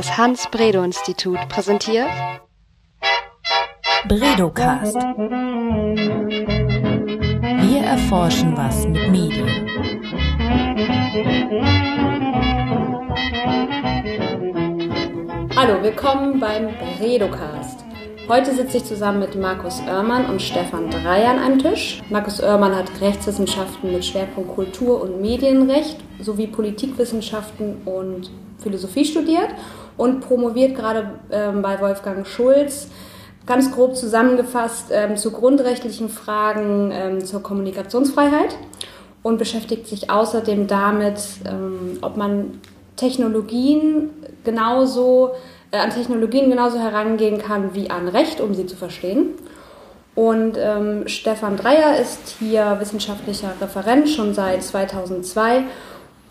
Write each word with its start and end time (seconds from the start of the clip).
Das 0.00 0.16
Hans-Bredow-Institut 0.16 1.36
präsentiert 1.50 2.08
Bredocast. 4.08 4.96
Wir 7.60 7.80
erforschen 7.82 8.56
was 8.56 8.86
mit 8.86 9.10
Medien. 9.10 9.68
Hallo, 15.54 15.82
willkommen 15.82 16.40
beim 16.40 16.70
Bredocast. 16.96 17.84
Heute 18.26 18.54
sitze 18.54 18.78
ich 18.78 18.84
zusammen 18.84 19.18
mit 19.18 19.34
Markus 19.34 19.82
Oermann 19.86 20.30
und 20.30 20.40
Stefan 20.40 20.88
Dreier 20.88 21.32
an 21.32 21.38
einem 21.40 21.58
Tisch. 21.58 22.00
Markus 22.08 22.42
Oermann 22.42 22.74
hat 22.74 23.02
Rechtswissenschaften 23.02 23.92
mit 23.92 24.06
Schwerpunkt 24.06 24.54
Kultur- 24.54 25.02
und 25.02 25.20
Medienrecht 25.20 25.98
sowie 26.20 26.46
Politikwissenschaften 26.46 27.82
und 27.84 28.30
Philosophie 28.60 29.04
studiert 29.04 29.48
und 29.96 30.20
promoviert 30.20 30.76
gerade 30.76 31.10
ähm, 31.30 31.62
bei 31.62 31.80
Wolfgang 31.80 32.26
Schulz 32.26 32.88
ganz 33.46 33.72
grob 33.72 33.96
zusammengefasst 33.96 34.86
ähm, 34.90 35.16
zu 35.16 35.30
grundrechtlichen 35.30 36.08
Fragen 36.08 36.90
ähm, 36.92 37.24
zur 37.24 37.42
Kommunikationsfreiheit 37.42 38.56
und 39.22 39.38
beschäftigt 39.38 39.86
sich 39.86 40.10
außerdem 40.10 40.66
damit, 40.66 41.20
ähm, 41.44 41.98
ob 42.02 42.16
man 42.16 42.60
Technologien 42.96 44.10
genauso 44.44 45.32
äh, 45.70 45.78
an 45.78 45.90
Technologien 45.90 46.50
genauso 46.50 46.78
herangehen 46.78 47.38
kann 47.38 47.74
wie 47.74 47.90
an 47.90 48.08
Recht, 48.08 48.40
um 48.40 48.54
sie 48.54 48.66
zu 48.66 48.76
verstehen. 48.76 49.30
Und 50.14 50.56
ähm, 50.58 51.06
Stefan 51.06 51.56
Dreier 51.56 51.98
ist 51.98 52.36
hier 52.38 52.76
wissenschaftlicher 52.80 53.52
Referent 53.60 54.08
schon 54.08 54.34
seit 54.34 54.62
2002 54.62 55.64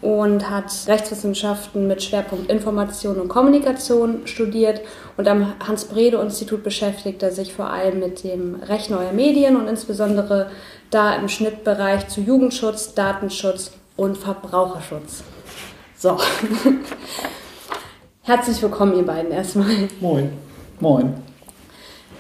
und 0.02 0.50
hat 0.50 0.72
Rechtswissenschaften 0.88 1.88
mit 1.88 2.02
Schwerpunkt 2.02 2.50
Information 2.50 3.20
und 3.20 3.28
Kommunikation 3.28 4.22
studiert. 4.26 4.82
Und 5.18 5.28
am 5.28 5.54
Hans-Brede-Institut 5.66 6.64
beschäftigt 6.64 7.22
er 7.22 7.32
sich 7.32 7.54
vor 7.54 7.70
allem 7.70 8.00
mit 8.00 8.24
dem 8.24 8.56
Recht 8.56 8.90
neuer 8.90 9.12
Medien 9.12 9.58
und 9.58 9.68
insbesondere 9.68 10.50
da 10.90 11.16
im 11.16 11.28
Schnittbereich 11.28 12.08
zu 12.08 12.22
Jugendschutz, 12.22 12.94
Datenschutz 12.94 13.72
und 13.98 14.18
Verbraucherschutz. 14.18 15.24
So. 15.98 16.18
Herzlich 18.22 18.62
willkommen, 18.62 18.96
ihr 18.96 19.06
beiden 19.06 19.32
erstmal. 19.32 19.90
Moin. 20.00 20.32
Moin. 20.80 21.29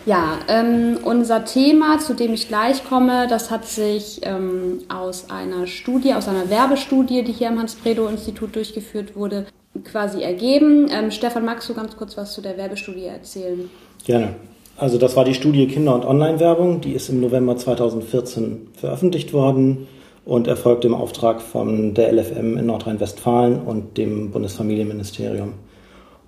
Ja, 0.06 0.40
ähm, 0.48 0.98
unser 1.04 1.46
Thema, 1.46 2.00
zu 2.00 2.14
dem 2.14 2.34
ich 2.34 2.48
gleich 2.48 2.84
komme, 2.84 3.28
das 3.28 3.52
hat 3.52 3.66
sich 3.66 4.22
ähm, 4.24 4.80
aus 4.88 5.30
einer 5.30 5.68
Studie, 5.68 6.14
aus 6.14 6.28
einer 6.28 6.50
Werbestudie, 6.50 7.24
die 7.24 7.34
hier 7.34 7.50
am 7.50 7.60
Hans-Bredow-Institut 7.60 8.56
durchgeführt 8.56 9.16
wurde, 9.16 9.46
quasi 9.84 10.22
ergeben. 10.22 10.88
Ähm, 10.92 11.12
Stefan, 11.12 11.46
magst 11.46 11.70
du 11.70 11.74
ganz 11.74 11.96
kurz 11.98 12.18
was 12.18 12.34
zu 12.34 12.42
der 12.42 12.58
Werbestudie 12.58 13.06
erzählen? 13.06 13.70
Gerne. 14.06 14.36
Also 14.78 14.98
das 14.98 15.16
war 15.18 15.26
die 15.26 15.34
Studie 15.34 15.68
Kinder- 15.68 15.94
und 15.94 16.06
Online-Werbung, 16.06 16.80
die 16.80 16.94
ist 16.94 17.10
im 17.10 17.20
November 17.20 17.58
2014 17.58 18.70
veröffentlicht 18.74 19.34
worden 19.34 19.88
und 20.24 20.48
erfolgt 20.48 20.86
im 20.86 20.94
Auftrag 20.94 21.42
von 21.42 21.94
der 21.94 22.14
LFM 22.14 22.58
in 22.58 22.66
Nordrhein-Westfalen 22.66 23.62
und 23.62 23.98
dem 23.98 24.32
Bundesfamilienministerium. 24.32 25.54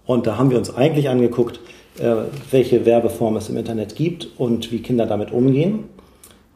Und 0.06 0.28
da 0.28 0.38
haben 0.38 0.52
wir 0.52 0.58
uns 0.58 0.76
eigentlich 0.76 1.08
angeguckt, 1.08 1.62
welche 2.52 2.86
Werbeform 2.86 3.36
es 3.36 3.50
im 3.50 3.58
Internet 3.58 3.96
gibt 3.96 4.30
und 4.38 4.72
wie 4.72 4.80
Kinder 4.80 5.06
damit 5.06 5.32
umgehen. 5.32 5.86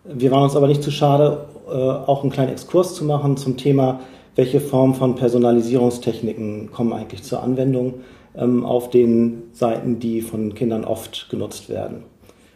Wir 0.05 0.31
waren 0.31 0.43
uns 0.43 0.55
aber 0.55 0.67
nicht 0.67 0.83
zu 0.83 0.91
schade, 0.91 1.45
äh, 1.67 1.71
auch 1.71 2.21
einen 2.21 2.31
kleinen 2.31 2.51
Exkurs 2.51 2.93
zu 2.93 3.05
machen 3.05 3.37
zum 3.37 3.57
Thema, 3.57 3.99
welche 4.35 4.59
Form 4.59 4.93
von 4.93 5.15
Personalisierungstechniken 5.15 6.71
kommen 6.71 6.93
eigentlich 6.93 7.23
zur 7.23 7.41
Anwendung 7.41 7.95
ähm, 8.37 8.65
auf 8.65 8.89
den 8.89 9.43
Seiten, 9.53 9.99
die 9.99 10.21
von 10.21 10.53
Kindern 10.53 10.83
oft 10.83 11.29
genutzt 11.29 11.69
werden. 11.69 12.03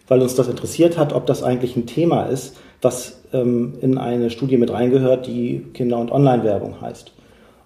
Weil 0.07 0.21
uns 0.21 0.35
das 0.35 0.47
interessiert 0.47 0.97
hat, 0.97 1.13
ob 1.13 1.25
das 1.25 1.41
eigentlich 1.41 1.75
ein 1.75 1.85
Thema 1.85 2.23
ist, 2.23 2.57
was 2.81 3.23
ähm, 3.33 3.73
in 3.81 3.97
eine 3.97 4.29
Studie 4.29 4.57
mit 4.57 4.71
reingehört, 4.71 5.25
die 5.27 5.65
Kinder- 5.73 5.99
und 5.99 6.11
Online-Werbung 6.11 6.81
heißt. 6.81 7.13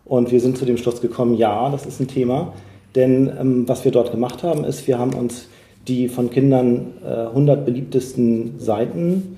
Und 0.06 0.32
wir 0.32 0.40
sind 0.40 0.58
zu 0.58 0.66
dem 0.66 0.78
Schluss 0.78 1.02
gekommen, 1.02 1.36
ja, 1.36 1.70
das 1.70 1.86
ist 1.86 2.00
ein 2.00 2.08
Thema. 2.08 2.54
Denn 2.96 3.32
ähm, 3.40 3.68
was 3.68 3.84
wir 3.86 3.92
dort 3.92 4.12
gemacht 4.12 4.44
haben, 4.44 4.64
ist, 4.64 4.88
wir 4.88 5.00
haben 5.00 5.14
uns 5.14 5.48
die 5.88 6.08
von 6.08 6.30
Kindern 6.30 6.94
äh, 7.06 7.28
100 7.28 7.66
beliebtesten 7.66 8.60
Seiten, 8.60 9.38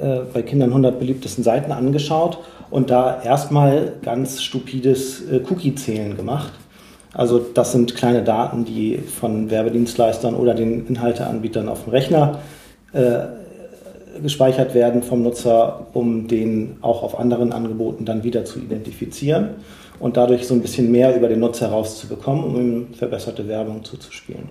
äh, 0.00 0.20
bei 0.32 0.42
Kindern 0.42 0.70
100 0.70 0.98
beliebtesten 0.98 1.44
Seiten 1.44 1.72
angeschaut 1.72 2.38
und 2.70 2.90
da 2.90 3.22
erstmal 3.22 3.92
ganz 4.02 4.42
stupides 4.42 5.22
äh, 5.30 5.40
Cookie-Zählen 5.48 6.16
gemacht. 6.16 6.52
Also 7.12 7.38
das 7.38 7.72
sind 7.72 7.94
kleine 7.94 8.22
Daten, 8.22 8.64
die 8.64 8.96
von 8.98 9.50
Werbedienstleistern 9.50 10.34
oder 10.34 10.54
den 10.54 10.86
Inhalteanbietern 10.86 11.68
auf 11.68 11.84
dem 11.84 11.90
Rechner 11.90 12.38
äh, 12.94 13.41
gespeichert 14.20 14.74
werden 14.74 15.02
vom 15.02 15.22
Nutzer, 15.22 15.86
um 15.92 16.28
den 16.28 16.76
auch 16.80 17.02
auf 17.02 17.18
anderen 17.18 17.52
Angeboten 17.52 18.04
dann 18.04 18.24
wieder 18.24 18.44
zu 18.44 18.58
identifizieren 18.58 19.50
und 20.00 20.16
dadurch 20.16 20.46
so 20.46 20.54
ein 20.54 20.60
bisschen 20.60 20.90
mehr 20.90 21.16
über 21.16 21.28
den 21.28 21.40
Nutzer 21.40 21.68
herauszubekommen, 21.68 22.44
um 22.44 22.56
ihm 22.56 22.94
verbesserte 22.94 23.46
Werbung 23.48 23.84
zuzuspielen. 23.84 24.50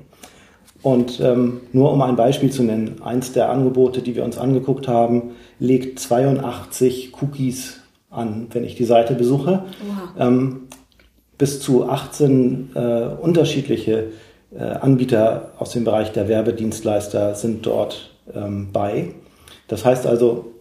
Und 0.81 1.19
ähm, 1.19 1.61
nur 1.73 1.91
um 1.91 2.01
ein 2.01 2.15
Beispiel 2.15 2.51
zu 2.51 2.63
nennen, 2.63 3.01
eins 3.03 3.33
der 3.33 3.49
Angebote, 3.49 4.01
die 4.01 4.15
wir 4.15 4.23
uns 4.23 4.37
angeguckt 4.37 4.87
haben, 4.87 5.31
legt 5.59 5.99
82 5.99 7.11
Cookies 7.21 7.81
an, 8.09 8.47
wenn 8.51 8.63
ich 8.63 8.75
die 8.75 8.85
Seite 8.85 9.13
besuche. 9.13 9.63
Ähm, 10.17 10.61
bis 11.37 11.59
zu 11.59 11.87
18 11.89 12.69
äh, 12.75 12.79
unterschiedliche 13.21 14.09
äh, 14.55 14.63
Anbieter 14.63 15.51
aus 15.57 15.71
dem 15.71 15.83
Bereich 15.83 16.11
der 16.11 16.27
Werbedienstleister 16.27 17.35
sind 17.35 17.65
dort 17.65 18.11
ähm, 18.33 18.69
bei. 18.71 19.13
Das 19.71 19.85
heißt 19.85 20.05
also, 20.05 20.51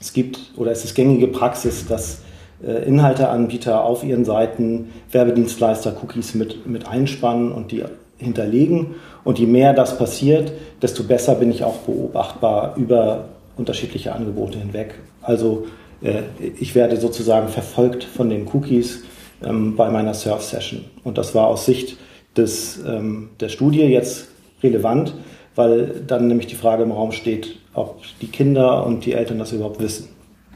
es 0.00 0.12
gibt 0.12 0.38
oder 0.56 0.72
es 0.72 0.84
ist 0.84 0.96
gängige 0.96 1.28
Praxis, 1.28 1.86
dass 1.86 2.22
äh, 2.60 2.84
Inhalteanbieter 2.88 3.84
auf 3.84 4.02
ihren 4.02 4.24
Seiten 4.24 4.90
Werbedienstleister-Cookies 5.12 6.34
mit, 6.34 6.66
mit 6.66 6.88
einspannen 6.88 7.52
und 7.52 7.70
die 7.70 7.84
hinterlegen. 8.18 8.96
Und 9.22 9.38
je 9.38 9.46
mehr 9.46 9.74
das 9.74 9.96
passiert, 9.96 10.52
desto 10.82 11.04
besser 11.04 11.36
bin 11.36 11.52
ich 11.52 11.62
auch 11.62 11.76
beobachtbar 11.78 12.74
über 12.76 13.28
unterschiedliche 13.56 14.12
Angebote 14.12 14.58
hinweg. 14.58 14.96
Also 15.22 15.68
äh, 16.02 16.22
ich 16.58 16.74
werde 16.74 16.96
sozusagen 16.96 17.48
verfolgt 17.48 18.02
von 18.02 18.28
den 18.28 18.48
Cookies 18.52 19.04
ähm, 19.40 19.76
bei 19.76 19.88
meiner 19.88 20.14
Surf-Session. 20.14 20.84
Und 21.04 21.16
das 21.16 21.32
war 21.36 21.46
aus 21.46 21.64
Sicht 21.64 21.96
des, 22.36 22.80
ähm, 22.84 23.30
der 23.38 23.50
Studie 23.50 23.82
jetzt 23.82 24.26
relevant, 24.64 25.14
weil 25.54 26.02
dann 26.04 26.26
nämlich 26.26 26.48
die 26.48 26.56
Frage 26.56 26.82
im 26.82 26.90
Raum 26.90 27.12
steht, 27.12 27.57
ob 27.78 28.00
die 28.20 28.28
Kinder 28.28 28.84
und 28.86 29.04
die 29.04 29.12
Eltern 29.12 29.38
das 29.38 29.52
überhaupt 29.52 29.80
wissen. 29.80 30.08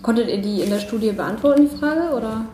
Konntet 0.02 0.28
ihr 0.28 0.40
die 0.40 0.60
in 0.60 0.70
der 0.70 0.80
Studie 0.80 1.12
beantworten, 1.12 1.68
die 1.70 1.76
Frage? 1.76 2.14
Oder? 2.16 2.46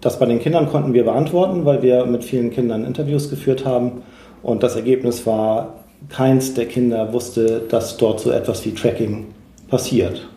Das 0.00 0.18
bei 0.18 0.26
den 0.26 0.40
Kindern 0.40 0.68
konnten 0.68 0.94
wir 0.94 1.04
beantworten, 1.04 1.64
weil 1.64 1.82
wir 1.82 2.06
mit 2.06 2.24
vielen 2.24 2.50
Kindern 2.50 2.84
Interviews 2.84 3.30
geführt 3.30 3.64
haben. 3.64 4.02
Und 4.42 4.62
das 4.62 4.74
Ergebnis 4.74 5.26
war, 5.26 5.84
keins 6.08 6.54
der 6.54 6.66
Kinder 6.66 7.12
wusste, 7.12 7.62
dass 7.68 7.96
dort 7.96 8.20
so 8.20 8.30
etwas 8.30 8.64
wie 8.64 8.72
Tracking 8.72 9.26
passiert. 9.68 10.28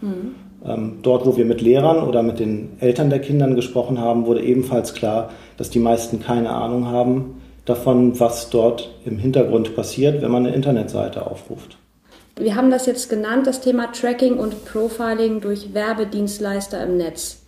Mhm. 0.00 0.34
Ähm, 0.66 0.98
dort, 1.02 1.26
wo 1.26 1.36
wir 1.36 1.44
mit 1.44 1.60
Lehrern 1.60 2.02
oder 2.02 2.22
mit 2.22 2.38
den 2.38 2.70
Eltern 2.80 3.10
der 3.10 3.20
Kinder 3.20 3.46
gesprochen 3.54 4.00
haben, 4.00 4.26
wurde 4.26 4.42
ebenfalls 4.42 4.94
klar, 4.94 5.30
dass 5.56 5.70
die 5.70 5.78
meisten 5.78 6.20
keine 6.20 6.50
Ahnung 6.50 6.86
haben 6.86 7.40
davon, 7.64 8.18
was 8.18 8.50
dort 8.50 8.90
im 9.04 9.18
Hintergrund 9.18 9.74
passiert, 9.76 10.22
wenn 10.22 10.30
man 10.30 10.46
eine 10.46 10.54
Internetseite 10.54 11.26
aufruft. 11.26 11.78
Wir 12.36 12.56
haben 12.56 12.70
das 12.70 12.86
jetzt 12.86 13.08
genannt, 13.08 13.46
das 13.46 13.60
Thema 13.60 13.92
Tracking 13.92 14.38
und 14.38 14.64
Profiling 14.64 15.40
durch 15.40 15.72
Werbedienstleister 15.72 16.82
im 16.82 16.96
Netz. 16.96 17.42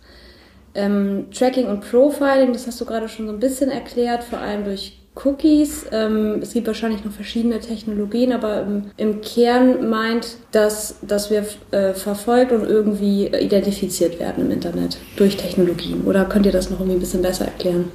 Ähm, 0.75 1.25
Tracking 1.31 1.67
und 1.67 1.81
Profiling, 1.81 2.53
das 2.53 2.67
hast 2.67 2.79
du 2.79 2.85
gerade 2.85 3.09
schon 3.09 3.27
so 3.27 3.33
ein 3.33 3.39
bisschen 3.39 3.69
erklärt, 3.69 4.23
vor 4.23 4.39
allem 4.39 4.63
durch 4.63 4.97
Cookies. 5.25 5.87
Ähm, 5.91 6.39
es 6.41 6.53
gibt 6.53 6.67
wahrscheinlich 6.67 7.03
noch 7.03 7.11
verschiedene 7.11 7.59
Technologien, 7.59 8.31
aber 8.31 8.61
im, 8.61 8.83
im 8.97 9.21
Kern 9.21 9.89
meint 9.89 10.37
das, 10.51 10.99
dass 11.01 11.31
wir 11.31 11.45
äh, 11.71 11.93
verfolgt 11.93 12.51
und 12.51 12.63
irgendwie 12.63 13.27
identifiziert 13.27 14.19
werden 14.19 14.45
im 14.45 14.51
Internet 14.51 14.97
durch 15.15 15.35
Technologien. 15.35 16.03
Oder 16.05 16.25
könnt 16.25 16.45
ihr 16.45 16.51
das 16.51 16.69
noch 16.69 16.79
irgendwie 16.79 16.97
ein 16.97 17.01
bisschen 17.01 17.21
besser 17.21 17.45
erklären? 17.45 17.91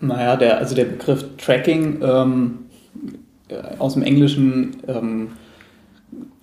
Naja, 0.00 0.36
der, 0.36 0.58
also 0.58 0.74
der 0.74 0.84
Begriff 0.84 1.24
Tracking 1.38 2.00
ähm, 2.02 2.58
äh, 3.48 3.56
aus 3.78 3.94
dem 3.94 4.02
Englischen 4.02 4.76
ähm, 4.86 5.30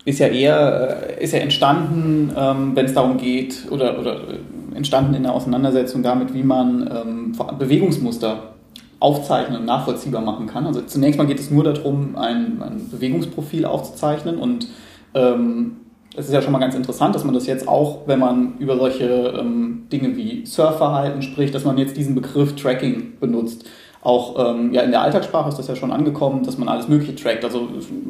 ist 0.05 0.19
ja 0.19 0.27
eher 0.27 1.17
äh, 1.17 1.23
ist 1.23 1.33
ja 1.33 1.39
entstanden, 1.39 2.31
ähm, 2.37 2.71
wenn 2.75 2.85
es 2.85 2.93
darum 2.93 3.17
geht, 3.17 3.65
oder, 3.71 3.99
oder 3.99 4.15
äh, 4.15 4.75
entstanden 4.75 5.15
in 5.15 5.23
der 5.23 5.33
Auseinandersetzung 5.33 6.03
damit, 6.03 6.33
wie 6.33 6.43
man 6.43 6.89
ähm, 6.91 7.57
Bewegungsmuster 7.57 8.53
aufzeichnen 8.99 9.59
und 9.59 9.65
nachvollziehbar 9.65 10.21
machen 10.21 10.47
kann. 10.47 10.65
Also 10.65 10.81
zunächst 10.81 11.17
mal 11.17 11.27
geht 11.27 11.39
es 11.39 11.51
nur 11.51 11.63
darum, 11.63 12.15
ein, 12.15 12.61
ein 12.61 12.89
Bewegungsprofil 12.89 13.65
aufzuzeichnen 13.65 14.37
und 14.37 14.67
ähm, 15.13 15.77
es 16.17 16.27
ist 16.27 16.33
ja 16.33 16.41
schon 16.41 16.53
mal 16.53 16.59
ganz 16.59 16.75
interessant, 16.75 17.13
dass 17.13 17.25
man 17.25 17.33
das 17.33 17.45
jetzt 17.45 17.67
auch, 17.67 18.07
wenn 18.07 18.19
man 18.19 18.57
über 18.59 18.77
solche 18.77 19.33
ähm, 19.37 19.87
Dinge 19.91 20.15
wie 20.15 20.45
Surfverhalten 20.45 21.21
spricht, 21.21 21.53
dass 21.53 21.65
man 21.65 21.77
jetzt 21.77 21.97
diesen 21.97 22.15
Begriff 22.15 22.55
Tracking 22.55 23.13
benutzt. 23.19 23.65
Auch 24.05 24.35
ähm, 24.37 24.71
ja, 24.71 24.83
in 24.83 24.91
der 24.91 25.01
Alltagssprache 25.01 25.49
ist 25.49 25.57
das 25.57 25.67
ja 25.67 25.75
schon 25.75 25.91
angekommen, 25.91 26.43
dass 26.43 26.59
man 26.59 26.69
alles 26.69 26.87
Mögliche 26.87 27.15
trackt. 27.15 27.43
Also 27.43 27.67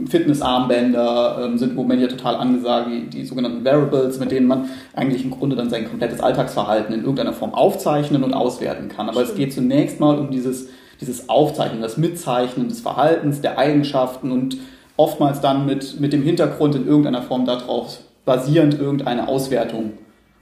Fitnessarmbänder 0.09 1.39
ähm, 1.45 1.57
sind 1.57 1.69
im 1.69 1.75
Moment 1.75 2.01
ja 2.01 2.09
total 2.09 2.35
angesagt, 2.35 2.89
die, 2.91 3.09
die 3.09 3.25
sogenannten 3.25 3.63
Variables, 3.63 4.19
mit 4.19 4.29
denen 4.29 4.45
man 4.45 4.69
eigentlich 4.93 5.23
im 5.23 5.31
Grunde 5.31 5.55
dann 5.55 5.69
sein 5.69 5.87
komplettes 5.87 6.19
Alltagsverhalten 6.19 6.93
in 6.93 6.99
irgendeiner 6.99 7.31
Form 7.31 7.53
aufzeichnen 7.53 8.25
und 8.25 8.33
auswerten 8.33 8.89
kann. 8.89 9.07
Aber 9.07 9.21
es 9.21 9.35
geht 9.35 9.53
zunächst 9.53 10.01
mal 10.01 10.19
um 10.19 10.31
dieses, 10.31 10.67
dieses 10.99 11.29
Aufzeichnen, 11.29 11.81
das 11.81 11.95
Mitzeichnen 11.95 12.67
des 12.67 12.81
Verhaltens, 12.81 13.39
der 13.39 13.57
Eigenschaften 13.57 14.33
und 14.33 14.57
oftmals 14.97 15.39
dann 15.39 15.65
mit, 15.65 16.01
mit 16.01 16.11
dem 16.11 16.23
Hintergrund 16.23 16.75
in 16.75 16.85
irgendeiner 16.85 17.21
Form 17.21 17.45
darauf 17.45 17.99
basierend 18.25 18.77
irgendeine 18.77 19.29
Auswertung 19.29 19.93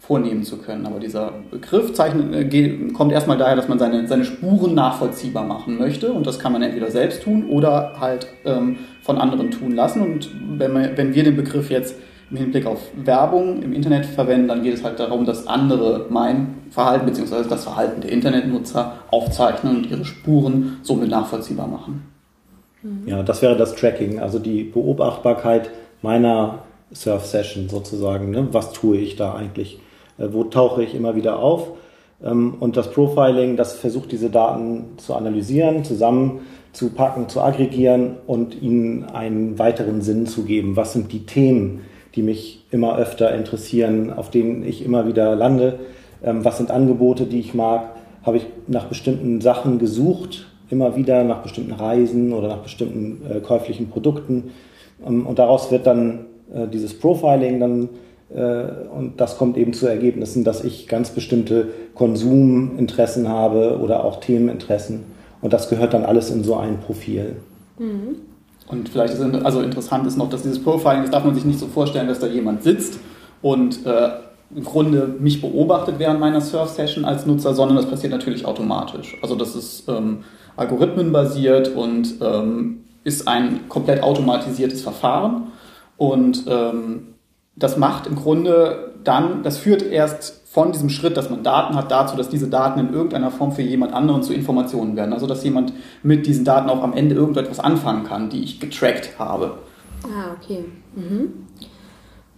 vornehmen 0.06 0.44
zu 0.44 0.58
können. 0.58 0.86
Aber 0.86 1.00
dieser 1.00 1.32
Begriff 1.50 1.94
zeichnet, 1.94 2.54
äh, 2.54 2.90
kommt 2.92 3.14
erstmal 3.14 3.38
daher, 3.38 3.56
dass 3.56 3.70
man 3.70 3.80
seine, 3.80 4.06
seine 4.08 4.26
Spuren 4.26 4.76
nachvollziehbar 4.76 5.46
machen 5.46 5.80
möchte. 5.80 6.12
Und 6.12 6.28
das 6.28 6.40
kann 6.40 6.52
man 6.52 6.62
entweder 6.62 6.92
selbst 6.92 7.24
tun 7.24 7.50
oder 7.50 7.94
halt 8.00 8.28
ähm, 8.44 8.78
von 9.02 9.18
anderen 9.18 9.50
tun 9.52 9.72
lassen. 9.72 10.02
Und 10.02 10.30
wenn, 10.58 10.74
wir, 10.74 10.98
wenn 10.98 11.16
wir 11.16 11.24
den 11.24 11.38
Begriff 11.38 11.70
jetzt 11.70 11.96
im 12.30 12.38
Hinblick 12.38 12.66
auf 12.66 12.82
Werbung 12.96 13.64
im 13.64 13.72
Internet 13.72 14.06
verwenden, 14.06 14.50
dann 14.50 14.62
geht 14.62 14.74
es 14.74 14.84
halt 14.84 15.00
darum, 15.00 15.26
dass 15.26 15.48
andere 15.48 16.08
mein 16.10 16.56
Verhalten 16.70 17.06
bzw. 17.06 17.48
das 17.48 17.64
Verhalten 17.64 18.02
der 18.02 18.12
Internetnutzer 18.12 19.00
aufzeichnen 19.10 19.78
und 19.78 19.90
ihre 19.90 20.04
Spuren 20.04 20.80
somit 20.82 21.10
nachvollziehbar 21.10 21.68
machen. 21.68 22.04
Ja, 23.06 23.24
das 23.24 23.42
wäre 23.42 23.56
das 23.56 23.76
Tracking, 23.76 24.20
also 24.20 24.40
die 24.40 24.64
Beobachtbarkeit 24.64 25.70
meiner 26.02 26.60
Surf-Session 26.92 27.70
sozusagen. 27.70 28.32
Ne? 28.32 28.50
Was 28.52 28.74
tue 28.74 28.98
ich 28.98 29.16
da 29.16 29.36
eigentlich? 29.36 29.80
Äh, 30.18 30.28
wo 30.32 30.44
tauche 30.44 30.84
ich 30.84 30.96
immer 30.96 31.16
wieder 31.16 31.40
auf. 31.40 31.72
Ähm, 32.24 32.56
und 32.60 32.78
das 32.78 32.92
Profiling, 32.92 33.58
das 33.58 33.74
versucht 33.74 34.12
diese 34.12 34.30
Daten 34.30 34.86
zu 34.98 35.14
analysieren, 35.14 35.84
zusammenzupacken, 35.84 37.30
zu 37.30 37.42
aggregieren 37.42 38.18
und 38.28 38.62
ihnen 38.62 39.06
einen 39.06 39.60
weiteren 39.60 40.02
Sinn 40.02 40.28
zu 40.28 40.44
geben. 40.44 40.76
Was 40.76 40.94
sind 40.94 41.12
die 41.12 41.26
Themen, 41.26 41.82
die 42.16 42.22
mich 42.22 42.66
immer 42.72 42.98
öfter 42.98 43.34
interessieren, 43.34 44.14
auf 44.14 44.30
denen 44.30 44.64
ich 44.64 44.86
immer 44.86 45.08
wieder 45.08 45.36
lande? 45.36 45.80
Ähm, 46.24 46.46
was 46.46 46.58
sind 46.58 46.72
Angebote, 46.72 47.26
die 47.26 47.40
ich 47.40 47.54
mag? 47.54 47.90
Habe 48.24 48.38
ich 48.38 48.46
nach 48.68 48.86
bestimmten 48.86 49.42
Sachen 49.42 49.80
gesucht, 49.80 50.48
immer 50.70 50.96
wieder 50.96 51.24
nach 51.24 51.42
bestimmten 51.42 51.74
Reisen 51.74 52.32
oder 52.34 52.48
nach 52.48 52.60
bestimmten 52.60 53.22
äh, 53.30 53.40
käuflichen 53.42 53.90
Produkten? 53.90 54.52
Ähm, 55.06 55.26
und 55.26 55.40
daraus 55.40 55.72
wird 55.72 55.88
dann 55.88 56.26
äh, 56.54 56.68
dieses 56.68 56.98
Profiling 56.98 57.60
dann 57.60 57.90
und 58.30 59.14
das 59.18 59.38
kommt 59.38 59.58
eben 59.58 59.74
zu 59.74 59.86
Ergebnissen, 59.86 60.44
dass 60.44 60.64
ich 60.64 60.88
ganz 60.88 61.12
bestimmte 61.12 61.68
Konsuminteressen 61.94 63.28
habe 63.28 63.78
oder 63.80 64.04
auch 64.04 64.20
Themeninteressen. 64.20 65.04
Und 65.42 65.54
das 65.54 65.70
gehört 65.70 65.94
dann 65.94 66.04
alles 66.04 66.32
in 66.32 66.44
so 66.44 66.56
ein 66.56 66.80
Profil. 66.80 67.36
Mhm. 67.78 68.16
Und 68.68 68.90
vielleicht 68.90 69.14
ist 69.14 69.22
also 69.22 69.62
interessant 69.62 70.08
ist 70.08 70.18
noch, 70.18 70.30
dass 70.30 70.42
dieses 70.42 70.64
Profiling, 70.64 71.02
das 71.02 71.12
darf 71.12 71.26
man 71.26 71.36
sich 71.36 71.46
nicht 71.46 71.60
so 71.60 71.68
vorstellen, 71.68 72.08
dass 72.08 72.20
da 72.20 72.28
jemand 72.28 72.64
sitzt 72.64 72.98
und 73.42 73.86
äh, 73.86 74.10
im 74.56 74.64
Grunde 74.64 75.16
mich 75.20 75.42
beobachtet 75.42 75.96
während 75.98 76.20
meiner 76.20 76.42
Surf-Session 76.42 77.06
als 77.06 77.26
Nutzer, 77.26 77.54
sondern 77.54 77.78
das 77.78 77.90
passiert 77.90 78.14
natürlich 78.14 78.46
automatisch. 78.46 79.18
Also 79.22 79.36
das 79.36 79.56
ist 79.56 79.90
ähm, 79.90 80.24
algorithmenbasiert 80.56 81.76
und 81.76 82.16
ähm, 82.22 82.86
ist 83.04 83.28
ein 83.28 83.68
komplett 83.68 84.02
automatisiertes 84.02 84.82
Verfahren. 84.82 85.52
Und 85.98 86.46
ähm, 86.48 87.13
das 87.56 87.78
macht 87.78 88.08
im 88.08 88.16
Grunde 88.16 88.94
dann, 89.04 89.44
das 89.44 89.58
führt 89.58 89.82
erst 89.82 90.44
von 90.54 90.72
diesem 90.72 90.90
Schritt, 90.90 91.18
dass 91.18 91.30
man 91.30 91.44
Daten 91.44 91.76
hat, 91.76 91.92
dazu, 91.92 92.16
dass 92.16 92.30
diese 92.30 92.48
Daten 92.48 92.80
in 92.80 92.94
irgendeiner 92.94 93.32
Form 93.32 93.52
für 93.52 93.64
jemand 93.64 93.94
anderen 93.94 94.22
zu 94.22 94.34
Informationen 94.34 94.96
werden. 94.96 95.14
Also 95.14 95.26
dass 95.26 95.44
jemand 95.44 95.74
mit 96.04 96.28
diesen 96.28 96.46
Daten 96.46 96.70
auch 96.70 96.84
am 96.84 96.94
Ende 96.94 97.16
irgendetwas 97.16 97.60
anfangen 97.60 98.04
kann, 98.04 98.30
die 98.30 98.44
ich 98.44 98.60
getrackt 98.60 99.18
habe. 99.18 99.58
Ah, 100.04 100.36
okay. 100.40 100.66
Mhm. 100.96 101.48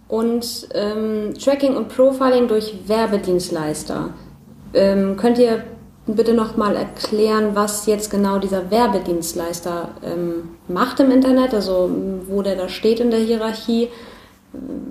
Und 0.08 0.68
ähm, 0.72 1.34
Tracking 1.34 1.76
und 1.76 1.88
Profiling 1.88 2.48
durch 2.48 2.74
Werbedienstleister. 2.86 4.10
Ähm, 4.72 5.16
könnt 5.16 5.38
ihr 5.38 5.64
bitte 6.06 6.32
nochmal 6.32 6.76
erklären, 6.76 7.50
was 7.54 7.86
jetzt 7.86 8.10
genau 8.10 8.38
dieser 8.38 8.70
Werbedienstleister 8.70 9.88
ähm, 10.04 10.50
macht 10.68 11.00
im 11.00 11.10
Internet, 11.10 11.52
also 11.52 11.90
wo 12.28 12.42
der 12.42 12.56
da 12.56 12.68
steht 12.68 13.00
in 13.00 13.10
der 13.10 13.20
Hierarchie? 13.20 13.88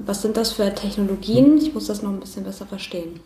Was 0.05 0.21
sind 0.21 0.37
das 0.37 0.53
für 0.53 0.73
Technologien? 0.73 1.57
Ich 1.57 1.73
muss 1.73 1.87
das 1.87 2.01
noch 2.01 2.11
ein 2.11 2.19
bisschen 2.19 2.43
besser 2.43 2.65
verstehen. 2.65 3.19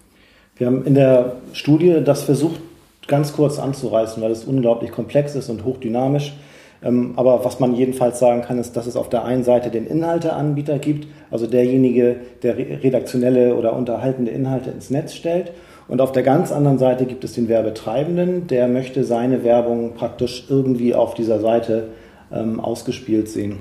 Wir 0.57 0.67
haben 0.67 0.85
in 0.85 0.95
der 0.95 1.37
Studie 1.53 2.01
das 2.03 2.23
versucht, 2.23 2.59
ganz 3.07 3.33
kurz 3.33 3.59
anzureißen, 3.59 4.21
weil 4.21 4.31
es 4.31 4.43
unglaublich 4.43 4.91
komplex 4.91 5.35
ist 5.35 5.49
und 5.49 5.65
hochdynamisch. 5.65 6.33
Ähm, 6.81 7.13
aber 7.17 7.43
was 7.43 7.59
man 7.59 7.75
jedenfalls 7.75 8.19
sagen 8.19 8.41
kann, 8.41 8.57
ist, 8.57 8.77
dass 8.77 8.87
es 8.87 8.95
auf 8.95 9.09
der 9.09 9.25
einen 9.25 9.43
Seite 9.43 9.69
den 9.69 9.85
Inhalteanbieter 9.85 10.79
gibt, 10.79 11.07
also 11.29 11.45
derjenige, 11.47 12.17
der 12.43 12.57
redaktionelle 12.57 13.55
oder 13.55 13.75
unterhaltende 13.75 14.31
Inhalte 14.31 14.69
ins 14.69 14.89
Netz 14.89 15.13
stellt. 15.13 15.51
Und 15.87 16.01
auf 16.01 16.11
der 16.11 16.23
ganz 16.23 16.51
anderen 16.51 16.77
Seite 16.77 17.05
gibt 17.05 17.23
es 17.23 17.33
den 17.33 17.49
Werbetreibenden, 17.49 18.47
der 18.47 18.67
möchte 18.67 19.03
seine 19.03 19.43
Werbung 19.43 19.95
praktisch 19.95 20.45
irgendwie 20.47 20.93
auf 20.93 21.15
dieser 21.15 21.39
Seite 21.39 21.89
ähm, 22.31 22.59
ausgespielt 22.59 23.27
sehen. 23.27 23.57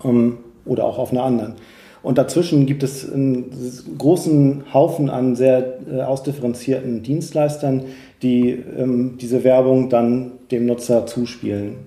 Um, 0.00 0.38
oder 0.68 0.84
auch 0.84 0.98
auf 0.98 1.10
einer 1.10 1.24
anderen. 1.24 1.54
Und 2.02 2.16
dazwischen 2.16 2.66
gibt 2.66 2.82
es 2.82 3.10
einen 3.12 3.50
großen 3.98 4.72
Haufen 4.72 5.10
an 5.10 5.34
sehr 5.34 5.78
äh, 5.90 6.00
ausdifferenzierten 6.02 7.02
Dienstleistern, 7.02 7.82
die 8.22 8.50
ähm, 8.50 9.18
diese 9.20 9.42
Werbung 9.44 9.88
dann 9.88 10.32
dem 10.50 10.66
Nutzer 10.66 11.06
zuspielen 11.06 11.86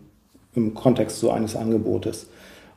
im 0.54 0.74
Kontext 0.74 1.19
so 1.19 1.31
eines 1.31 1.56
Angebotes. 1.56 2.28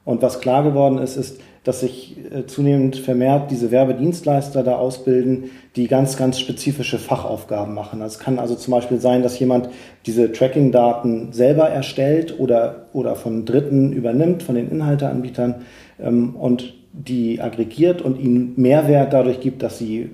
Und 0.04 0.22
was 0.22 0.40
klar 0.40 0.62
geworden 0.62 0.98
ist, 0.98 1.16
ist, 1.16 1.40
dass 1.64 1.80
sich 1.80 2.16
äh, 2.30 2.46
zunehmend 2.46 2.96
vermehrt 2.96 3.50
diese 3.50 3.70
Werbedienstleister 3.70 4.62
da 4.62 4.76
ausbilden, 4.76 5.50
die 5.76 5.88
ganz, 5.88 6.16
ganz 6.16 6.38
spezifische 6.38 6.98
Fachaufgaben 6.98 7.74
machen. 7.74 8.02
Es 8.02 8.18
kann 8.18 8.38
also 8.38 8.54
zum 8.54 8.72
Beispiel 8.72 9.00
sein, 9.00 9.22
dass 9.22 9.38
jemand 9.38 9.70
diese 10.04 10.30
Tracking-Daten 10.30 11.32
selber 11.32 11.70
erstellt 11.70 12.38
oder, 12.38 12.86
oder 12.92 13.16
von 13.16 13.46
Dritten 13.46 13.92
übernimmt, 13.92 14.42
von 14.42 14.54
den 14.54 14.70
Inhalteanbietern 14.70 15.62
und 15.98 16.74
die 16.92 17.40
aggregiert 17.40 18.02
und 18.02 18.20
ihnen 18.20 18.54
Mehrwert 18.56 19.12
dadurch 19.12 19.40
gibt, 19.40 19.62
dass 19.62 19.78
sie 19.78 20.10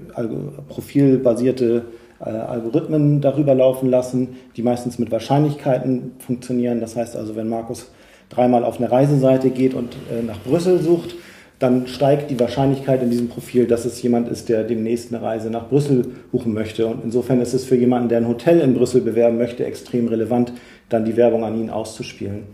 profilbasierte 0.68 1.84
äh, 2.20 2.28
Algorithmen 2.28 3.20
darüber 3.20 3.54
laufen 3.54 3.90
lassen, 3.90 4.36
die 4.56 4.62
meistens 4.62 4.98
mit 4.98 5.10
Wahrscheinlichkeiten 5.10 6.12
funktionieren. 6.18 6.80
Das 6.80 6.96
heißt 6.96 7.16
also, 7.16 7.36
wenn 7.36 7.48
Markus 7.48 7.90
dreimal 8.28 8.64
auf 8.64 8.78
eine 8.78 8.90
Reiseseite 8.90 9.50
geht 9.50 9.74
und 9.74 9.94
äh, 10.10 10.22
nach 10.22 10.38
Brüssel 10.40 10.80
sucht, 10.80 11.16
dann 11.58 11.86
steigt 11.86 12.30
die 12.30 12.40
Wahrscheinlichkeit 12.40 13.02
in 13.02 13.10
diesem 13.10 13.28
Profil, 13.28 13.66
dass 13.66 13.84
es 13.84 14.00
jemand 14.00 14.28
ist, 14.28 14.48
der 14.48 14.64
demnächst 14.64 15.12
eine 15.12 15.22
Reise 15.22 15.50
nach 15.50 15.68
Brüssel 15.68 16.06
buchen 16.32 16.54
möchte. 16.54 16.86
Und 16.86 17.04
insofern 17.04 17.42
ist 17.42 17.52
es 17.52 17.66
für 17.66 17.76
jemanden, 17.76 18.08
der 18.08 18.18
ein 18.18 18.28
Hotel 18.28 18.60
in 18.60 18.72
Brüssel 18.72 19.02
bewerben 19.02 19.36
möchte, 19.36 19.66
extrem 19.66 20.08
relevant, 20.08 20.54
dann 20.88 21.04
die 21.04 21.16
Werbung 21.16 21.44
an 21.44 21.60
ihn 21.60 21.68
auszuspielen. 21.68 22.44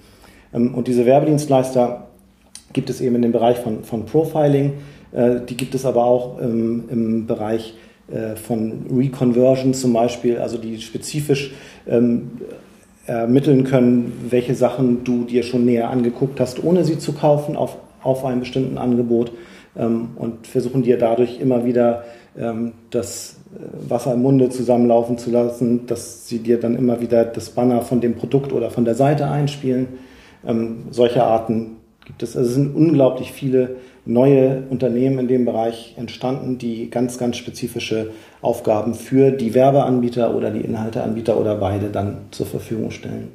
Ähm, 0.52 0.75
und 0.75 0.88
diese 0.88 1.06
Werbedienstleister 1.06 2.09
gibt 2.73 2.90
es 2.90 3.00
eben 3.00 3.16
in 3.16 3.23
dem 3.23 3.32
Bereich 3.32 3.58
von, 3.58 3.85
von 3.85 4.06
Profiling, 4.06 4.75
äh, 5.12 5.40
die 5.49 5.56
gibt 5.56 5.75
es 5.75 5.85
aber 5.85 6.04
auch 6.04 6.40
ähm, 6.40 6.85
im 6.90 7.26
Bereich 7.26 7.75
äh, 8.08 8.37
von 8.37 8.87
Reconversion 8.94 9.75
zum 9.75 9.92
Beispiel, 9.92 10.38
also 10.38 10.58
die 10.58 10.80
spezifisch 10.80 11.52
ähm, 11.88 12.30
ermitteln 13.06 13.64
können, 13.64 14.26
welche 14.30 14.54
Sachen 14.54 15.04
du 15.04 15.25
dir 15.25 15.42
schon 15.42 15.64
näher 15.64 15.90
angeguckt 15.90 16.40
hast, 16.40 16.62
ohne 16.62 16.85
sie 16.85 16.99
zu 16.99 17.12
kaufen 17.12 17.56
auf, 17.56 17.76
auf 18.02 18.25
einem 18.25 18.40
bestimmten 18.40 18.78
Angebot 18.78 19.32
ähm, 19.76 20.11
und 20.16 20.46
versuchen 20.46 20.82
dir 20.82 20.99
dadurch 20.99 21.40
immer 21.40 21.64
wieder 21.64 22.04
ähm, 22.38 22.73
das 22.90 23.37
äh, 23.54 23.90
Wasser 23.90 24.14
im 24.14 24.23
Munde 24.23 24.50
zusammenlaufen 24.50 25.18
zu 25.18 25.30
lassen, 25.30 25.87
dass 25.87 26.28
sie 26.28 26.38
dir 26.40 26.61
dann 26.61 26.76
immer 26.76 27.00
wieder 27.00 27.25
das 27.25 27.50
Banner 27.50 27.82
von 27.82 28.00
dem 28.00 28.14
Produkt 28.14 28.52
oder 28.52 28.70
von 28.70 28.85
der 28.85 28.94
Seite 28.94 29.28
einspielen. 29.28 29.88
Ähm, 30.46 30.85
solche 30.90 31.25
Arten 31.25 31.75
gibt 32.07 32.23
es. 32.23 32.35
Also 32.37 32.49
es 32.49 32.55
sind 32.55 32.75
unglaublich 32.75 33.33
viele 33.33 33.77
neue 34.07 34.63
Unternehmen 34.71 35.19
in 35.19 35.29
dem 35.29 35.45
Bereich 35.45 35.95
entstanden, 35.99 36.57
die 36.59 36.89
ganz, 36.89 37.19
ganz 37.19 37.37
spezifische 37.37 38.13
Aufgaben 38.41 38.95
für 38.95 39.33
die 39.33 39.53
Werbeanbieter 39.53 40.35
oder 40.35 40.51
die 40.51 40.63
Inhalteanbieter 40.63 41.39
oder 41.39 41.57
beide 41.57 41.91
dann 41.91 42.21
zur 42.31 42.47
Verfügung 42.47 42.91
stellen. 42.93 43.33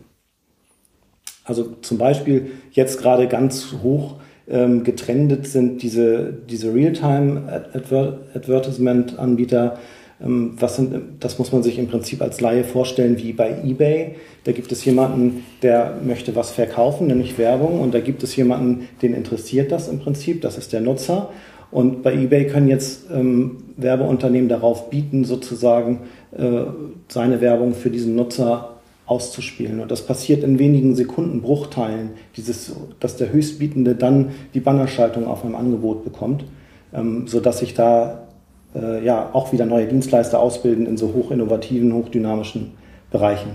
Also 1.44 1.74
zum 1.82 1.98
Beispiel 1.98 2.52
jetzt 2.72 3.00
gerade 3.00 3.28
ganz 3.28 3.74
hoch 3.84 4.16
ähm, 4.48 4.84
getrendet 4.84 5.48
sind 5.48 5.82
diese, 5.82 6.32
diese 6.32 6.72
Realtime-Advertisement-Anbieter, 6.74 9.74
ähm, 9.74 9.80
was 10.24 10.76
sind, 10.76 10.94
das 11.20 11.40
muss 11.40 11.52
man 11.52 11.64
sich 11.64 11.80
im 11.80 11.88
Prinzip 11.88 12.22
als 12.22 12.42
Laie 12.42 12.64
vorstellen 12.64 13.18
wie 13.18 13.34
bei 13.34 13.56
eBay. 13.64 14.16
Da 14.44 14.52
gibt 14.52 14.72
es 14.72 14.86
jemanden, 14.86 15.44
der 15.64 15.98
möchte 16.04 16.36
was 16.36 16.52
verkaufen, 16.52 17.08
nämlich 17.08 17.38
Werbung, 17.38 17.80
und 17.82 17.94
da 17.94 18.00
gibt 18.00 18.22
es 18.24 18.36
jemanden, 18.36 18.88
den 19.02 19.14
interessiert 19.14 19.72
das 19.72 19.88
im 19.88 20.00
Prinzip, 20.00 20.42
das 20.42 20.58
ist 20.58 20.74
der 20.74 20.82
Nutzer. 20.82 21.30
Und 21.72 22.04
bei 22.04 22.14
eBay 22.14 22.48
können 22.48 22.68
jetzt 22.68 23.06
ähm, 23.12 23.64
Werbeunternehmen 23.78 24.50
darauf 24.50 24.90
bieten, 24.90 25.24
sozusagen 25.24 26.02
äh, 26.38 26.64
seine 27.08 27.42
Werbung 27.42 27.74
für 27.74 27.90
diesen 27.90 28.16
Nutzer 28.16 28.76
auszuspielen. 29.06 29.80
Und 29.80 29.90
das 29.90 30.06
passiert 30.06 30.44
in 30.44 30.60
wenigen 30.60 30.96
Sekunden 30.96 31.42
Bruchteilen, 31.42 32.12
dieses, 32.38 32.74
dass 33.00 33.18
der 33.18 33.32
Höchstbietende 33.32 33.96
dann 33.96 34.32
die 34.54 34.60
Bannerschaltung 34.60 35.26
auf 35.26 35.44
einem 35.44 35.56
Angebot 35.56 36.04
bekommt, 36.04 36.46
ähm, 36.94 37.28
sodass 37.28 37.60
sich 37.60 37.74
da 37.74 38.28
äh, 38.76 39.04
ja 39.04 39.30
auch 39.34 39.52
wieder 39.52 39.66
neue 39.66 39.88
Dienstleister 39.88 40.40
ausbilden 40.40 40.86
in 40.86 40.98
so 40.98 41.14
hochinnovativen, 41.14 41.94
hochdynamischen 41.94 42.72
Bereichen. 43.12 43.52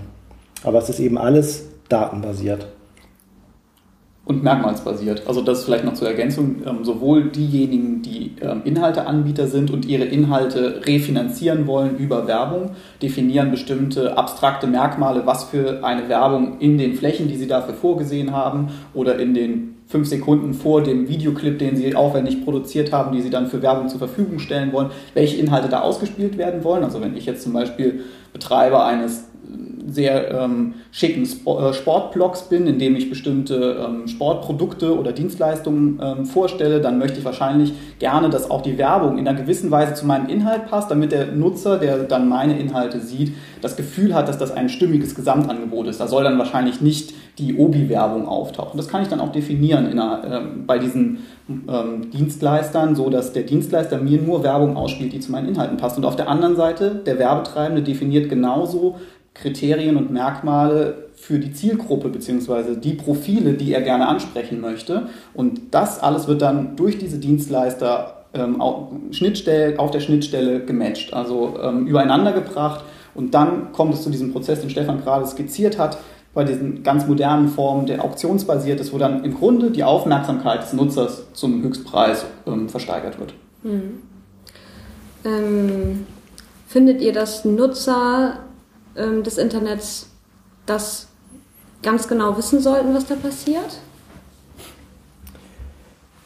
Aber 0.63 0.79
es 0.79 0.89
ist 0.89 0.99
eben 0.99 1.17
alles 1.17 1.65
datenbasiert 1.89 2.67
und 4.27 4.43
merkmalsbasiert. 4.43 5.23
Also 5.25 5.41
das 5.41 5.63
vielleicht 5.63 5.85
noch 5.85 5.93
zur 5.93 6.09
Ergänzung, 6.09 6.57
ähm, 6.65 6.83
sowohl 6.83 7.29
diejenigen, 7.29 8.01
die 8.01 8.33
ähm, 8.41 8.61
Inhalteanbieter 8.65 9.47
sind 9.47 9.71
und 9.71 9.85
ihre 9.85 10.03
Inhalte 10.03 10.81
refinanzieren 10.85 11.65
wollen 11.65 11.97
über 11.97 12.27
Werbung, 12.27 12.71
definieren 13.01 13.51
bestimmte 13.51 14.17
abstrakte 14.17 14.67
Merkmale, 14.67 15.25
was 15.25 15.45
für 15.45 15.83
eine 15.83 16.09
Werbung 16.09 16.59
in 16.59 16.77
den 16.77 16.95
Flächen, 16.95 17.29
die 17.29 17.37
sie 17.37 17.47
dafür 17.47 17.73
vorgesehen 17.73 18.33
haben 18.33 18.67
oder 18.93 19.17
in 19.17 19.33
den 19.33 19.76
fünf 19.87 20.07
Sekunden 20.07 20.53
vor 20.53 20.83
dem 20.83 21.07
Videoclip, 21.07 21.59
den 21.59 21.77
sie 21.77 21.95
aufwendig 21.95 22.43
produziert 22.43 22.91
haben, 22.91 23.15
die 23.15 23.21
sie 23.21 23.29
dann 23.29 23.47
für 23.47 23.61
Werbung 23.61 23.87
zur 23.87 23.99
Verfügung 23.99 24.39
stellen 24.39 24.73
wollen, 24.73 24.91
welche 25.13 25.37
Inhalte 25.37 25.69
da 25.69 25.81
ausgespielt 25.81 26.37
werden 26.37 26.63
wollen. 26.63 26.83
Also 26.83 27.01
wenn 27.01 27.15
ich 27.15 27.25
jetzt 27.25 27.43
zum 27.43 27.53
Beispiel 27.53 28.03
Betreiber 28.33 28.85
eines 28.85 29.25
sehr 29.87 30.31
ähm, 30.31 30.75
schicken 30.91 31.23
äh, 31.23 31.73
Sportblogs 31.73 32.43
bin, 32.43 32.67
in 32.67 32.77
dem 32.79 32.95
ich 32.95 33.09
bestimmte 33.09 33.85
ähm, 33.85 34.07
Sportprodukte 34.07 34.97
oder 34.97 35.11
Dienstleistungen 35.11 35.99
ähm, 36.01 36.25
vorstelle, 36.25 36.81
dann 36.81 36.99
möchte 36.99 37.19
ich 37.19 37.25
wahrscheinlich 37.25 37.73
gerne, 37.99 38.29
dass 38.29 38.51
auch 38.51 38.61
die 38.61 38.77
Werbung 38.77 39.17
in 39.17 39.27
einer 39.27 39.39
gewissen 39.39 39.71
Weise 39.71 39.93
zu 39.93 40.05
meinem 40.05 40.27
Inhalt 40.27 40.67
passt, 40.67 40.91
damit 40.91 41.11
der 41.11 41.27
Nutzer, 41.27 41.77
der 41.77 42.03
dann 42.03 42.27
meine 42.27 42.59
Inhalte 42.59 42.99
sieht, 42.99 43.33
das 43.61 43.75
Gefühl 43.75 44.13
hat, 44.13 44.27
dass 44.27 44.37
das 44.37 44.51
ein 44.51 44.69
stimmiges 44.69 45.15
Gesamtangebot 45.15 45.87
ist. 45.87 45.99
Da 45.99 46.07
soll 46.07 46.23
dann 46.23 46.37
wahrscheinlich 46.37 46.81
nicht 46.81 47.13
die 47.37 47.55
Obi-Werbung 47.55 48.27
auftauchen. 48.27 48.77
Das 48.77 48.87
kann 48.87 49.03
ich 49.03 49.09
dann 49.09 49.19
auch 49.19 49.31
definieren 49.31 49.87
einer, 49.87 50.21
ähm, 50.29 50.65
bei 50.65 50.79
diesen 50.79 51.19
ähm, 51.49 52.09
Dienstleistern, 52.11 52.95
so 52.95 53.09
dass 53.09 53.31
der 53.31 53.43
Dienstleister 53.43 53.99
mir 53.99 54.21
nur 54.21 54.43
Werbung 54.43 54.75
ausspielt, 54.75 55.13
die 55.13 55.19
zu 55.19 55.31
meinen 55.31 55.47
Inhalten 55.47 55.77
passt. 55.77 55.97
Und 55.97 56.05
auf 56.05 56.15
der 56.15 56.29
anderen 56.29 56.55
Seite, 56.55 56.95
der 57.05 57.19
Werbetreibende 57.19 57.83
definiert 57.83 58.29
genauso 58.29 58.97
Kriterien 59.41 59.97
und 59.97 60.11
Merkmale 60.11 61.07
für 61.15 61.39
die 61.39 61.51
Zielgruppe 61.51 62.09
beziehungsweise 62.09 62.77
die 62.77 62.93
Profile, 62.93 63.53
die 63.53 63.73
er 63.73 63.81
gerne 63.81 64.07
ansprechen 64.07 64.61
möchte. 64.61 65.07
Und 65.33 65.61
das 65.71 66.01
alles 66.01 66.27
wird 66.27 66.41
dann 66.41 66.75
durch 66.75 66.97
diese 66.97 67.17
Dienstleister 67.17 68.25
ähm, 68.33 68.61
auf, 68.61 68.91
Schnittstelle, 69.11 69.79
auf 69.79 69.91
der 69.91 69.99
Schnittstelle 69.99 70.63
gematcht, 70.63 71.13
also 71.13 71.57
ähm, 71.61 71.87
übereinander 71.87 72.33
gebracht. 72.33 72.83
Und 73.15 73.33
dann 73.33 73.71
kommt 73.71 73.93
es 73.93 74.03
zu 74.03 74.09
diesem 74.09 74.31
Prozess, 74.31 74.61
den 74.61 74.69
Stefan 74.69 75.01
gerade 75.01 75.25
skizziert 75.25 75.79
hat, 75.79 75.97
bei 76.33 76.43
diesen 76.43 76.83
ganz 76.83 77.07
modernen 77.07 77.47
Formen, 77.47 77.87
der 77.87 78.03
auktionsbasiert 78.03 78.79
ist, 78.79 78.93
wo 78.93 78.99
dann 78.99 79.23
im 79.23 79.33
Grunde 79.33 79.71
die 79.71 79.83
Aufmerksamkeit 79.83 80.61
des 80.61 80.73
Nutzers 80.73 81.33
zum 81.33 81.63
Höchstpreis 81.63 82.25
ähm, 82.45 82.69
versteigert 82.69 83.19
wird. 83.19 83.33
Mhm. 83.63 84.03
Ähm, 85.25 86.05
findet 86.67 87.01
ihr, 87.01 87.11
dass 87.11 87.43
Nutzer 87.43 88.39
ähm, 88.97 89.23
des 89.23 89.37
Internets 89.37 90.09
das 90.65 91.07
ganz 91.81 92.07
genau 92.07 92.37
wissen 92.37 92.59
sollten, 92.59 92.93
was 92.93 93.05
da 93.05 93.15
passiert? 93.15 93.79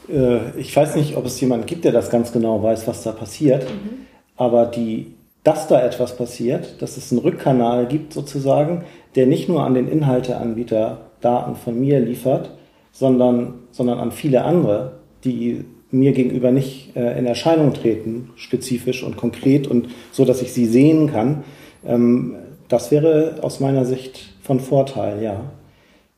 Äh, 0.10 0.60
ich 0.60 0.76
weiß 0.76 0.96
nicht, 0.96 1.18
ob 1.18 1.26
es 1.26 1.40
jemanden 1.40 1.66
gibt, 1.66 1.86
der 1.86 1.92
das 1.92 2.10
ganz 2.10 2.32
genau 2.32 2.62
weiß, 2.62 2.88
was 2.88 3.04
da 3.04 3.12
passiert. 3.12 3.64
Mhm. 3.64 4.06
Aber 4.38 4.66
die, 4.66 5.14
dass 5.44 5.68
da 5.68 5.82
etwas 5.82 6.16
passiert, 6.18 6.82
dass 6.82 6.98
es 6.98 7.12
einen 7.12 7.22
Rückkanal 7.22 7.88
gibt 7.88 8.14
sozusagen, 8.14 8.86
der 9.16 9.28
nicht 9.28 9.50
nur 9.50 9.64
an 9.64 9.74
den 9.74 9.88
Inhalteanbieter 9.88 11.12
Daten 11.22 11.56
von 11.56 11.80
mir 11.80 12.00
liefert, 12.00 12.52
sondern, 12.92 13.60
sondern 13.72 14.00
an 14.00 14.12
viele 14.12 14.44
andere, 14.44 14.94
die 15.24 15.66
mir 15.92 16.14
gegenüber 16.14 16.52
nicht 16.52 16.96
äh, 16.96 17.18
in 17.20 17.26
Erscheinung 17.26 17.74
treten, 17.74 18.30
spezifisch 18.36 19.04
und 19.04 19.18
konkret 19.18 19.68
und 19.68 19.90
so, 20.12 20.26
dass 20.26 20.42
ich 20.42 20.54
sie 20.54 20.66
sehen 20.66 21.12
kann. 21.12 21.44
Ähm, 21.86 22.36
das 22.72 22.92
wäre 22.92 23.36
aus 23.42 23.60
meiner 23.60 23.86
Sicht 23.86 24.34
von 24.42 24.60
Vorteil, 24.60 25.22
ja. 25.22 25.44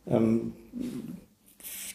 Ähm, 0.07 0.53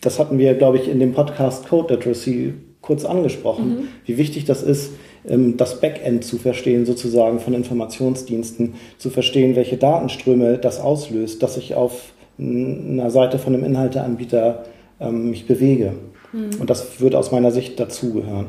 das 0.00 0.18
hatten 0.18 0.38
wir, 0.38 0.54
glaube 0.54 0.78
ich, 0.78 0.88
in 0.88 1.00
dem 1.00 1.12
Podcast 1.12 1.68
Code 1.68 1.94
Literacy 1.94 2.54
kurz 2.80 3.04
angesprochen, 3.04 3.68
mhm. 3.68 3.88
wie 4.04 4.16
wichtig 4.18 4.44
das 4.44 4.62
ist, 4.62 4.92
ähm, 5.26 5.56
das 5.56 5.80
Backend 5.80 6.24
zu 6.24 6.38
verstehen, 6.38 6.86
sozusagen 6.86 7.40
von 7.40 7.54
Informationsdiensten, 7.54 8.74
zu 8.98 9.10
verstehen, 9.10 9.56
welche 9.56 9.76
Datenströme 9.76 10.58
das 10.58 10.80
auslöst, 10.80 11.42
dass 11.42 11.56
ich 11.56 11.74
auf 11.74 12.12
einer 12.38 13.10
Seite 13.10 13.38
von 13.38 13.54
einem 13.54 13.64
Inhalteanbieter 13.64 14.64
ähm, 15.00 15.30
mich 15.30 15.46
bewege. 15.46 15.94
Mhm. 16.32 16.60
Und 16.60 16.70
das 16.70 17.00
würde 17.00 17.18
aus 17.18 17.32
meiner 17.32 17.50
Sicht 17.50 17.78
dazugehören. 17.78 18.46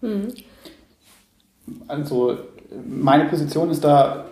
Mhm. 0.00 0.28
Also 1.86 2.36
meine 2.86 3.26
Position 3.26 3.70
ist 3.70 3.84
da 3.84 4.27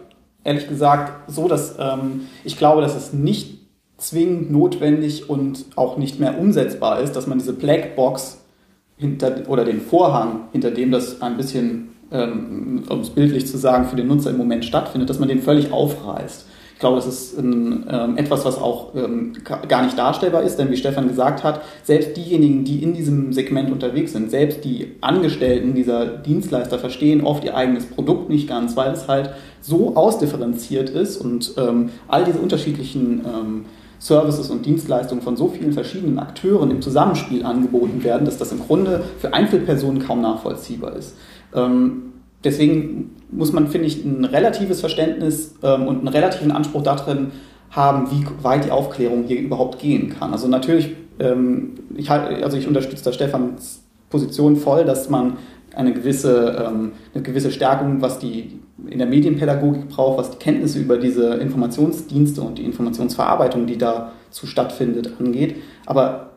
ehrlich 0.46 0.68
gesagt 0.68 1.30
so, 1.30 1.48
dass 1.48 1.76
ähm, 1.78 2.28
ich 2.44 2.56
glaube, 2.56 2.80
dass 2.80 2.96
es 2.96 3.12
nicht 3.12 3.58
zwingend 3.98 4.50
notwendig 4.50 5.28
und 5.28 5.64
auch 5.74 5.96
nicht 5.96 6.20
mehr 6.20 6.38
umsetzbar 6.38 7.00
ist, 7.00 7.16
dass 7.16 7.26
man 7.26 7.38
diese 7.38 7.52
Blackbox 7.52 8.42
hinter 8.96 9.42
oder 9.48 9.64
den 9.64 9.80
Vorhang, 9.80 10.48
hinter 10.52 10.70
dem 10.70 10.90
das 10.92 11.20
ein 11.20 11.36
bisschen, 11.36 11.88
ähm, 12.12 12.84
um 12.88 13.00
es 13.00 13.10
bildlich 13.10 13.46
zu 13.46 13.58
sagen, 13.58 13.86
für 13.86 13.96
den 13.96 14.06
Nutzer 14.06 14.30
im 14.30 14.38
Moment 14.38 14.64
stattfindet, 14.64 15.10
dass 15.10 15.18
man 15.18 15.28
den 15.28 15.42
völlig 15.42 15.72
aufreißt. 15.72 16.46
Ich 16.74 16.80
glaube, 16.80 16.96
das 16.96 17.06
ist 17.06 17.38
ähm, 17.38 17.86
etwas, 18.16 18.44
was 18.44 18.58
auch 18.58 18.94
ähm, 18.94 19.32
gar 19.66 19.82
nicht 19.82 19.98
darstellbar 19.98 20.42
ist, 20.42 20.58
denn 20.58 20.70
wie 20.70 20.76
Stefan 20.76 21.08
gesagt 21.08 21.42
hat, 21.42 21.62
selbst 21.82 22.18
diejenigen, 22.18 22.64
die 22.64 22.82
in 22.82 22.92
diesem 22.92 23.32
Segment 23.32 23.72
unterwegs 23.72 24.12
sind, 24.12 24.30
selbst 24.30 24.62
die 24.62 24.92
Angestellten 25.00 25.74
dieser 25.74 26.04
Dienstleister 26.04 26.78
verstehen 26.78 27.24
oft 27.24 27.44
ihr 27.44 27.56
eigenes 27.56 27.86
Produkt 27.86 28.28
nicht 28.28 28.46
ganz, 28.46 28.76
weil 28.76 28.92
es 28.92 29.08
halt 29.08 29.30
so 29.66 29.96
ausdifferenziert 29.96 30.90
ist 30.90 31.16
und 31.16 31.54
ähm, 31.56 31.90
all 32.06 32.24
diese 32.24 32.38
unterschiedlichen 32.38 33.24
ähm, 33.26 33.64
Services 33.98 34.50
und 34.50 34.64
Dienstleistungen 34.64 35.22
von 35.22 35.36
so 35.36 35.48
vielen 35.48 35.72
verschiedenen 35.72 36.18
Akteuren 36.18 36.70
im 36.70 36.82
Zusammenspiel 36.82 37.44
angeboten 37.44 38.04
werden, 38.04 38.24
dass 38.24 38.38
das 38.38 38.52
im 38.52 38.60
Grunde 38.60 39.02
für 39.18 39.32
Einzelpersonen 39.32 40.00
kaum 40.00 40.20
nachvollziehbar 40.20 40.94
ist. 40.96 41.16
Ähm, 41.54 42.12
deswegen 42.44 43.16
muss 43.30 43.52
man, 43.52 43.66
finde 43.66 43.88
ich, 43.88 44.04
ein 44.04 44.24
relatives 44.24 44.80
Verständnis 44.80 45.54
ähm, 45.62 45.88
und 45.88 45.98
einen 45.98 46.08
relativen 46.08 46.52
Anspruch 46.52 46.82
darin 46.82 47.32
haben, 47.70 48.08
wie 48.12 48.24
weit 48.44 48.66
die 48.66 48.70
Aufklärung 48.70 49.24
hier 49.24 49.40
überhaupt 49.40 49.80
gehen 49.80 50.10
kann. 50.10 50.32
Also 50.32 50.46
natürlich, 50.46 50.94
ähm, 51.18 51.74
ich, 51.96 52.08
also 52.10 52.56
ich 52.56 52.68
unterstütze 52.68 53.04
da 53.04 53.12
Stefans 53.12 53.82
Position 54.10 54.56
voll, 54.56 54.84
dass 54.84 55.10
man 55.10 55.38
eine 55.74 55.92
gewisse, 55.92 56.66
ähm, 56.66 56.92
eine 57.14 57.22
gewisse 57.22 57.50
Stärkung, 57.50 58.00
was 58.00 58.18
die 58.18 58.60
in 58.86 58.98
der 58.98 59.06
Medienpädagogik 59.06 59.88
braucht, 59.88 60.18
was 60.18 60.30
die 60.30 60.38
Kenntnisse 60.38 60.78
über 60.78 60.96
diese 60.96 61.34
Informationsdienste 61.34 62.40
und 62.42 62.58
die 62.58 62.64
Informationsverarbeitung, 62.64 63.66
die 63.66 63.78
dazu 63.78 64.46
stattfindet, 64.46 65.12
angeht. 65.18 65.56
Aber 65.86 66.30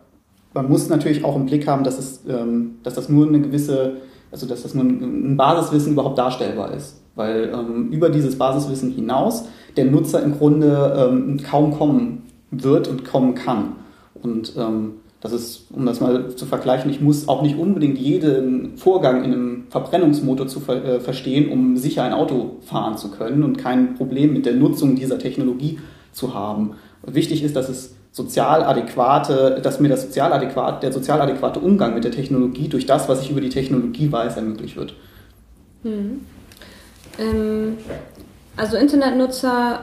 man 0.54 0.68
muss 0.68 0.90
natürlich 0.90 1.24
auch 1.24 1.36
im 1.36 1.46
Blick 1.46 1.68
haben, 1.68 1.84
dass, 1.84 2.00
es, 2.00 2.22
ähm, 2.28 2.76
dass 2.84 2.96
das 2.96 3.10
nur 3.10 3.28
eine 3.28 3.42
gewisse 3.42 3.98
also 4.32 4.46
dass 4.46 4.64
das 4.64 4.74
nur 4.74 4.84
ein 4.84 5.38
Basiswissen 5.38 5.94
überhaupt 5.94 6.18
darstellbar 6.18 6.74
ist. 6.74 7.02
Weil 7.16 7.52
ähm, 7.54 7.90
über 7.92 8.10
dieses 8.10 8.38
Basiswissen 8.38 8.92
hinaus 8.92 9.46
der 9.76 9.86
Nutzer 9.86 10.24
im 10.24 10.38
Grunde 10.38 11.10
ähm, 11.12 11.40
kaum 11.44 11.72
kommen 11.78 12.24
wird 12.52 12.88
und 12.88 13.06
kommen 13.06 13.36
kann. 13.36 13.76
Und 14.22 14.54
ähm, 14.58 14.94
das 15.22 15.34
ist, 15.34 15.66
um 15.72 15.86
das 15.86 16.00
mal 16.00 16.34
zu 16.36 16.46
vergleichen, 16.46 16.90
ich 16.90 17.02
muss 17.02 17.28
auch 17.28 17.42
nicht 17.42 17.58
unbedingt 17.58 17.98
jeden 17.98 18.78
Vorgang 18.78 19.24
in 19.24 19.34
einem 19.34 19.64
Verbrennungsmotor 19.70 20.48
zu 20.48 20.62
ver 20.62 20.84
äh, 20.84 21.00
verstehen, 21.00 21.52
um 21.52 21.76
sicher 21.76 22.04
ein 22.04 22.14
Auto 22.14 22.58
fahren 22.62 22.98
zu 22.98 23.12
können 23.12 23.44
und 23.44 23.58
kein 23.58 23.96
Problem 23.96 24.32
mit 24.32 24.46
der 24.46 24.54
Nutzung 24.54 24.96
dieser 24.96 25.20
Technologie 25.20 25.80
zu 26.14 26.34
haben. 26.34 26.72
Wichtig 27.04 27.44
ist, 27.44 27.56
dass 27.56 27.68
es 27.68 27.96
sozial 28.12 28.64
adäquate, 28.64 29.60
dass 29.62 29.80
mir 29.80 29.90
das 29.90 30.04
sozial 30.04 30.32
adäquat, 30.32 30.84
der 30.84 30.92
sozial 30.92 31.22
adäquate 31.22 31.60
Umgang 31.60 31.94
mit 31.94 32.04
der 32.04 32.12
Technologie 32.12 32.68
durch 32.68 32.86
das, 32.86 33.10
was 33.10 33.22
ich 33.22 33.30
über 33.30 33.42
die 33.42 33.50
Technologie 33.50 34.12
weiß, 34.12 34.38
ermöglicht 34.38 34.78
wird. 34.78 34.96
Hm. 35.84 36.22
Ähm, 37.20 37.78
also 38.56 38.78
Internetnutzer 38.78 39.82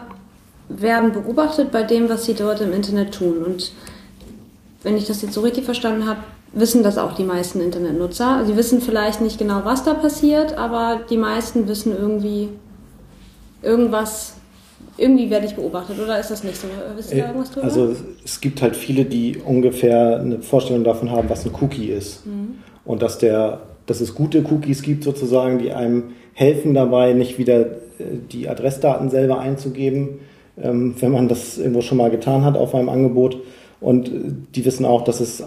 werden 0.69 1.13
beobachtet 1.13 1.71
bei 1.71 1.83
dem, 1.83 2.09
was 2.09 2.25
sie 2.25 2.35
dort 2.35 2.61
im 2.61 2.73
Internet 2.73 3.15
tun. 3.15 3.43
Und 3.45 3.73
wenn 4.87 4.97
ich 4.97 5.07
das 5.07 5.21
jetzt 5.21 5.35
so 5.35 5.41
richtig 5.41 5.65
verstanden 5.65 6.07
habe, 6.07 6.21
wissen 6.53 6.85
das 6.85 6.97
auch 6.97 7.13
die 7.13 7.25
meisten 7.25 7.61
Internetnutzer. 7.61 8.45
Sie 8.47 8.57
wissen 8.57 8.81
vielleicht 8.81 9.21
nicht 9.21 9.37
genau, 9.37 9.63
was 9.65 9.83
da 9.83 9.95
passiert, 9.95 10.57
aber 10.57 11.01
die 11.11 11.17
meisten 11.17 11.67
wissen 11.67 11.93
irgendwie 11.99 12.51
irgendwas 13.63 14.35
irgendwie 14.97 15.29
werde 15.29 15.47
ich 15.47 15.57
beobachtet 15.57 15.99
oder 15.99 16.21
ist 16.21 16.31
das 16.31 16.45
nicht 16.45 16.57
so? 16.57 16.69
Wisst 16.97 17.13
ihr 17.13 17.19
da 17.19 17.25
äh, 17.25 17.27
irgendwas 17.27 17.51
drüber? 17.51 17.67
Also 17.67 17.97
es 18.25 18.41
gibt 18.41 18.63
halt 18.63 18.77
viele, 18.77 19.05
die 19.05 19.39
ungefähr 19.45 20.21
eine 20.21 20.41
Vorstellung 20.41 20.85
davon 20.85 21.11
haben, 21.11 21.29
was 21.29 21.45
ein 21.45 21.53
Cookie 21.61 21.89
ist. 21.89 22.25
Mhm. 22.25 22.59
Und 22.85 23.03
dass 23.03 23.19
der, 23.19 23.63
dass 23.87 24.01
es 24.01 24.15
gute 24.15 24.45
Cookies 24.45 24.83
gibt 24.83 25.03
sozusagen, 25.03 25.59
die 25.59 25.73
einem 25.73 26.05
helfen 26.33 26.75
dabei, 26.75 27.13
nicht 27.13 27.39
wieder 27.39 27.61
äh, 27.61 27.75
die 28.31 28.49
Adressdaten 28.49 29.11
selber 29.11 29.41
einzugeben, 29.41 30.21
ähm, 30.63 30.95
wenn 31.01 31.11
man 31.11 31.27
das 31.27 31.59
irgendwo 31.59 31.81
schon 31.81 31.99
mal 31.99 32.11
getan 32.11 32.45
hat 32.45 32.57
auf 32.57 32.73
einem 32.75 32.89
Angebot. 32.89 33.39
Und 33.87 34.11
die 34.57 34.65
wissen 34.65 34.85
auch, 34.85 35.05
dass 35.05 35.21
es 35.21 35.45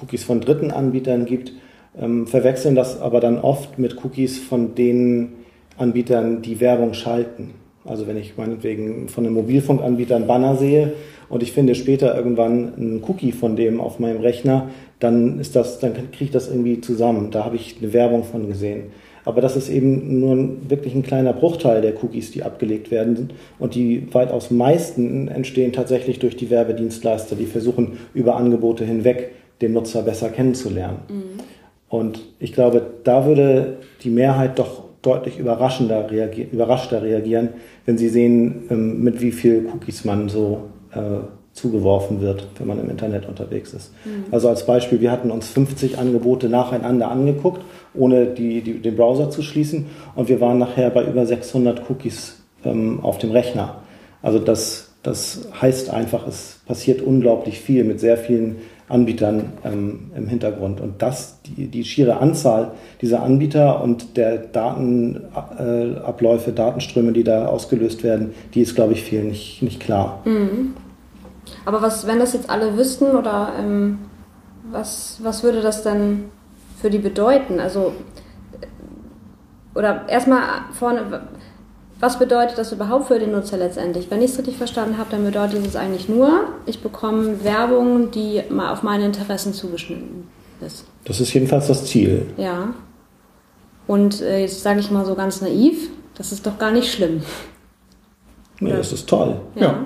Cookies 0.00 0.24
von 0.24 0.40
dritten 0.40 0.70
Anbietern 0.70 1.26
gibt, 1.26 1.52
ähm, 2.00 2.26
verwechseln 2.26 2.74
das 2.74 2.98
aber 2.98 3.20
dann 3.20 3.38
oft 3.38 3.78
mit 3.78 4.02
Cookies 4.02 4.38
von 4.38 4.74
den 4.74 5.34
Anbietern, 5.76 6.40
die 6.40 6.58
Werbung 6.58 6.94
schalten. 6.94 7.50
Also 7.84 8.06
wenn 8.06 8.16
ich 8.16 8.38
meinetwegen 8.38 9.10
von 9.10 9.26
einem 9.26 9.34
Mobilfunkanbieter 9.34 10.16
einen 10.16 10.26
Banner 10.26 10.56
sehe 10.56 10.94
und 11.28 11.42
ich 11.42 11.52
finde 11.52 11.74
später 11.74 12.16
irgendwann 12.16 12.74
einen 12.76 13.04
Cookie 13.06 13.32
von 13.32 13.56
dem 13.56 13.78
auf 13.78 13.98
meinem 13.98 14.22
Rechner, 14.22 14.70
dann 14.98 15.38
ist 15.38 15.54
das, 15.54 15.78
dann 15.78 15.92
kriege 15.92 16.24
ich 16.24 16.30
das 16.30 16.48
irgendwie 16.48 16.80
zusammen. 16.80 17.30
Da 17.30 17.44
habe 17.44 17.56
ich 17.56 17.76
eine 17.78 17.92
Werbung 17.92 18.24
von 18.24 18.48
gesehen. 18.48 18.84
Aber 19.24 19.40
das 19.40 19.56
ist 19.56 19.68
eben 19.68 20.20
nur 20.20 20.34
ein, 20.34 20.70
wirklich 20.70 20.94
ein 20.94 21.02
kleiner 21.02 21.32
Bruchteil 21.32 21.80
der 21.80 21.94
Cookies, 22.02 22.30
die 22.32 22.42
abgelegt 22.42 22.90
werden. 22.90 23.30
Und 23.58 23.74
die 23.74 24.12
weitaus 24.12 24.50
meisten 24.50 25.28
entstehen 25.28 25.72
tatsächlich 25.72 26.18
durch 26.18 26.36
die 26.36 26.50
Werbedienstleister, 26.50 27.36
die 27.36 27.46
versuchen, 27.46 27.98
über 28.14 28.36
Angebote 28.36 28.84
hinweg 28.84 29.32
den 29.60 29.72
Nutzer 29.72 30.02
besser 30.02 30.28
kennenzulernen. 30.28 30.98
Mhm. 31.08 31.40
Und 31.88 32.20
ich 32.40 32.52
glaube, 32.52 32.82
da 33.04 33.26
würde 33.26 33.78
die 34.02 34.10
Mehrheit 34.10 34.58
doch 34.58 34.84
deutlich 35.02 35.38
überraschender 35.38 36.10
reagieren, 36.10 36.50
überraschter 36.50 37.02
reagieren, 37.02 37.50
wenn 37.84 37.98
sie 37.98 38.08
sehen, 38.08 38.64
ähm, 38.70 39.02
mit 39.02 39.20
wie 39.20 39.32
viel 39.32 39.66
Cookies 39.72 40.04
man 40.04 40.28
so 40.28 40.70
äh, 40.92 41.00
zugeworfen 41.52 42.20
wird, 42.22 42.46
wenn 42.58 42.66
man 42.66 42.80
im 42.80 42.88
Internet 42.88 43.28
unterwegs 43.28 43.74
ist. 43.74 43.92
Mhm. 44.04 44.24
Also 44.30 44.48
als 44.48 44.64
Beispiel, 44.64 45.00
wir 45.00 45.10
hatten 45.10 45.30
uns 45.30 45.48
50 45.48 45.98
Angebote 45.98 46.48
nacheinander 46.48 47.10
angeguckt, 47.10 47.62
ohne 47.94 48.26
die, 48.26 48.62
die, 48.62 48.80
den 48.80 48.96
Browser 48.96 49.30
zu 49.30 49.42
schließen 49.42 49.86
und 50.14 50.28
wir 50.28 50.40
waren 50.40 50.58
nachher 50.58 50.90
bei 50.90 51.04
über 51.04 51.26
600 51.26 51.90
Cookies 51.90 52.40
ähm, 52.64 53.00
auf 53.02 53.18
dem 53.18 53.30
Rechner. 53.30 53.76
Also 54.22 54.38
das, 54.38 54.92
das 55.02 55.48
heißt 55.60 55.90
einfach, 55.90 56.26
es 56.26 56.60
passiert 56.66 57.02
unglaublich 57.02 57.60
viel 57.60 57.84
mit 57.84 58.00
sehr 58.00 58.16
vielen 58.16 58.56
Anbietern 58.88 59.52
ähm, 59.64 60.10
im 60.14 60.28
Hintergrund. 60.28 60.80
Und 60.80 61.02
das, 61.02 61.40
die, 61.42 61.66
die 61.66 61.84
schiere 61.84 62.18
Anzahl 62.18 62.72
dieser 63.00 63.22
Anbieter 63.22 63.82
und 63.82 64.16
der 64.16 64.38
Datenabläufe, 64.38 66.50
äh, 66.50 66.54
Datenströme, 66.54 67.12
die 67.12 67.24
da 67.24 67.46
ausgelöst 67.46 68.04
werden, 68.04 68.34
die 68.54 68.60
ist, 68.60 68.74
glaube 68.74 68.92
ich, 68.92 69.02
vielen 69.02 69.28
nicht, 69.28 69.62
nicht 69.62 69.80
klar. 69.80 70.20
Mhm. 70.24 70.74
Aber 71.64 71.82
was, 71.82 72.06
wenn 72.06 72.18
das 72.18 72.34
jetzt 72.34 72.50
alle 72.50 72.76
wüssten 72.76 73.16
oder 73.16 73.52
ähm, 73.58 73.98
was, 74.70 75.18
was 75.22 75.42
würde 75.42 75.62
das 75.62 75.82
denn 75.82 76.24
für 76.82 76.90
die 76.90 76.98
bedeuten? 76.98 77.60
Also, 77.60 77.94
oder 79.74 80.06
erstmal 80.08 80.42
vorne, 80.72 81.22
was 82.00 82.18
bedeutet 82.18 82.58
das 82.58 82.72
überhaupt 82.72 83.06
für 83.06 83.18
den 83.18 83.30
Nutzer 83.30 83.56
letztendlich? 83.56 84.10
Wenn 84.10 84.20
ich 84.20 84.32
es 84.32 84.38
richtig 84.38 84.56
verstanden 84.56 84.98
habe, 84.98 85.10
dann 85.12 85.24
bedeutet 85.24 85.64
es 85.64 85.76
eigentlich 85.76 86.08
nur, 86.08 86.48
ich 86.66 86.82
bekomme 86.82 87.42
Werbung, 87.44 88.10
die 88.10 88.42
mal 88.50 88.72
auf 88.72 88.82
meine 88.82 89.06
Interessen 89.06 89.54
zugeschnitten 89.54 90.26
ist. 90.60 90.84
Das 91.04 91.20
ist 91.20 91.32
jedenfalls 91.32 91.68
das 91.68 91.86
Ziel. 91.86 92.26
Ja. 92.36 92.74
Und 93.86 94.20
äh, 94.20 94.40
jetzt 94.40 94.62
sage 94.62 94.80
ich 94.80 94.90
mal 94.90 95.06
so 95.06 95.14
ganz 95.14 95.40
naiv, 95.40 95.90
das 96.16 96.32
ist 96.32 96.44
doch 96.44 96.58
gar 96.58 96.72
nicht 96.72 96.92
schlimm. 96.92 97.22
Nee, 98.60 98.72
das 98.72 98.92
ist 98.92 99.08
toll. 99.08 99.40
Ja. 99.54 99.62
ja. 99.62 99.84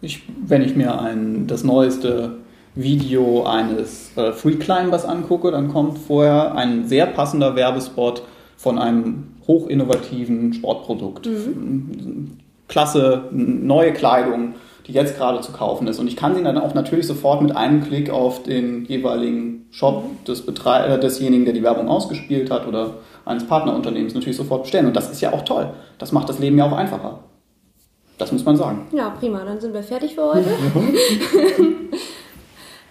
Ich, 0.00 0.22
wenn 0.44 0.62
ich 0.62 0.76
mir 0.76 1.00
ein, 1.00 1.46
das 1.46 1.64
neueste 1.64 2.38
Video 2.76 3.44
eines 3.44 4.16
äh, 4.16 4.32
Free 4.32 4.56
Climbers 4.56 5.04
angucke, 5.04 5.50
dann 5.50 5.68
kommt 5.68 5.98
vorher 5.98 6.54
ein 6.54 6.86
sehr 6.86 7.06
passender 7.06 7.56
Werbespot 7.56 8.22
von 8.56 8.78
einem 8.78 9.34
hochinnovativen 9.48 10.52
Sportprodukt. 10.52 11.26
Mhm. 11.26 12.38
Klasse, 12.68 13.24
neue 13.30 13.92
Kleidung, 13.92 14.54
die 14.86 14.92
jetzt 14.92 15.16
gerade 15.16 15.40
zu 15.40 15.52
kaufen 15.52 15.86
ist. 15.86 15.98
Und 15.98 16.08
ich 16.08 16.16
kann 16.16 16.34
sie 16.34 16.42
dann 16.42 16.58
auch 16.58 16.74
natürlich 16.74 17.06
sofort 17.06 17.40
mit 17.42 17.56
einem 17.56 17.82
Klick 17.82 18.10
auf 18.10 18.42
den 18.42 18.84
jeweiligen 18.84 19.66
Shop 19.70 20.04
des 20.26 20.44
Betre 20.44 20.86
äh, 20.86 21.00
desjenigen, 21.00 21.44
der 21.44 21.54
die 21.54 21.62
Werbung 21.62 21.88
ausgespielt 21.88 22.50
hat 22.50 22.66
oder 22.66 22.94
eines 23.24 23.46
Partnerunternehmens 23.46 24.14
natürlich 24.14 24.36
sofort 24.36 24.64
bestellen. 24.64 24.86
Und 24.86 24.96
das 24.96 25.10
ist 25.10 25.20
ja 25.20 25.32
auch 25.32 25.42
toll. 25.42 25.70
Das 25.98 26.12
macht 26.12 26.28
das 26.28 26.38
Leben 26.38 26.58
ja 26.58 26.66
auch 26.66 26.76
einfacher. 26.76 27.20
Das 28.18 28.32
muss 28.32 28.44
man 28.44 28.56
sagen. 28.56 28.86
Ja, 28.92 29.10
prima. 29.10 29.44
Dann 29.44 29.60
sind 29.60 29.72
wir 29.72 29.82
fertig 29.82 30.14
für 30.14 30.24
heute. 30.24 30.48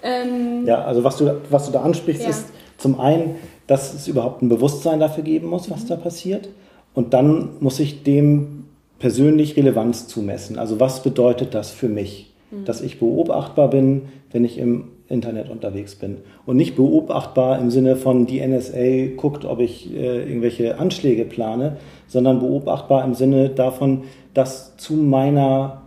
ähm, 0.05 0.65
ja, 0.67 0.83
also 0.83 1.03
was 1.03 1.17
du, 1.17 1.41
was 1.49 1.65
du 1.65 1.71
da 1.71 1.81
ansprichst, 1.81 2.23
ja. 2.23 2.29
ist 2.29 2.45
zum 2.77 2.99
einen, 2.99 3.35
dass 3.65 3.93
es 3.93 4.07
überhaupt 4.07 4.43
ein 4.43 4.49
Bewusstsein 4.49 4.99
dafür 4.99 5.23
geben 5.23 5.47
muss, 5.47 5.69
was 5.71 5.83
mhm. 5.85 5.87
da 5.87 5.95
passiert. 5.95 6.49
Und 6.93 7.13
dann 7.13 7.49
muss 7.59 7.79
ich 7.79 8.03
dem 8.03 8.65
persönlich 8.99 9.57
Relevanz 9.57 10.07
zumessen. 10.07 10.59
Also 10.59 10.79
was 10.79 11.01
bedeutet 11.01 11.55
das 11.55 11.71
für 11.71 11.89
mich, 11.89 12.33
mhm. 12.51 12.65
dass 12.65 12.81
ich 12.81 12.99
beobachtbar 12.99 13.69
bin, 13.69 14.03
wenn 14.31 14.45
ich 14.45 14.59
im 14.59 14.89
Internet 15.07 15.49
unterwegs 15.49 15.95
bin. 15.95 16.17
Und 16.45 16.57
nicht 16.57 16.75
beobachtbar 16.75 17.59
im 17.59 17.71
Sinne 17.71 17.95
von, 17.95 18.27
die 18.27 18.45
NSA 18.45 19.15
guckt, 19.17 19.43
ob 19.45 19.59
ich 19.59 19.91
äh, 19.91 20.23
irgendwelche 20.23 20.79
Anschläge 20.79 21.25
plane, 21.25 21.77
sondern 22.07 22.39
beobachtbar 22.39 23.03
im 23.03 23.15
Sinne 23.15 23.49
davon, 23.49 24.03
dass 24.33 24.77
zu 24.77 24.93
meiner 24.93 25.81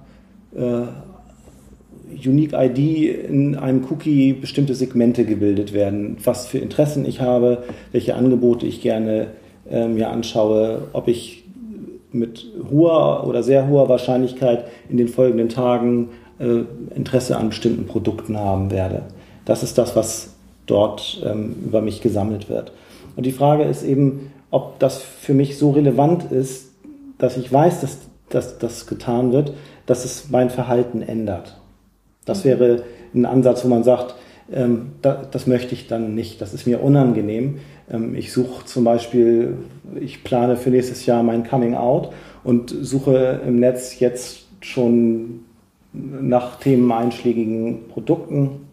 äh, 0.57 0.83
Unique 2.25 2.53
ID 2.53 3.29
in 3.29 3.57
einem 3.57 3.85
Cookie 3.91 4.33
bestimmte 4.33 4.75
Segmente 4.75 5.25
gebildet 5.25 5.73
werden, 5.73 6.17
was 6.25 6.47
für 6.47 6.59
Interessen 6.59 7.05
ich 7.05 7.21
habe, 7.21 7.65
welche 7.93 8.15
Angebote 8.15 8.67
ich 8.67 8.81
gerne 8.81 9.29
äh, 9.71 9.87
mir 9.87 10.11
anschaue, 10.11 10.89
ob 10.93 11.09
ich 11.09 11.45
mit 12.11 12.47
hoher 12.71 13.27
oder 13.27 13.43
sehr 13.43 13.69
hoher 13.69 13.89
Wahrscheinlichkeit 13.89 14.65
in 14.89 14.97
den 14.97 15.09
folgenden 15.09 15.49
Tagen 15.49 16.09
äh, 16.39 16.63
Interesse 16.95 17.37
an 17.37 17.51
bestimmten 17.51 17.87
Produkten 17.87 18.39
haben 18.39 18.71
werde. 18.71 19.03
Das 19.45 19.63
ist 19.63 19.79
das, 19.79 19.95
was 19.97 20.35
dort 20.67 21.23
ähm, 21.25 21.57
über 21.67 21.81
mich 21.81 22.01
gesammelt 22.01 22.49
wird. 22.49 22.73
Und 23.17 23.27
die 23.27 23.33
Frage 23.33 23.65
ist 23.65 23.83
eben, 23.83 24.33
ob 24.51 24.79
das 24.79 25.03
für 25.03 25.35
mich 25.35 25.59
so 25.59 25.71
relevant 25.71 26.31
ist, 26.31 26.73
dass 27.19 27.37
ich 27.37 27.53
weiß, 27.53 27.81
dass, 27.81 27.99
dass 28.29 28.59
das 28.59 28.87
getan 28.87 29.33
wird, 29.33 29.53
dass 29.87 30.05
es 30.05 30.31
mein 30.31 30.51
Verhalten 30.51 31.03
ändert. 31.03 31.59
Das 32.29 32.45
wäre 32.45 32.83
ein 33.15 33.25
Ansatz, 33.25 33.65
wo 33.65 33.69
man 33.69 33.85
sagt, 33.85 34.15
ähm, 34.53 34.93
da, 35.03 35.27
das 35.31 35.47
möchte 35.47 35.75
ich 35.75 35.89
dann 35.89 36.15
nicht, 36.15 36.41
das 36.41 36.55
ist 36.55 36.67
mir 36.67 36.83
unangenehm. 36.83 37.59
Ähm, 37.91 38.15
ich 38.15 38.33
suche 38.33 38.65
zum 38.65 38.85
Beispiel, 38.85 39.57
ich 40.01 40.25
plane 40.25 40.57
für 40.57 40.71
nächstes 40.71 41.07
Jahr 41.07 41.23
mein 41.23 41.47
Coming 41.47 41.75
Out 41.75 42.13
und 42.45 42.71
suche 42.71 43.41
im 43.47 43.61
Netz 43.61 43.99
jetzt 43.99 44.47
schon 44.61 45.41
nach 45.93 46.57
themeneinschlägigen 46.57 47.89
Produkten. 47.89 48.69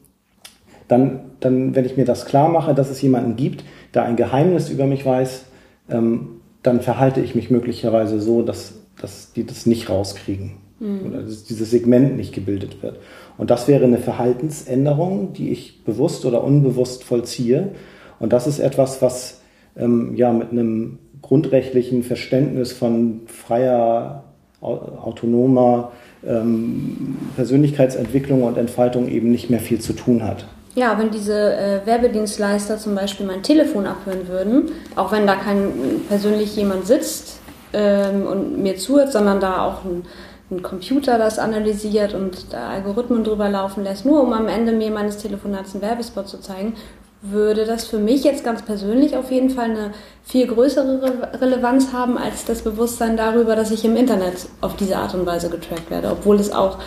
Dann, 0.88 1.32
dann, 1.40 1.76
wenn 1.76 1.86
ich 1.86 1.98
mir 1.98 2.06
das 2.06 2.26
klar 2.26 2.50
mache, 2.50 2.74
dass 2.74 2.90
es 2.90 3.02
jemanden 3.02 3.36
gibt, 3.36 3.64
der 3.94 4.04
ein 4.04 4.16
Geheimnis 4.16 4.70
über 4.70 4.86
mich 4.86 5.06
weiß, 5.06 5.46
ähm, 5.90 6.42
dann 6.62 6.82
verhalte 6.82 7.22
ich 7.22 7.36
mich 7.36 7.50
möglicherweise 7.50 8.20
so, 8.20 8.42
dass, 8.42 8.74
dass 9.02 9.34
die 9.34 9.46
das 9.46 9.66
nicht 9.66 9.90
rauskriegen 9.90 10.65
mhm. 10.80 11.08
oder 11.08 11.22
dass 11.22 11.44
dieses 11.44 11.72
Segment 11.72 12.18
nicht 12.18 12.34
gebildet 12.34 12.82
wird. 12.84 12.98
Und 13.38 13.50
das 13.50 13.68
wäre 13.68 13.86
eine 13.86 13.98
Verhaltensänderung, 13.98 15.34
die 15.34 15.52
ich 15.52 15.84
bewusst 15.84 16.26
oder 16.26 16.44
unbewusst 16.44 17.04
vollziehe. 17.04 17.72
Und 18.20 18.34
das 18.34 18.48
ist 18.48 18.60
etwas, 18.60 19.02
was 19.02 19.42
ähm, 19.78 20.16
ja 20.16 20.32
mit 20.32 20.52
einem 20.52 21.00
grundrechtlichen 21.22 22.04
Verständnis 22.04 22.72
von 22.72 23.22
freier, 23.28 24.24
autonomer 24.62 25.92
ähm, 26.26 27.18
Persönlichkeitsentwicklung 27.36 28.44
und 28.44 28.58
Entfaltung 28.58 29.08
eben 29.08 29.32
nicht 29.32 29.50
mehr 29.50 29.60
viel 29.60 29.80
zu 29.80 29.94
tun 29.94 30.24
hat. 30.24 30.46
Ja, 30.76 31.00
wenn 31.00 31.10
diese 31.10 31.56
äh, 31.56 31.86
Werbedienstleister 31.86 32.78
zum 32.78 32.96
Beispiel 32.96 33.26
mein 33.26 33.44
Telefon 33.44 33.86
abhören 33.86 34.28
würden, 34.28 34.72
auch 34.96 35.12
wenn 35.12 35.26
da 35.26 35.36
kein 35.36 35.72
persönlich 36.10 36.56
jemand 36.56 36.86
sitzt 36.86 37.40
ähm, 37.74 38.26
und 38.26 38.62
mir 38.62 38.76
zuhört, 38.76 39.12
sondern 39.12 39.40
da 39.40 39.66
auch 39.66 39.86
ein 39.86 40.04
ein 40.52 40.62
Computer 40.62 41.18
das 41.18 41.40
analysiert 41.40 42.14
und 42.14 42.54
da 42.54 42.70
Algorithmen 42.70 43.24
drüber 43.24 43.50
laufen 43.50 43.84
lässt, 43.84 44.06
nur 44.06 44.22
um 44.22 44.34
am 44.34 44.48
Ende 44.48 44.74
mir 44.74 44.92
meines 44.92 45.18
Telefonats 45.18 45.74
einen 45.74 45.82
Werbespot 45.82 46.28
zu 46.28 46.40
zeigen, 46.40 46.74
würde 47.22 47.66
das 47.66 47.88
für 47.88 47.98
mich 47.98 48.24
jetzt 48.24 48.44
ganz 48.44 48.62
persönlich 48.62 49.18
auf 49.18 49.32
jeden 49.32 49.50
Fall 49.50 49.72
eine 49.72 49.92
viel 50.24 50.46
größere 50.46 51.02
Re 51.02 51.42
Relevanz 51.42 51.92
haben 51.92 52.18
als 52.18 52.46
das 52.46 52.62
Bewusstsein 52.62 53.18
darüber, 53.18 53.56
dass 53.56 53.72
ich 53.72 53.84
im 53.84 53.96
Internet 53.96 54.48
auf 54.62 54.76
diese 54.76 54.98
Art 54.98 55.16
und 55.16 55.26
Weise 55.26 55.50
getrackt 55.50 55.90
werde. 55.90 56.12
Obwohl 56.12 56.40
es 56.40 56.52
auch, 56.52 56.78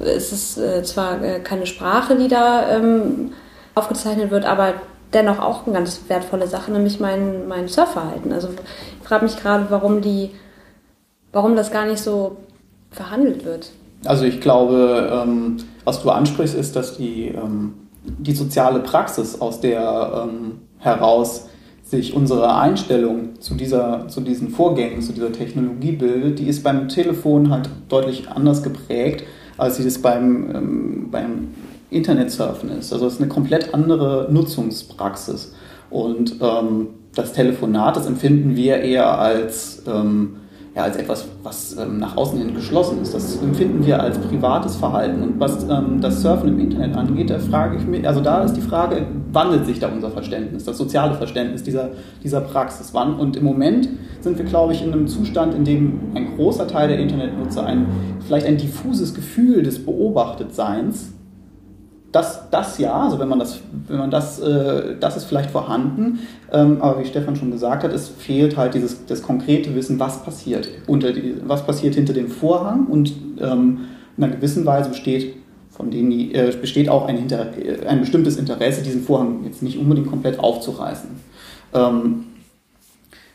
es 0.00 0.32
ist 0.32 0.58
äh, 0.58 0.82
zwar 0.82 1.22
äh, 1.22 1.38
keine 1.38 1.66
Sprache, 1.66 2.16
die 2.16 2.26
da 2.26 2.68
ähm, 2.70 3.32
aufgezeichnet 3.76 4.32
wird, 4.32 4.44
aber 4.44 4.74
dennoch 5.12 5.38
auch 5.38 5.64
eine 5.64 5.76
ganz 5.76 6.00
wertvolle 6.08 6.48
Sache, 6.48 6.72
nämlich 6.72 6.98
mein, 6.98 7.46
mein 7.46 7.68
Surfverhalten. 7.68 8.32
Also 8.32 8.48
ich 9.00 9.06
frage 9.06 9.24
mich 9.24 9.36
gerade, 9.36 9.66
warum 9.68 10.00
die, 10.00 10.32
warum 11.32 11.54
das 11.54 11.70
gar 11.70 11.86
nicht 11.86 12.02
so 12.02 12.36
verhandelt 12.94 13.44
wird. 13.44 13.70
Also 14.04 14.24
ich 14.24 14.40
glaube, 14.40 15.10
ähm, 15.12 15.56
was 15.84 16.02
du 16.02 16.10
ansprichst, 16.10 16.54
ist, 16.54 16.76
dass 16.76 16.96
die, 16.96 17.28
ähm, 17.28 17.74
die 18.02 18.34
soziale 18.34 18.80
Praxis, 18.80 19.40
aus 19.40 19.60
der 19.60 20.26
ähm, 20.28 20.52
heraus 20.78 21.48
sich 21.82 22.14
unsere 22.14 22.56
Einstellung 22.56 23.40
zu, 23.40 23.54
dieser, 23.54 24.08
zu 24.08 24.20
diesen 24.20 24.48
Vorgängen, 24.48 25.02
zu 25.02 25.12
dieser 25.12 25.32
Technologie 25.32 25.92
bildet, 25.92 26.38
die 26.38 26.48
ist 26.48 26.62
beim 26.62 26.88
Telefon 26.88 27.50
halt 27.50 27.68
deutlich 27.88 28.28
anders 28.28 28.62
geprägt, 28.62 29.24
als 29.58 29.76
sie 29.76 29.84
das 29.84 29.98
beim, 29.98 31.08
beim 31.10 31.48
Internetsurfen 31.90 32.70
ist. 32.70 32.92
Also 32.92 33.06
es 33.06 33.14
ist 33.14 33.20
eine 33.20 33.28
komplett 33.28 33.74
andere 33.74 34.28
Nutzungspraxis. 34.30 35.54
Und 35.90 36.36
ähm, 36.40 36.88
das 37.14 37.32
Telefonat, 37.32 37.96
das 37.96 38.06
empfinden 38.06 38.56
wir 38.56 38.78
eher 38.78 39.18
als, 39.18 39.82
ähm, 39.86 40.36
ja, 40.74 40.82
als 40.82 40.96
etwas, 40.96 41.28
was 41.42 41.76
ähm, 41.76 41.98
nach 41.98 42.16
außen 42.16 42.36
hin 42.36 42.54
geschlossen 42.54 43.00
ist. 43.00 43.14
Das 43.14 43.36
empfinden 43.36 43.86
wir 43.86 44.00
als 44.00 44.18
privates 44.18 44.74
Verhalten. 44.74 45.22
Und 45.22 45.38
was 45.38 45.62
ähm, 45.64 46.00
das 46.00 46.20
Surfen 46.20 46.48
im 46.48 46.58
Internet 46.58 46.96
angeht, 46.96 47.30
da 47.30 47.38
frage 47.38 47.76
ich 47.76 47.86
mich, 47.86 48.06
also 48.06 48.20
da 48.20 48.42
ist 48.42 48.54
die 48.54 48.60
Frage, 48.60 49.06
wandelt 49.32 49.66
sich 49.66 49.78
da 49.78 49.88
unser 49.88 50.10
Verständnis, 50.10 50.64
das 50.64 50.76
soziale 50.76 51.14
Verständnis 51.14 51.62
dieser, 51.62 51.90
dieser 52.24 52.40
Praxis? 52.40 52.90
Wann? 52.92 53.14
Und 53.14 53.36
im 53.36 53.44
Moment 53.44 53.88
sind 54.20 54.36
wir, 54.36 54.44
glaube 54.44 54.72
ich, 54.72 54.82
in 54.82 54.92
einem 54.92 55.06
Zustand, 55.06 55.54
in 55.54 55.64
dem 55.64 56.00
ein 56.14 56.34
großer 56.34 56.66
Teil 56.66 56.88
der 56.88 56.98
Internetnutzer 56.98 57.64
ein, 57.64 57.86
vielleicht 58.26 58.46
ein 58.46 58.56
diffuses 58.56 59.14
Gefühl 59.14 59.62
des 59.62 59.84
Beobachtetseins 59.84 61.13
das, 62.14 62.48
das 62.50 62.78
ja, 62.78 62.94
also 62.94 63.18
wenn 63.18 63.28
man 63.28 63.40
das, 63.40 63.60
wenn 63.88 63.98
man 63.98 64.10
das, 64.10 64.38
äh, 64.38 64.94
das 65.00 65.16
ist 65.16 65.24
vielleicht 65.24 65.50
vorhanden, 65.50 66.20
ähm, 66.52 66.80
aber 66.80 67.00
wie 67.00 67.04
Stefan 67.04 67.34
schon 67.34 67.50
gesagt 67.50 67.82
hat, 67.82 67.92
es 67.92 68.08
fehlt 68.08 68.56
halt 68.56 68.74
dieses 68.74 69.04
das 69.06 69.22
konkrete 69.22 69.74
Wissen, 69.74 69.98
was 69.98 70.22
passiert 70.22 70.68
unter 70.86 71.12
die, 71.12 71.36
was 71.44 71.66
passiert 71.66 71.96
hinter 71.96 72.12
dem 72.12 72.28
Vorhang 72.28 72.86
und 72.86 73.12
ähm, 73.40 73.80
in 74.16 74.24
einer 74.24 74.36
gewissen 74.36 74.64
Weise 74.64 74.90
besteht 74.90 75.34
von 75.70 75.90
denen 75.90 76.10
die, 76.10 76.32
äh, 76.34 76.56
besteht 76.60 76.88
auch 76.88 77.08
ein, 77.08 77.18
Inter 77.18 77.46
äh, 77.58 77.84
ein 77.86 78.00
bestimmtes 78.00 78.36
Interesse, 78.36 78.82
diesen 78.82 79.02
Vorhang 79.02 79.42
jetzt 79.44 79.60
nicht 79.60 79.76
unbedingt 79.76 80.08
komplett 80.08 80.38
aufzureißen. 80.38 81.10
Ähm, 81.72 82.26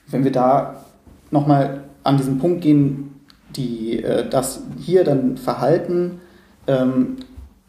wenn 0.07 0.23
wir 0.23 0.31
da 0.31 0.85
nochmal 1.31 1.83
an 2.03 2.15
diesen 2.15 2.39
Punkt 2.39 2.61
gehen, 2.61 3.15
die, 3.57 4.01
äh, 4.01 4.29
dass 4.29 4.63
hier 4.79 5.03
dann 5.03 5.35
Verhalten 5.35 6.21
ähm, 6.67 7.17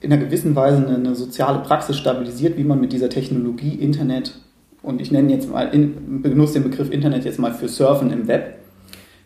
in 0.00 0.12
einer 0.12 0.22
gewissen 0.22 0.56
Weise 0.56 0.78
eine, 0.78 0.96
eine, 0.96 1.14
soziale 1.14 1.60
Praxis 1.60 1.96
stabilisiert, 1.96 2.56
wie 2.56 2.64
man 2.64 2.80
mit 2.80 2.92
dieser 2.92 3.08
Technologie 3.08 3.74
Internet 3.74 4.34
und 4.82 5.00
ich 5.00 5.10
nenne 5.10 5.32
jetzt 5.32 5.50
mal, 5.50 5.68
in, 5.74 6.22
benutze 6.22 6.54
den 6.54 6.64
Begriff 6.64 6.90
Internet 6.90 7.24
jetzt 7.24 7.38
mal 7.38 7.52
für 7.52 7.68
Surfen 7.68 8.10
im 8.10 8.26
Web, 8.28 8.58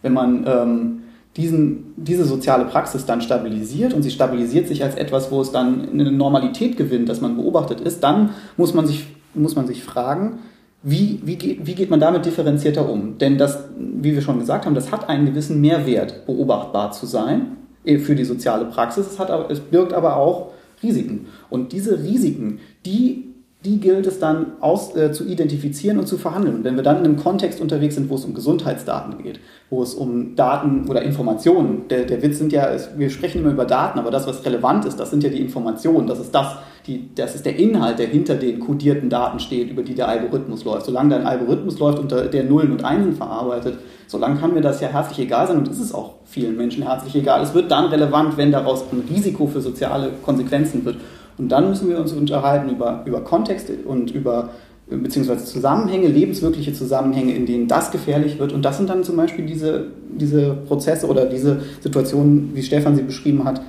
wenn 0.02 0.12
man 0.12 0.44
ähm, 0.46 1.02
diesen, 1.36 1.94
diese 1.96 2.24
soziale 2.24 2.64
Praxis 2.64 3.06
dann 3.06 3.20
stabilisiert 3.20 3.94
und 3.94 4.02
sie 4.02 4.10
stabilisiert 4.10 4.68
sich 4.68 4.82
als 4.82 4.94
etwas, 4.94 5.30
wo 5.30 5.40
es 5.40 5.52
dann 5.52 5.88
eine 5.92 6.10
Normalität 6.10 6.76
gewinnt, 6.76 7.08
dass 7.08 7.20
man 7.20 7.36
beobachtet 7.36 7.80
ist, 7.80 8.02
dann 8.02 8.30
muss 8.56 8.74
man 8.74 8.86
sich, 8.86 9.06
muss 9.34 9.56
man 9.56 9.66
sich 9.66 9.82
fragen, 9.82 10.40
wie, 10.82 11.20
wie, 11.24 11.36
geht, 11.36 11.66
wie 11.66 11.74
geht 11.74 11.90
man 11.90 11.98
damit 11.98 12.26
differenzierter 12.26 12.88
um? 12.88 13.16
Denn 13.18 13.38
das, 13.38 13.64
wie 13.78 14.14
wir 14.14 14.20
schon 14.20 14.38
gesagt 14.38 14.66
haben, 14.66 14.74
das 14.74 14.92
hat 14.92 15.08
einen 15.08 15.24
gewissen 15.24 15.60
Mehrwert, 15.60 16.26
beobachtbar 16.26 16.92
zu 16.92 17.06
sein 17.06 17.56
äh, 17.84 17.98
für 17.98 18.14
die 18.14 18.24
soziale 18.24 18.66
Praxis. 18.66 19.06
Es, 19.06 19.18
hat 19.18 19.30
es 19.50 19.60
birgt 19.60 19.94
aber 19.94 20.16
auch 20.16 20.50
Risiken. 20.84 21.26
Und 21.50 21.72
diese 21.72 22.02
Risiken, 22.02 22.60
die, 22.84 23.34
die 23.64 23.80
gilt 23.80 24.06
es 24.06 24.18
dann 24.18 24.52
aus, 24.60 24.94
äh, 24.94 25.12
zu 25.12 25.24
identifizieren 25.24 25.98
und 25.98 26.06
zu 26.06 26.18
verhandeln. 26.18 26.56
Und 26.56 26.64
wenn 26.64 26.76
wir 26.76 26.82
dann 26.82 26.98
in 26.98 27.04
einem 27.04 27.16
Kontext 27.16 27.60
unterwegs 27.60 27.94
sind, 27.94 28.10
wo 28.10 28.14
es 28.16 28.24
um 28.24 28.34
Gesundheitsdaten 28.34 29.22
geht, 29.22 29.40
wo 29.70 29.82
es 29.82 29.94
um 29.94 30.36
Daten 30.36 30.88
oder 30.88 31.02
Informationen, 31.02 31.88
der, 31.88 32.04
der 32.04 32.22
Witz 32.22 32.38
sind 32.38 32.52
ja, 32.52 32.68
wir 32.96 33.10
sprechen 33.10 33.40
immer 33.40 33.52
über 33.52 33.64
Daten, 33.64 33.98
aber 33.98 34.10
das, 34.10 34.26
was 34.26 34.44
relevant 34.44 34.84
ist, 34.84 35.00
das 35.00 35.10
sind 35.10 35.24
ja 35.24 35.30
die 35.30 35.40
Informationen, 35.40 36.06
das 36.06 36.20
ist 36.20 36.34
das, 36.34 36.56
die, 36.86 37.14
das 37.14 37.34
ist 37.34 37.46
der 37.46 37.56
Inhalt, 37.58 37.98
der 37.98 38.08
hinter 38.08 38.34
den 38.34 38.60
kodierten 38.60 39.08
Daten 39.08 39.38
steht, 39.38 39.70
über 39.70 39.82
die 39.82 39.94
der 39.94 40.08
Algorithmus 40.08 40.64
läuft. 40.64 40.86
Solange 40.86 41.10
dein 41.10 41.26
Algorithmus 41.26 41.78
läuft 41.78 41.98
und 41.98 42.10
der 42.10 42.44
Nullen 42.44 42.72
und 42.72 42.84
Einsen 42.84 43.14
verarbeitet, 43.14 43.78
solange 44.06 44.38
kann 44.38 44.52
mir 44.52 44.60
das 44.60 44.80
ja 44.80 44.88
herzlich 44.88 45.20
egal 45.20 45.46
sein 45.46 45.56
und 45.56 45.68
ist 45.68 45.80
es 45.80 45.94
auch 45.94 46.16
vielen 46.24 46.56
Menschen 46.56 46.82
herzlich 46.82 47.16
egal. 47.16 47.42
Es 47.42 47.54
wird 47.54 47.70
dann 47.70 47.86
relevant, 47.86 48.36
wenn 48.36 48.52
daraus 48.52 48.84
ein 48.92 49.02
Risiko 49.08 49.46
für 49.46 49.60
soziale 49.60 50.10
Konsequenzen 50.22 50.84
wird. 50.84 50.96
Und 51.38 51.48
dann 51.48 51.68
müssen 51.68 51.88
wir 51.88 51.98
uns 51.98 52.12
unterhalten 52.12 52.68
über, 52.68 53.02
über 53.06 53.22
Kontext 53.22 53.70
und 53.86 54.10
über 54.10 54.50
beziehungsweise 54.86 55.46
Zusammenhänge, 55.46 56.08
lebenswirkliche 56.08 56.74
Zusammenhänge, 56.74 57.34
in 57.34 57.46
denen 57.46 57.68
das 57.68 57.90
gefährlich 57.90 58.38
wird. 58.38 58.52
Und 58.52 58.62
das 58.64 58.76
sind 58.76 58.90
dann 58.90 59.02
zum 59.02 59.16
Beispiel 59.16 59.46
diese, 59.46 59.86
diese 60.10 60.52
Prozesse 60.52 61.06
oder 61.06 61.24
diese 61.24 61.62
Situationen, 61.80 62.50
wie 62.54 62.62
Stefan 62.62 62.94
sie 62.94 63.02
beschrieben 63.02 63.44
hat, 63.44 63.62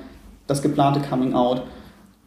das 0.46 0.60
geplante 0.60 1.00
Coming 1.00 1.32
Out, 1.32 1.62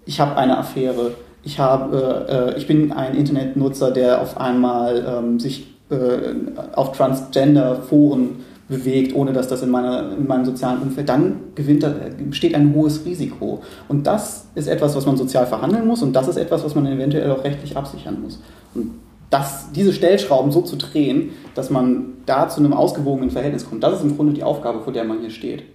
ich 0.09 0.19
habe 0.19 0.35
eine 0.37 0.57
Affäre, 0.57 1.11
ich, 1.43 1.59
habe, 1.59 2.55
äh, 2.55 2.57
ich 2.57 2.65
bin 2.65 2.91
ein 2.91 3.13
Internetnutzer, 3.13 3.91
der 3.91 4.21
auf 4.21 4.37
einmal 4.37 5.05
ähm, 5.07 5.39
sich 5.39 5.67
äh, 5.91 6.33
auf 6.73 6.93
Transgender-Foren 6.93 8.43
bewegt, 8.67 9.13
ohne 9.13 9.33
dass 9.33 9.47
das 9.47 9.61
in, 9.61 9.69
meiner, 9.69 10.11
in 10.17 10.25
meinem 10.25 10.45
sozialen 10.45 10.81
Umfeld, 10.81 11.09
dann 11.09 11.35
gewinnt, 11.53 11.85
besteht 12.27 12.55
ein 12.55 12.73
hohes 12.73 13.05
Risiko. 13.05 13.61
Und 13.87 14.07
das 14.07 14.47
ist 14.55 14.67
etwas, 14.67 14.95
was 14.95 15.05
man 15.05 15.15
sozial 15.15 15.45
verhandeln 15.45 15.85
muss 15.85 16.01
und 16.01 16.13
das 16.13 16.27
ist 16.27 16.37
etwas, 16.37 16.63
was 16.63 16.73
man 16.73 16.87
eventuell 16.87 17.29
auch 17.29 17.43
rechtlich 17.43 17.77
absichern 17.77 18.19
muss. 18.19 18.41
Und 18.73 18.93
das, 19.29 19.71
diese 19.73 19.93
Stellschrauben 19.93 20.51
so 20.51 20.61
zu 20.61 20.75
drehen, 20.75 21.33
dass 21.53 21.69
man 21.69 22.13
da 22.25 22.49
zu 22.49 22.61
einem 22.61 22.73
ausgewogenen 22.73 23.29
Verhältnis 23.29 23.69
kommt, 23.69 23.83
das 23.83 23.99
ist 23.99 24.03
im 24.03 24.15
Grunde 24.15 24.33
die 24.33 24.43
Aufgabe, 24.43 24.81
vor 24.81 24.91
der 24.91 25.03
man 25.03 25.19
hier 25.19 25.29
steht. 25.29 25.65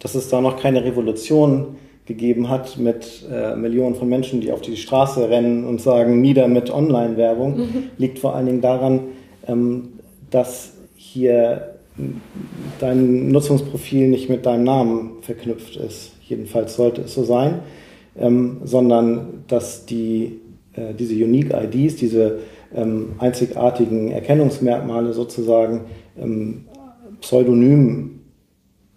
Dass 0.00 0.14
es 0.14 0.28
da 0.28 0.42
noch 0.42 0.60
keine 0.60 0.84
Revolution 0.84 1.76
gegeben 2.06 2.48
hat 2.48 2.78
mit 2.78 3.24
äh, 3.30 3.54
Millionen 3.54 3.94
von 3.94 4.08
Menschen, 4.08 4.40
die 4.40 4.52
auf 4.52 4.60
die 4.60 4.76
Straße 4.76 5.28
rennen 5.28 5.64
und 5.64 5.80
sagen, 5.80 6.20
nieder 6.20 6.48
mit 6.48 6.70
Online-Werbung, 6.70 7.58
mhm. 7.58 7.82
liegt 7.96 8.18
vor 8.18 8.34
allen 8.34 8.46
Dingen 8.46 8.60
daran, 8.60 9.00
ähm, 9.46 9.90
dass 10.30 10.72
hier 10.96 11.74
dein 12.80 13.28
Nutzungsprofil 13.28 14.08
nicht 14.08 14.28
mit 14.28 14.46
deinem 14.46 14.64
Namen 14.64 15.22
verknüpft 15.22 15.76
ist. 15.76 16.12
Jedenfalls 16.26 16.76
sollte 16.76 17.02
es 17.02 17.14
so 17.14 17.22
sein, 17.22 17.60
ähm, 18.18 18.62
sondern 18.64 19.44
dass 19.46 19.86
die, 19.86 20.40
äh, 20.74 20.94
diese 20.94 21.14
Unique 21.14 21.52
IDs, 21.52 21.96
diese 21.96 22.38
ähm, 22.74 23.12
einzigartigen 23.18 24.10
Erkennungsmerkmale 24.10 25.12
sozusagen 25.12 25.82
ähm, 26.18 26.64
pseudonym 27.20 28.21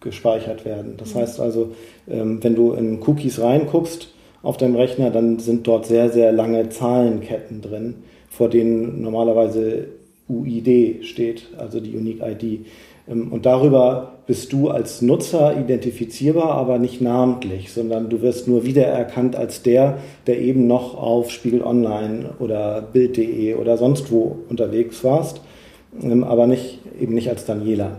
gespeichert 0.05 0.63
werden. 0.63 0.93
Das 0.97 1.13
mhm. 1.13 1.19
heißt 1.19 1.41
also, 1.41 1.73
ähm, 2.09 2.41
wenn 2.41 2.55
du 2.55 2.71
in 2.71 3.01
Cookies 3.01 3.41
reinguckst 3.41 4.13
auf 4.41 4.55
deinem 4.55 4.75
Rechner, 4.75 5.09
dann 5.09 5.39
sind 5.39 5.67
dort 5.67 5.85
sehr, 5.85 6.09
sehr 6.09 6.31
lange 6.31 6.69
Zahlenketten 6.69 7.61
drin, 7.61 7.95
vor 8.29 8.47
denen 8.47 9.01
normalerweise 9.01 9.87
UID 10.29 11.03
steht, 11.05 11.47
also 11.57 11.81
die 11.81 11.97
Unique 11.97 12.21
ID. 12.21 12.65
Ähm, 13.07 13.31
und 13.31 13.45
darüber 13.45 14.13
bist 14.27 14.53
du 14.53 14.69
als 14.69 15.01
Nutzer 15.01 15.57
identifizierbar, 15.57 16.51
aber 16.51 16.79
nicht 16.79 17.01
namentlich, 17.01 17.71
sondern 17.71 18.09
du 18.09 18.21
wirst 18.21 18.47
nur 18.47 18.65
wiedererkannt 18.65 19.35
als 19.35 19.61
der, 19.61 19.97
der 20.25 20.39
eben 20.39 20.67
noch 20.67 20.95
auf 20.95 21.29
Spiegel 21.29 21.61
Online 21.61 22.31
oder 22.39 22.81
Bild.de 22.81 23.55
oder 23.55 23.77
sonst 23.77 24.11
wo 24.11 24.37
unterwegs 24.49 25.03
warst, 25.03 25.41
ähm, 26.01 26.23
aber 26.23 26.47
nicht, 26.47 26.79
eben 26.99 27.13
nicht 27.13 27.29
als 27.29 27.45
Daniela. 27.45 27.97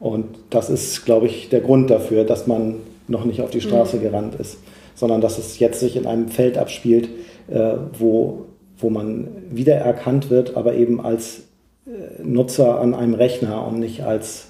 Und 0.00 0.26
das 0.50 0.70
ist, 0.70 1.04
glaube 1.04 1.26
ich, 1.26 1.48
der 1.48 1.60
Grund 1.60 1.90
dafür, 1.90 2.24
dass 2.24 2.46
man 2.46 2.76
noch 3.08 3.24
nicht 3.24 3.40
auf 3.42 3.50
die 3.50 3.60
Straße 3.60 3.96
mhm. 3.96 4.02
gerannt 4.02 4.34
ist, 4.36 4.58
sondern 4.94 5.20
dass 5.20 5.38
es 5.38 5.58
jetzt 5.58 5.80
sich 5.80 5.96
in 5.96 6.06
einem 6.06 6.28
Feld 6.28 6.58
abspielt, 6.58 7.08
äh, 7.48 7.74
wo, 7.98 8.46
wo 8.78 8.90
man 8.90 9.28
wiedererkannt 9.50 10.30
wird, 10.30 10.56
aber 10.56 10.74
eben 10.74 11.00
als 11.00 11.42
äh, 11.86 12.22
Nutzer 12.22 12.80
an 12.80 12.94
einem 12.94 13.14
Rechner 13.14 13.66
und 13.66 13.80
nicht 13.80 14.02
als 14.04 14.48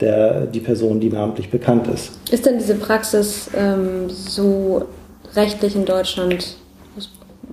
der, 0.00 0.46
die 0.46 0.60
Person, 0.60 1.00
die 1.00 1.10
namentlich 1.10 1.50
bekannt 1.50 1.86
ist. 1.86 2.12
Ist 2.30 2.44
denn 2.44 2.58
diese 2.58 2.74
Praxis 2.74 3.50
ähm, 3.56 4.10
so 4.10 4.84
rechtlich 5.34 5.76
in 5.76 5.84
Deutschland 5.84 6.56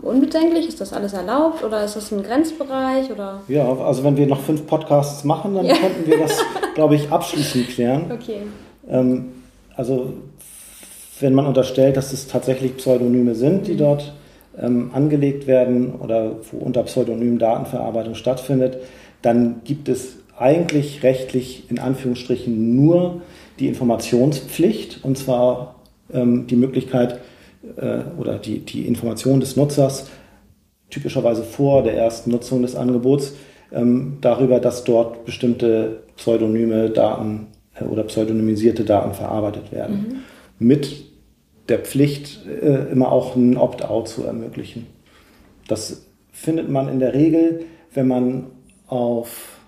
unbedenklich? 0.02 0.68
Ist 0.68 0.82
das 0.82 0.94
alles 0.94 1.14
erlaubt 1.14 1.64
oder 1.64 1.84
ist 1.84 1.96
das 1.96 2.12
ein 2.12 2.24
Grenzbereich? 2.24 3.12
Oder? 3.12 3.42
Ja, 3.48 3.72
also 3.72 4.04
wenn 4.04 4.18
wir 4.18 4.28
noch 4.28 4.42
fünf 4.42 4.66
Podcasts 4.66 5.24
machen, 5.24 5.56
dann 5.56 5.66
ja. 5.66 5.76
könnten 5.76 6.10
wir 6.10 6.18
das, 6.20 6.38
glaube 6.76 6.96
ich, 6.96 7.12
abschließend 7.12 7.70
klären. 7.70 8.12
Okay. 8.12 8.42
Ähm, 8.90 9.26
also 9.76 10.14
wenn 11.20 11.34
man 11.34 11.46
unterstellt, 11.46 11.98
dass 11.98 12.14
es 12.14 12.28
tatsächlich 12.28 12.78
Pseudonyme 12.78 13.36
sind, 13.36 13.68
die 13.68 13.74
mhm. 13.74 13.78
dort 13.78 14.14
ähm, 14.58 14.92
angelegt 14.94 15.48
werden 15.48 15.96
oder 15.96 16.38
wo 16.52 16.58
unter 16.58 16.84
Pseudonym 16.84 17.40
Datenverarbeitung 17.40 18.16
stattfindet, 18.16 18.78
dann 19.22 19.62
gibt 19.64 19.90
es 19.90 20.18
eigentlich 20.38 21.04
rechtlich 21.04 21.70
in 21.70 21.80
Anführungsstrichen 21.80 22.76
nur 22.76 23.22
die 23.60 23.68
Informationspflicht 23.68 25.04
und 25.04 25.18
zwar 25.18 25.76
ähm, 26.14 26.48
die 26.48 26.56
Möglichkeit, 26.56 27.20
äh, 27.78 28.02
oder 28.18 28.38
die, 28.38 28.60
die 28.60 28.88
Information 28.88 29.40
des 29.40 29.56
Nutzers 29.56 30.10
typischerweise 30.90 31.44
vor 31.44 31.84
der 31.84 31.96
ersten 31.96 32.32
Nutzung 32.32 32.62
des 32.62 32.76
Angebots 32.76 33.34
ähm, 33.72 34.18
darüber, 34.22 34.60
dass 34.60 34.84
dort 34.84 35.26
bestimmte 35.26 36.04
pseudonyme 36.18 36.90
Daten 36.90 37.48
äh, 37.80 37.84
oder 37.84 38.04
pseudonymisierte 38.04 38.84
Daten 38.84 39.14
verarbeitet 39.14 39.72
werden. 39.72 40.24
Mhm. 40.60 40.68
Mit 40.68 41.06
der 41.70 41.80
Pflicht, 41.80 42.40
äh, 42.48 42.92
immer 42.92 43.12
auch 43.12 43.36
ein 43.36 43.56
Opt-out 43.58 44.08
zu 44.08 44.24
ermöglichen. 44.24 44.88
Das 45.68 46.06
findet 46.32 46.70
man 46.70 46.90
in 46.90 47.00
der 47.00 47.14
Regel 47.14 47.66
wenn 47.94 48.08
man 48.08 48.48
auf 48.88 49.60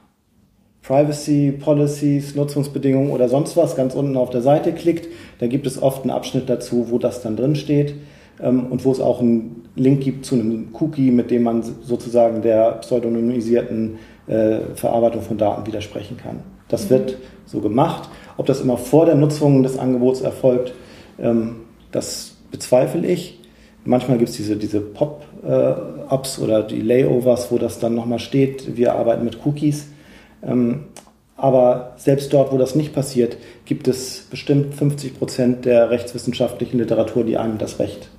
Privacy 0.83 1.51
Policies, 1.51 2.35
Nutzungsbedingungen 2.35 3.11
oder 3.11 3.29
sonst 3.29 3.55
was 3.55 3.75
ganz 3.75 3.93
unten 3.93 4.17
auf 4.17 4.29
der 4.29 4.41
Seite 4.41 4.73
klickt, 4.73 5.07
da 5.41 5.47
gibt 5.47 5.65
es 5.65 5.81
oft 5.81 6.03
einen 6.03 6.11
Abschnitt 6.11 6.49
dazu, 6.49 6.91
wo 6.91 6.99
das 6.99 7.23
dann 7.23 7.35
drin 7.35 7.55
steht 7.55 7.95
ähm, 8.39 8.67
und 8.67 8.85
wo 8.85 8.91
es 8.91 9.01
auch 9.01 9.19
einen 9.19 9.63
Link 9.75 10.01
gibt 10.01 10.23
zu 10.23 10.35
einem 10.35 10.67
Cookie, 10.79 11.09
mit 11.09 11.31
dem 11.31 11.41
man 11.41 11.63
sozusagen 11.63 12.43
der 12.43 12.73
pseudonymisierten 12.73 13.97
äh, 14.27 14.59
Verarbeitung 14.75 15.23
von 15.23 15.39
Daten 15.39 15.65
widersprechen 15.65 16.15
kann. 16.17 16.41
Das 16.67 16.91
wird 16.91 17.17
so 17.47 17.59
gemacht. 17.59 18.07
Ob 18.37 18.45
das 18.45 18.61
immer 18.61 18.77
vor 18.77 19.07
der 19.07 19.15
Nutzung 19.15 19.63
des 19.63 19.79
Angebots 19.79 20.21
erfolgt, 20.21 20.73
ähm, 21.19 21.55
das 21.91 22.35
bezweifle 22.51 23.07
ich. 23.07 23.39
Manchmal 23.83 24.19
gibt 24.19 24.29
es 24.29 24.37
diese, 24.37 24.57
diese 24.57 24.79
Pop-Ups 24.79 26.37
oder 26.37 26.61
die 26.61 26.81
Layovers, 26.81 27.51
wo 27.51 27.57
das 27.57 27.79
dann 27.79 27.95
nochmal 27.95 28.19
steht, 28.19 28.77
wir 28.77 28.93
arbeiten 28.93 29.25
mit 29.25 29.43
Cookies. 29.43 29.87
Ähm, 30.43 30.83
aber 31.41 31.93
selbst 31.97 32.31
dort, 32.33 32.51
wo 32.51 32.57
das 32.59 32.75
nicht 32.75 32.93
passiert, 32.93 33.35
gibt 33.65 33.87
es 33.87 34.27
bestimmt 34.29 34.75
50 34.75 35.17
Prozent 35.17 35.65
der 35.65 35.89
rechtswissenschaftlichen 35.89 36.77
Literatur, 36.77 37.23
die 37.23 37.37
einem 37.37 37.57
das 37.57 37.79
Recht 37.79 38.09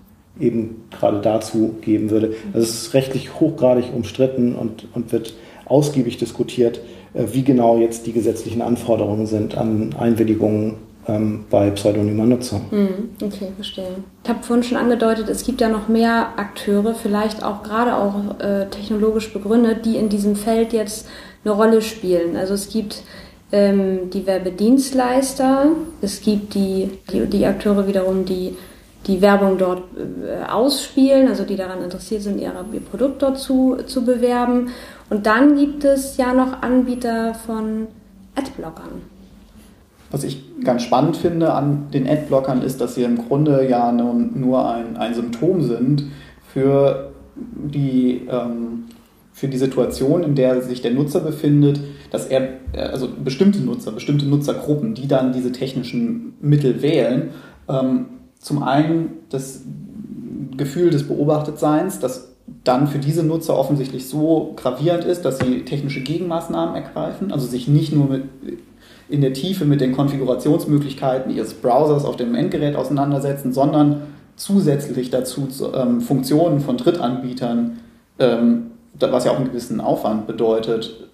eben 0.40 0.88
gerade 0.90 1.20
dazu 1.20 1.76
geben 1.82 2.10
würde. 2.10 2.34
Also 2.52 2.66
es 2.66 2.82
ist 2.82 2.94
rechtlich 2.94 3.38
hochgradig 3.38 3.94
umstritten 3.94 4.56
und, 4.56 4.88
und 4.94 5.12
wird 5.12 5.34
ausgiebig 5.66 6.16
diskutiert, 6.16 6.80
äh, 7.14 7.26
wie 7.32 7.44
genau 7.44 7.78
jetzt 7.78 8.06
die 8.06 8.12
gesetzlichen 8.12 8.60
Anforderungen 8.60 9.26
sind 9.26 9.56
an 9.56 9.94
Einwilligungen 9.96 10.78
ähm, 11.06 11.44
bei 11.48 11.70
pseudonymer 11.70 12.24
Nutzung. 12.24 12.62
Hm, 12.70 13.10
okay, 13.22 13.52
verstehe. 13.54 13.98
Ich 14.24 14.30
habe 14.30 14.42
vorhin 14.42 14.64
schon 14.64 14.78
angedeutet, 14.78 15.28
es 15.28 15.44
gibt 15.44 15.60
ja 15.60 15.68
noch 15.68 15.86
mehr 15.86 16.38
Akteure, 16.38 16.94
vielleicht 16.94 17.44
auch 17.44 17.62
gerade 17.62 17.96
auch 17.96 18.40
äh, 18.40 18.66
technologisch 18.66 19.32
begründet, 19.32 19.84
die 19.84 19.96
in 19.96 20.08
diesem 20.08 20.34
Feld 20.34 20.72
jetzt 20.72 21.06
eine 21.44 21.54
Rolle 21.54 21.82
spielen. 21.82 22.36
Also 22.36 22.54
es 22.54 22.68
gibt 22.68 23.02
ähm, 23.50 24.10
die 24.10 24.26
Werbedienstleister, 24.26 25.66
es 26.00 26.20
gibt 26.20 26.54
die, 26.54 26.90
die, 27.10 27.26
die 27.26 27.46
Akteure 27.46 27.86
wiederum, 27.86 28.24
die 28.24 28.56
die 29.06 29.20
Werbung 29.20 29.58
dort 29.58 29.82
äh, 29.96 30.44
ausspielen, 30.44 31.28
also 31.28 31.44
die 31.44 31.56
daran 31.56 31.82
interessiert 31.82 32.22
sind, 32.22 32.40
ihr, 32.40 32.52
ihr 32.72 32.80
Produkt 32.80 33.22
dort 33.22 33.38
zu, 33.38 33.78
zu 33.86 34.04
bewerben. 34.04 34.68
Und 35.10 35.26
dann 35.26 35.56
gibt 35.56 35.84
es 35.84 36.16
ja 36.16 36.32
noch 36.32 36.62
Anbieter 36.62 37.34
von 37.34 37.88
Adblockern. 38.36 39.02
Was 40.10 40.24
ich 40.24 40.42
ganz 40.62 40.82
spannend 40.82 41.16
finde 41.16 41.52
an 41.52 41.88
den 41.92 42.08
Adblockern 42.08 42.62
ist, 42.62 42.80
dass 42.80 42.94
sie 42.94 43.02
im 43.02 43.26
Grunde 43.26 43.68
ja 43.68 43.90
nur 43.92 44.72
ein, 44.72 44.96
ein 44.96 45.14
Symptom 45.14 45.62
sind 45.62 46.04
für 46.52 47.10
die, 47.34 48.26
ähm, 48.30 48.84
für 49.42 49.48
die 49.48 49.58
Situation, 49.58 50.22
in 50.22 50.36
der 50.36 50.62
sich 50.62 50.82
der 50.82 50.92
Nutzer 50.92 51.18
befindet, 51.18 51.80
dass 52.12 52.26
er, 52.26 52.60
also 52.76 53.08
bestimmte 53.24 53.58
Nutzer, 53.58 53.90
bestimmte 53.90 54.24
Nutzergruppen, 54.24 54.94
die 54.94 55.08
dann 55.08 55.32
diese 55.32 55.50
technischen 55.50 56.34
Mittel 56.40 56.80
wählen, 56.80 57.30
ähm, 57.68 58.06
zum 58.38 58.62
einen 58.62 59.14
das 59.30 59.62
Gefühl 60.56 60.90
des 60.90 61.08
Beobachtetseins, 61.08 61.98
das 61.98 62.28
dann 62.62 62.86
für 62.86 63.00
diese 63.00 63.24
Nutzer 63.24 63.58
offensichtlich 63.58 64.06
so 64.06 64.52
gravierend 64.54 65.04
ist, 65.04 65.24
dass 65.24 65.40
sie 65.40 65.64
technische 65.64 66.02
Gegenmaßnahmen 66.02 66.76
ergreifen, 66.76 67.32
also 67.32 67.44
sich 67.44 67.66
nicht 67.66 67.92
nur 67.92 68.06
mit, 68.06 68.22
in 69.08 69.22
der 69.22 69.32
Tiefe 69.32 69.64
mit 69.64 69.80
den 69.80 69.90
Konfigurationsmöglichkeiten 69.90 71.34
ihres 71.34 71.54
Browsers 71.54 72.04
auf 72.04 72.14
dem 72.14 72.36
Endgerät 72.36 72.76
auseinandersetzen, 72.76 73.52
sondern 73.52 74.02
zusätzlich 74.36 75.10
dazu 75.10 75.48
ähm, 75.74 76.00
Funktionen 76.00 76.60
von 76.60 76.76
Drittanbietern, 76.76 77.80
ähm, 78.20 78.66
was 78.98 79.24
ja 79.24 79.32
auch 79.32 79.36
einen 79.36 79.46
gewissen 79.46 79.80
Aufwand 79.80 80.26
bedeutet, 80.26 81.08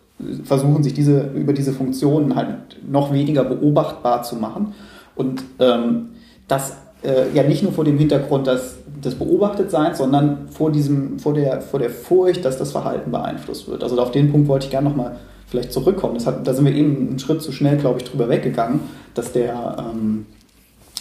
versuchen 0.44 0.82
sich 0.82 0.94
diese, 0.94 1.30
über 1.34 1.52
diese 1.52 1.72
Funktionen 1.72 2.34
halt 2.34 2.76
noch 2.88 3.12
weniger 3.12 3.44
beobachtbar 3.44 4.22
zu 4.22 4.36
machen. 4.36 4.74
Und 5.14 5.42
ähm, 5.60 6.10
das 6.48 6.76
äh, 7.02 7.32
ja 7.34 7.42
nicht 7.42 7.62
nur 7.62 7.72
vor 7.72 7.84
dem 7.84 7.98
Hintergrund 7.98 8.46
des, 8.46 8.76
des 9.04 9.14
Beobachtetseins, 9.14 9.98
sondern 9.98 10.48
vor, 10.48 10.72
diesem, 10.72 11.18
vor, 11.18 11.34
der, 11.34 11.60
vor 11.60 11.78
der 11.78 11.90
Furcht, 11.90 12.44
dass 12.44 12.58
das 12.58 12.72
Verhalten 12.72 13.10
beeinflusst 13.10 13.68
wird. 13.68 13.82
Also 13.82 14.00
auf 14.00 14.10
den 14.10 14.30
Punkt 14.30 14.48
wollte 14.48 14.66
ich 14.66 14.70
gerne 14.70 14.88
nochmal 14.88 15.16
vielleicht 15.46 15.72
zurückkommen. 15.72 16.14
Das 16.14 16.26
hat, 16.26 16.46
da 16.46 16.52
sind 16.52 16.64
wir 16.64 16.74
eben 16.74 17.08
einen 17.08 17.18
Schritt 17.18 17.42
zu 17.42 17.52
schnell, 17.52 17.76
glaube 17.76 18.00
ich, 18.00 18.04
drüber 18.04 18.28
weggegangen, 18.28 18.80
dass 19.14 19.32
der, 19.32 19.76
ähm, 19.78 20.26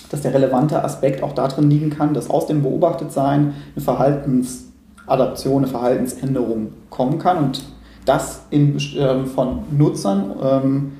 dass 0.09 0.21
der 0.21 0.33
relevante 0.33 0.83
Aspekt 0.83 1.23
auch 1.23 1.33
darin 1.33 1.69
liegen 1.69 1.89
kann, 1.89 2.13
dass 2.13 2.29
aus 2.29 2.47
dem 2.47 2.61
Beobachtetsein 2.61 3.53
eine 3.75 3.83
Verhaltensadaption, 5.07 5.63
eine 5.63 5.67
Verhaltensänderung 5.67 6.73
kommen 6.89 7.17
kann 7.17 7.37
und 7.37 7.63
das 8.05 8.45
in, 8.51 8.77
ähm, 8.97 9.25
von 9.25 9.63
Nutzern 9.71 10.35
ähm, 10.41 10.91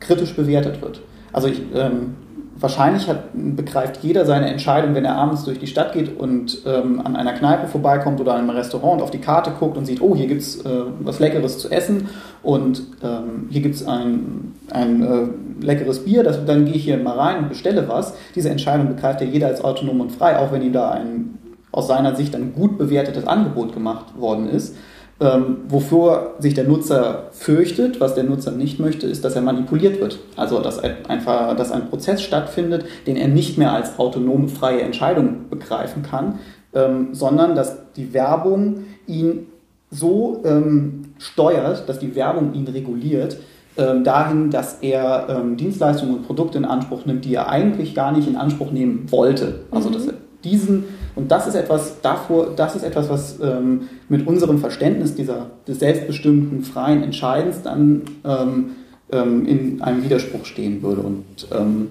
kritisch 0.00 0.34
bewertet 0.34 0.80
wird. 0.80 1.00
Also 1.32 1.48
ich, 1.48 1.60
ähm, 1.74 2.14
wahrscheinlich 2.56 3.08
hat, 3.08 3.24
begreift 3.32 4.02
jeder 4.02 4.24
seine 4.24 4.48
Entscheidung, 4.48 4.94
wenn 4.94 5.04
er 5.04 5.16
abends 5.16 5.44
durch 5.44 5.58
die 5.58 5.66
Stadt 5.66 5.92
geht 5.92 6.18
und 6.18 6.62
ähm, 6.66 7.00
an 7.04 7.16
einer 7.16 7.32
Kneipe 7.32 7.66
vorbeikommt 7.66 8.20
oder 8.20 8.34
an 8.34 8.40
einem 8.40 8.50
Restaurant 8.50 9.00
und 9.00 9.02
auf 9.02 9.10
die 9.10 9.18
Karte 9.18 9.50
guckt 9.58 9.76
und 9.76 9.86
sieht, 9.86 10.00
oh, 10.00 10.14
hier 10.14 10.28
gibt 10.28 10.40
es 10.40 10.64
äh, 10.64 10.84
was 11.00 11.18
Leckeres 11.18 11.58
zu 11.58 11.70
essen 11.70 12.08
und 12.42 12.82
ähm, 13.02 13.48
hier 13.50 13.60
gibt 13.60 13.74
es 13.74 13.86
ein, 13.86 14.54
ein 14.70 15.02
äh, 15.02 15.64
leckeres 15.64 16.04
Bier, 16.04 16.22
das, 16.22 16.44
dann 16.44 16.64
gehe 16.64 16.74
ich 16.74 16.84
hier 16.84 16.96
mal 16.96 17.18
rein 17.18 17.38
und 17.38 17.48
bestelle 17.48 17.88
was. 17.88 18.14
Diese 18.34 18.50
Entscheidung 18.50 18.88
begreift 18.88 19.20
ja 19.20 19.26
jeder 19.26 19.48
als 19.48 19.62
autonom 19.62 20.00
und 20.00 20.12
frei, 20.12 20.38
auch 20.38 20.52
wenn 20.52 20.62
ihm 20.62 20.72
da 20.72 20.92
ein 20.92 21.38
aus 21.74 21.88
seiner 21.88 22.14
Sicht 22.14 22.34
ein 22.36 22.54
gut 22.54 22.78
bewertetes 22.78 23.26
Angebot 23.26 23.72
gemacht 23.72 24.18
worden 24.18 24.48
ist. 24.48 24.76
Ähm, 25.20 25.58
wofür 25.68 26.34
sich 26.40 26.54
der 26.54 26.64
Nutzer 26.64 27.28
fürchtet, 27.30 28.00
was 28.00 28.14
der 28.14 28.24
Nutzer 28.24 28.50
nicht 28.50 28.80
möchte, 28.80 29.06
ist, 29.06 29.24
dass 29.24 29.36
er 29.36 29.42
manipuliert 29.42 30.00
wird. 30.00 30.18
Also 30.36 30.60
dass 30.60 30.80
ein, 30.80 31.06
einfach, 31.06 31.56
dass 31.56 31.70
ein 31.70 31.88
Prozess 31.88 32.20
stattfindet, 32.22 32.84
den 33.06 33.16
er 33.16 33.28
nicht 33.28 33.56
mehr 33.56 33.72
als 33.72 33.98
autonome 33.98 34.48
freie 34.48 34.80
Entscheidung 34.80 35.48
begreifen 35.50 36.02
kann, 36.02 36.40
ähm, 36.74 37.08
sondern 37.12 37.54
dass 37.54 37.76
die 37.96 38.12
Werbung 38.12 38.84
ihn 39.06 39.46
so 39.90 40.42
ähm, 40.44 41.02
steuert, 41.18 41.88
dass 41.88 42.00
die 42.00 42.16
Werbung 42.16 42.52
ihn 42.54 42.66
reguliert, 42.66 43.36
ähm, 43.76 44.02
dahin, 44.02 44.50
dass 44.50 44.78
er 44.82 45.26
ähm, 45.28 45.56
Dienstleistungen 45.56 46.16
und 46.16 46.26
Produkte 46.26 46.58
in 46.58 46.64
Anspruch 46.64 47.06
nimmt, 47.06 47.24
die 47.24 47.34
er 47.34 47.48
eigentlich 47.48 47.94
gar 47.94 48.10
nicht 48.10 48.26
in 48.26 48.36
Anspruch 48.36 48.72
nehmen 48.72 49.06
wollte. 49.10 49.60
Also 49.70 49.90
dass 49.90 50.08
er 50.08 50.14
diesen 50.42 50.84
und 51.16 51.30
das 51.30 51.46
ist 51.46 51.54
etwas, 51.54 52.00
davor, 52.02 52.50
das 52.56 52.74
ist 52.74 52.82
etwas, 52.82 53.08
was 53.08 53.38
ähm, 53.40 53.88
mit 54.08 54.26
unserem 54.26 54.58
Verständnis 54.58 55.14
dieser, 55.14 55.50
des 55.66 55.78
selbstbestimmten, 55.78 56.62
freien 56.64 57.02
Entscheidens 57.02 57.62
dann 57.62 58.02
ähm, 58.24 58.70
ähm, 59.12 59.46
in 59.46 59.82
einem 59.82 60.02
Widerspruch 60.02 60.44
stehen 60.44 60.82
würde. 60.82 61.02
Und 61.02 61.24
ähm, 61.52 61.90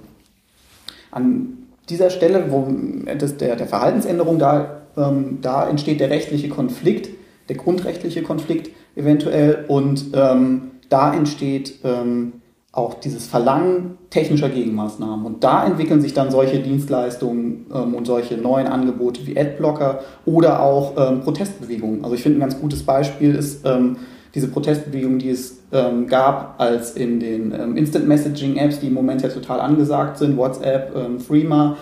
an 1.11 1.57
dieser 1.89 2.09
Stelle, 2.09 2.45
wo 2.49 2.67
das, 3.17 3.37
der, 3.37 3.55
der 3.55 3.67
Verhaltensänderung, 3.67 4.39
da, 4.39 4.81
ähm, 4.97 5.39
da 5.41 5.69
entsteht 5.69 6.01
der 6.01 6.09
rechtliche 6.09 6.49
Konflikt, 6.49 7.09
der 7.47 7.55
grundrechtliche 7.55 8.23
Konflikt 8.23 8.71
eventuell, 8.95 9.65
und 9.67 10.07
ähm, 10.13 10.71
da 10.89 11.13
entsteht 11.13 11.79
auch 12.73 12.95
dieses 12.95 13.27
Verlangen 13.27 13.99
technischer 14.09 14.49
Gegenmaßnahmen. 14.49 15.25
Und 15.25 15.43
da 15.43 15.63
entwickeln 15.63 16.01
sich 16.01 16.15
dann 16.15 16.31
solche 16.31 16.57
Dienstleistungen 16.59 17.67
ähm, 17.71 17.93
und 17.93 18.05
solche 18.05 18.35
neuen 18.35 18.65
Angebote 18.65 19.25
wie 19.27 19.39
Adblocker 19.39 19.99
oder 20.25 20.61
auch 20.61 20.93
ähm, 20.97 21.21
Protestbewegungen. 21.21 22.03
Also 22.03 22.15
ich 22.15 22.23
finde 22.23 22.39
ein 22.39 22.41
ganz 22.41 22.59
gutes 22.59 22.81
Beispiel 22.81 23.35
ist 23.35 23.63
ähm, 23.65 23.97
diese 24.33 24.47
Protestbewegung, 24.47 25.19
die 25.19 25.29
es 25.29 25.59
ähm, 25.71 26.07
gab, 26.07 26.59
als 26.59 26.95
in 26.95 27.19
den 27.19 27.53
ähm, 27.53 27.77
Instant 27.77 28.07
Messaging 28.07 28.57
Apps, 28.57 28.79
die 28.79 28.87
im 28.87 28.95
Moment 28.95 29.21
ja 29.21 29.29
total 29.29 29.61
angesagt 29.61 30.17
sind, 30.17 30.35
WhatsApp, 30.35 30.95
ähm, 30.95 31.19
Freema, 31.19 31.77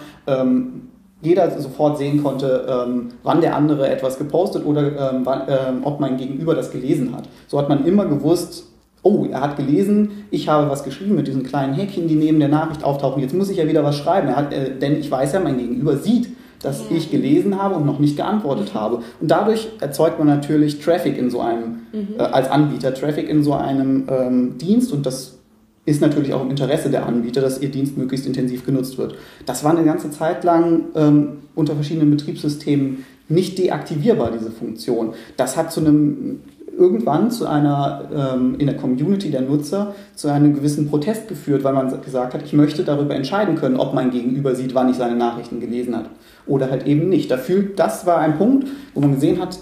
jeder 1.21 1.49
sofort 1.59 1.97
sehen 1.97 2.21
konnte, 2.23 3.07
wann 3.23 3.41
der 3.41 3.55
andere 3.55 3.89
etwas 3.89 4.17
gepostet 4.17 4.65
oder 4.65 5.19
wann, 5.23 5.83
ob 5.83 5.99
mein 5.99 6.17
Gegenüber 6.17 6.53
das 6.53 6.71
gelesen 6.71 7.15
hat. 7.15 7.27
So 7.47 7.57
hat 7.59 7.69
man 7.69 7.85
immer 7.85 8.05
gewusst, 8.05 8.70
oh, 9.03 9.25
er 9.31 9.41
hat 9.41 9.57
gelesen, 9.57 10.25
ich 10.29 10.47
habe 10.47 10.69
was 10.69 10.83
geschrieben 10.83 11.15
mit 11.15 11.27
diesen 11.27 11.43
kleinen 11.43 11.73
Häkchen, 11.73 12.07
die 12.07 12.15
neben 12.15 12.39
der 12.39 12.49
Nachricht 12.49 12.83
auftauchen. 12.83 13.21
Jetzt 13.21 13.33
muss 13.33 13.49
ich 13.49 13.57
ja 13.57 13.67
wieder 13.67 13.83
was 13.83 13.97
schreiben, 13.97 14.35
hat, 14.35 14.53
äh, 14.53 14.77
denn 14.77 14.99
ich 14.99 15.09
weiß 15.09 15.33
ja, 15.33 15.39
mein 15.39 15.57
Gegenüber 15.57 15.97
sieht, 15.97 16.29
dass 16.61 16.89
ja. 16.89 16.97
ich 16.97 17.09
gelesen 17.09 17.61
habe 17.61 17.75
und 17.75 17.85
noch 17.85 17.99
nicht 17.99 18.15
geantwortet 18.15 18.73
mhm. 18.73 18.79
habe. 18.79 18.95
Und 19.19 19.31
dadurch 19.31 19.69
erzeugt 19.79 20.19
man 20.19 20.27
natürlich 20.27 20.79
Traffic 20.79 21.17
in 21.17 21.31
so 21.31 21.41
einem, 21.41 21.79
mhm. 21.91 22.15
äh, 22.17 22.21
als 22.21 22.49
Anbieter, 22.49 22.93
Traffic 22.93 23.27
in 23.27 23.43
so 23.43 23.53
einem 23.53 24.07
ähm, 24.07 24.57
Dienst 24.57 24.91
und 24.91 25.05
das 25.05 25.37
ist 25.83 25.99
natürlich 25.99 26.33
auch 26.33 26.43
im 26.43 26.51
Interesse 26.51 26.91
der 26.91 27.07
Anbieter, 27.07 27.41
dass 27.41 27.59
ihr 27.59 27.69
Dienst 27.69 27.97
möglichst 27.97 28.27
intensiv 28.27 28.65
genutzt 28.65 28.99
wird. 28.99 29.15
Das 29.47 29.63
war 29.63 29.75
eine 29.75 29.83
ganze 29.83 30.11
Zeit 30.11 30.43
lang 30.43 30.83
ähm, 30.95 31.27
unter 31.55 31.73
verschiedenen 31.73 32.11
Betriebssystemen 32.11 33.03
nicht 33.29 33.57
deaktivierbar, 33.57 34.31
diese 34.31 34.51
Funktion. 34.51 35.13
Das 35.37 35.57
hat 35.57 35.71
zu 35.71 35.79
einem 35.79 36.41
irgendwann 36.77 37.31
zu 37.31 37.47
einer, 37.47 38.09
ähm, 38.13 38.55
in 38.57 38.67
der 38.67 38.77
Community 38.77 39.29
der 39.29 39.41
Nutzer, 39.41 39.93
zu 40.15 40.29
einem 40.29 40.53
gewissen 40.53 40.89
Protest 40.89 41.27
geführt, 41.27 41.63
weil 41.63 41.73
man 41.73 42.01
gesagt 42.01 42.33
hat, 42.33 42.43
ich 42.43 42.53
möchte 42.53 42.83
darüber 42.83 43.15
entscheiden 43.15 43.55
können, 43.55 43.77
ob 43.77 43.93
mein 43.93 44.11
Gegenüber 44.11 44.55
sieht, 44.55 44.73
wann 44.73 44.89
ich 44.89 44.95
seine 44.95 45.15
Nachrichten 45.15 45.59
gelesen 45.59 45.95
hat 45.95 46.09
oder 46.47 46.69
halt 46.69 46.87
eben 46.87 47.09
nicht. 47.09 47.29
Dafür, 47.29 47.63
das 47.75 48.05
war 48.05 48.19
ein 48.19 48.37
Punkt, 48.37 48.67
wo 48.93 49.01
man 49.01 49.13
gesehen 49.13 49.39
hat, 49.39 49.59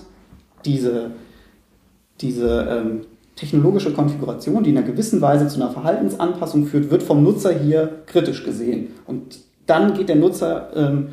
diese 0.66 1.12
diese 2.22 2.68
ähm, 2.70 3.02
technologische 3.36 3.94
Konfiguration, 3.94 4.64
die 4.64 4.72
in 4.72 4.78
einer 4.78 4.86
gewissen 4.86 5.22
Weise 5.22 5.48
zu 5.48 5.62
einer 5.62 5.72
Verhaltensanpassung 5.72 6.66
führt, 6.66 6.92
wird 6.92 7.04
vom 7.04 7.24
Nutzer 7.24 7.54
hier 7.54 8.02
kritisch 8.06 8.44
gesehen. 8.44 8.88
Und 9.08 9.40
dann 9.66 9.94
geht 9.94 10.10
der 10.10 10.18
Nutzer 10.18 10.70
ähm, 10.76 11.08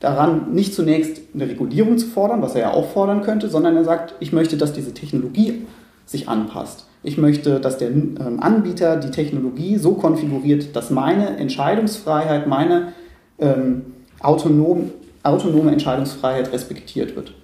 daran, 0.00 0.52
nicht 0.52 0.74
zunächst 0.74 1.20
eine 1.34 1.48
Regulierung 1.48 1.98
zu 1.98 2.06
fordern, 2.06 2.42
was 2.42 2.54
er 2.54 2.60
ja 2.60 2.72
auch 2.72 2.90
fordern 2.90 3.22
könnte, 3.22 3.48
sondern 3.48 3.76
er 3.76 3.84
sagt, 3.84 4.14
ich 4.20 4.32
möchte, 4.32 4.56
dass 4.56 4.72
diese 4.72 4.94
Technologie 4.94 5.66
sich 6.06 6.28
anpasst. 6.28 6.86
Ich 7.02 7.18
möchte, 7.18 7.60
dass 7.60 7.78
der 7.78 7.90
ähm, 7.90 8.40
Anbieter 8.40 8.96
die 8.96 9.10
Technologie 9.10 9.76
so 9.76 9.92
konfiguriert, 9.92 10.74
dass 10.74 10.90
meine 10.90 11.36
Entscheidungsfreiheit, 11.36 12.46
meine 12.46 12.92
ähm, 13.38 13.82
autonom, 14.20 14.90
autonome 15.22 15.70
Entscheidungsfreiheit 15.72 16.52
respektiert 16.52 17.14
wird. 17.14 17.34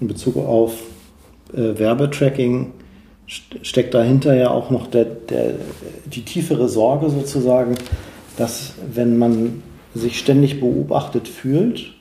In 0.00 0.08
Bezug 0.08 0.36
auf 0.36 0.82
äh, 1.52 1.78
Werbetracking 1.78 2.72
steckt 3.26 3.94
dahinter 3.94 4.34
ja 4.34 4.50
auch 4.50 4.70
noch 4.70 4.88
der, 4.88 5.04
der, 5.04 5.54
die 6.06 6.22
tiefere 6.22 6.68
Sorge 6.68 7.10
sozusagen, 7.10 7.76
dass 8.36 8.74
wenn 8.92 9.18
man 9.18 9.62
sich 9.94 10.18
ständig 10.18 10.60
beobachtet 10.60 11.28
fühlt, 11.28 11.92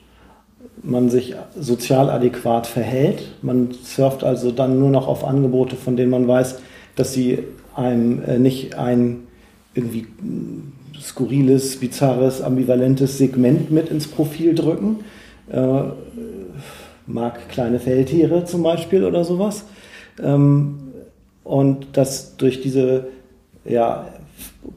man 0.83 1.09
sich 1.09 1.35
sozial 1.59 2.09
adäquat 2.09 2.67
verhält. 2.67 3.23
Man 3.41 3.71
surft 3.83 4.23
also 4.23 4.51
dann 4.51 4.79
nur 4.79 4.89
noch 4.89 5.07
auf 5.07 5.23
Angebote, 5.23 5.75
von 5.75 5.95
denen 5.95 6.11
man 6.11 6.27
weiß, 6.27 6.59
dass 6.95 7.13
sie 7.13 7.39
einem 7.75 8.21
äh, 8.23 8.39
nicht 8.39 8.75
ein 8.75 9.27
irgendwie 9.73 10.07
skurriles, 10.99 11.77
bizarres, 11.79 12.41
ambivalentes 12.41 13.17
Segment 13.17 13.71
mit 13.71 13.89
ins 13.89 14.07
Profil 14.07 14.55
drücken. 14.55 14.97
Äh, 15.51 15.81
mag 17.07 17.49
kleine 17.49 17.79
Feldtiere 17.79 18.45
zum 18.45 18.63
Beispiel 18.63 19.03
oder 19.03 19.23
sowas. 19.23 19.65
Ähm, 20.21 20.79
und 21.43 21.97
dass 21.97 22.37
durch 22.37 22.61
diese 22.61 23.07
ja, 23.65 24.07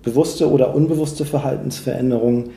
bewusste 0.02 0.50
oder 0.50 0.74
unbewusste 0.74 1.24
Verhaltensveränderung 1.24 2.44
ähm, 2.44 2.50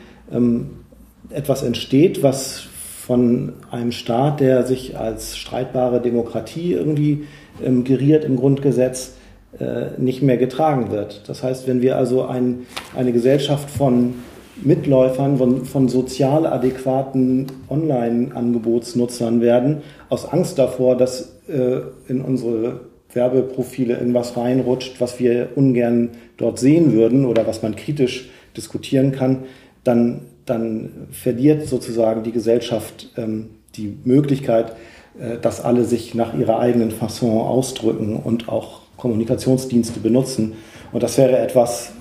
etwas 1.30 1.64
entsteht, 1.64 2.24
was 2.24 2.68
von 3.06 3.54
einem 3.70 3.92
Staat, 3.92 4.40
der 4.40 4.64
sich 4.64 4.98
als 4.98 5.38
streitbare 5.38 6.02
Demokratie 6.02 6.74
irgendwie 6.74 7.26
ähm, 7.64 7.84
geriert 7.84 8.26
im 8.26 8.36
Grundgesetz, 8.36 9.14
äh, 9.60 10.00
nicht 10.00 10.24
mehr 10.24 10.38
getragen 10.38 10.92
wird. 10.92 11.24
Das 11.28 11.44
heißt, 11.44 11.68
wenn 11.68 11.82
wir 11.82 11.98
also 11.98 12.26
ein, 12.26 12.66
eine 12.96 13.12
Gesellschaft 13.12 13.70
von 13.70 14.16
Mitläufern, 14.64 15.38
von, 15.38 15.66
von 15.66 15.88
sozial 15.88 16.48
adäquaten 16.48 17.48
Online-Angebotsnutzern 17.70 19.40
werden, 19.40 19.84
aus 20.10 20.26
Angst 20.26 20.58
davor, 20.58 20.98
dass 20.98 21.36
äh, 21.48 21.82
in 22.08 22.22
unsere 22.22 22.82
Werbeprofile 23.14 23.98
irgendwas 23.98 24.36
reinrutscht, 24.36 25.00
was 25.00 25.20
wir 25.20 25.50
ungern 25.56 26.10
dort 26.38 26.60
sehen 26.60 26.94
würden 26.94 27.26
oder 27.26 27.46
was 27.48 27.62
man 27.62 27.76
kritisch 27.76 28.30
diskutieren 28.58 29.12
kann, 29.12 29.44
dann 29.86 30.22
dann 30.46 31.08
verliert 31.12 31.68
sozusagen 31.68 32.24
die 32.24 32.32
Gesellschaft 32.32 33.10
ähm, 33.18 33.50
die 33.76 33.98
Möglichkeit, 34.04 34.74
äh, 35.20 35.38
dass 35.42 35.60
alle 35.62 35.84
sich 35.86 36.14
nach 36.14 36.38
ihrer 36.38 36.60
eigenen 36.60 36.92
Fasson 36.92 37.42
ausdrücken 37.42 38.18
und 38.18 38.48
auch 38.48 38.82
Kommunikationsdienste 38.98 40.00
benutzen. 40.00 40.54
Und 40.92 41.02
das 41.04 41.18
wäre 41.18 41.40
etwas, 41.40 41.94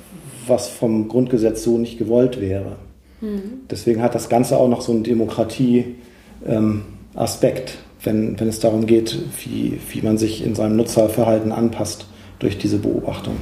was 0.46 0.68
vom 0.68 1.08
Grundgesetz 1.08 1.64
so 1.64 1.78
nicht 1.78 1.96
gewollt 1.98 2.38
wäre. 2.40 2.76
Mhm. 3.20 3.62
Deswegen 3.70 4.02
hat 4.02 4.14
das 4.14 4.28
Ganze 4.28 4.58
auch 4.58 4.68
noch 4.68 4.82
so 4.82 4.92
einen 4.92 5.04
Demokratie-Aspekt, 5.04 7.70
ähm, 7.70 7.76
wenn, 8.04 8.38
wenn 8.38 8.48
es 8.48 8.60
darum 8.60 8.84
geht, 8.84 9.18
wie, 9.42 9.78
wie 9.90 10.02
man 10.02 10.18
sich 10.18 10.44
in 10.44 10.54
seinem 10.54 10.76
Nutzerverhalten 10.76 11.50
anpasst 11.50 12.04
durch 12.38 12.58
diese 12.58 12.76
Beobachtung. 12.76 13.36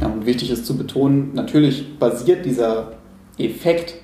Ja, 0.00 0.08
und 0.08 0.26
wichtig 0.26 0.50
ist 0.50 0.66
zu 0.66 0.76
betonen, 0.76 1.30
natürlich 1.34 2.00
basiert 2.00 2.44
dieser 2.44 2.94
Effekt 3.44 3.94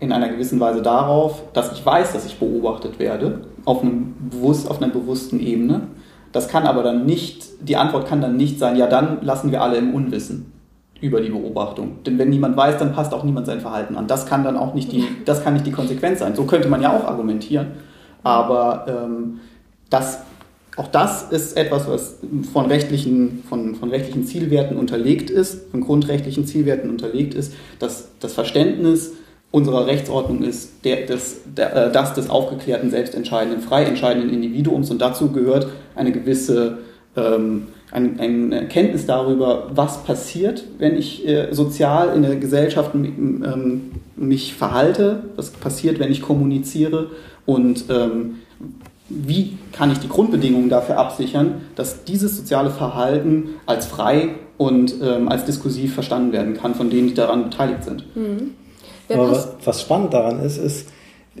in 0.00 0.12
einer 0.12 0.28
gewissen 0.28 0.60
Weise 0.60 0.82
darauf, 0.82 1.42
dass 1.52 1.72
ich 1.72 1.84
weiß, 1.84 2.12
dass 2.12 2.26
ich 2.26 2.38
beobachtet 2.38 2.98
werde, 2.98 3.42
auf, 3.64 3.82
einem 3.82 4.14
bewusst, 4.30 4.70
auf 4.70 4.80
einer 4.80 4.92
bewussten 4.92 5.40
Ebene. 5.40 5.88
Das 6.32 6.48
kann 6.48 6.64
aber 6.64 6.82
dann 6.82 7.06
nicht, 7.06 7.46
die 7.60 7.76
Antwort 7.76 8.06
kann 8.06 8.20
dann 8.20 8.36
nicht 8.36 8.58
sein, 8.58 8.76
ja, 8.76 8.86
dann 8.86 9.18
lassen 9.22 9.50
wir 9.50 9.62
alle 9.62 9.78
im 9.78 9.94
Unwissen 9.94 10.52
über 11.00 11.20
die 11.20 11.30
Beobachtung. 11.30 12.02
Denn 12.04 12.18
wenn 12.18 12.28
niemand 12.30 12.56
weiß, 12.56 12.78
dann 12.78 12.92
passt 12.92 13.14
auch 13.14 13.24
niemand 13.24 13.46
sein 13.46 13.60
Verhalten 13.60 13.96
an. 13.96 14.06
Das 14.06 14.26
kann 14.26 14.44
dann 14.44 14.56
auch 14.56 14.74
nicht 14.74 14.92
die, 14.92 15.04
das 15.24 15.42
kann 15.42 15.54
nicht 15.54 15.66
die 15.66 15.72
Konsequenz 15.72 16.20
sein. 16.20 16.34
So 16.34 16.44
könnte 16.44 16.68
man 16.68 16.82
ja 16.82 16.96
auch 16.96 17.04
argumentieren. 17.04 17.68
Aber 18.22 18.86
ähm, 18.88 19.40
das, 19.90 20.22
auch 20.78 20.86
das 20.88 21.24
ist 21.30 21.56
etwas, 21.56 21.88
was 21.88 22.18
von 22.52 22.66
rechtlichen, 22.66 23.42
von, 23.48 23.74
von 23.74 23.90
rechtlichen 23.90 24.24
Zielwerten 24.26 24.76
unterlegt 24.76 25.28
ist, 25.28 25.70
von 25.72 25.80
grundrechtlichen 25.80 26.46
Zielwerten 26.46 26.88
unterlegt 26.88 27.34
ist, 27.34 27.52
dass 27.80 28.08
das 28.20 28.32
Verständnis 28.32 29.12
unserer 29.50 29.86
Rechtsordnung 29.86 30.42
ist 30.42 30.84
der, 30.84 31.06
des, 31.06 31.40
der, 31.56 31.74
äh, 31.74 31.92
das 31.92 32.14
des 32.14 32.30
aufgeklärten, 32.30 32.90
selbstentscheidenden, 32.90 33.60
frei 33.60 33.84
entscheidenden 33.84 34.30
Individuums. 34.30 34.90
Und 34.90 35.00
dazu 35.00 35.32
gehört 35.32 35.68
eine 35.96 36.12
gewisse 36.12 36.78
ähm, 37.16 37.66
ein, 37.90 38.20
eine 38.20 38.68
Kenntnis 38.68 39.06
darüber, 39.06 39.70
was 39.74 40.04
passiert, 40.04 40.64
wenn 40.78 40.96
ich 40.96 41.26
äh, 41.26 41.52
sozial 41.52 42.14
in 42.14 42.22
der 42.22 42.36
Gesellschaft 42.36 42.94
ähm, 42.94 43.92
mich 44.14 44.54
verhalte, 44.54 45.24
was 45.36 45.50
passiert, 45.50 45.98
wenn 45.98 46.12
ich 46.12 46.22
kommuniziere. 46.22 47.10
Und 47.46 47.86
ähm, 47.88 48.36
wie 49.08 49.56
kann 49.72 49.90
ich 49.90 49.98
die 49.98 50.08
Grundbedingungen 50.08 50.68
dafür 50.68 50.98
absichern, 50.98 51.62
dass 51.74 52.04
dieses 52.04 52.36
soziale 52.36 52.70
Verhalten 52.70 53.50
als 53.66 53.86
frei 53.86 54.30
und 54.58 54.94
ähm, 55.02 55.28
als 55.28 55.44
diskursiv 55.44 55.94
verstanden 55.94 56.32
werden 56.32 56.54
kann 56.54 56.74
von 56.74 56.90
denen, 56.90 57.08
die 57.08 57.14
daran 57.14 57.44
beteiligt 57.44 57.84
sind. 57.84 58.04
Mhm. 58.16 58.54
Aber 59.08 59.56
was 59.64 59.80
spannend 59.80 60.12
daran 60.12 60.40
ist, 60.40 60.58
ist, 60.58 60.88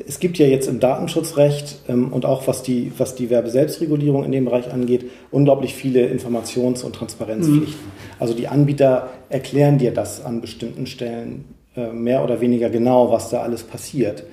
es 0.06 0.20
gibt 0.20 0.38
ja 0.38 0.46
jetzt 0.46 0.68
im 0.68 0.80
Datenschutzrecht 0.80 1.80
ähm, 1.88 2.12
und 2.12 2.24
auch 2.24 2.46
was 2.46 2.62
die, 2.62 2.92
was 2.96 3.14
die 3.14 3.30
Werbeselbstregulierung 3.30 4.24
in 4.24 4.32
dem 4.32 4.44
Bereich 4.44 4.72
angeht, 4.72 5.10
unglaublich 5.30 5.74
viele 5.74 6.06
Informations- 6.06 6.84
und 6.84 6.94
Transparenzpflichten. 6.94 7.86
Mhm. 7.86 8.18
Also 8.18 8.34
die 8.34 8.48
Anbieter 8.48 9.10
erklären 9.28 9.78
dir 9.78 9.92
das 9.92 10.24
an 10.24 10.40
bestimmten 10.40 10.86
Stellen 10.86 11.44
äh, 11.76 11.92
mehr 11.92 12.22
oder 12.24 12.40
weniger 12.40 12.70
genau, 12.70 13.10
was 13.10 13.30
da 13.30 13.42
alles 13.42 13.64
passiert. 13.64 14.24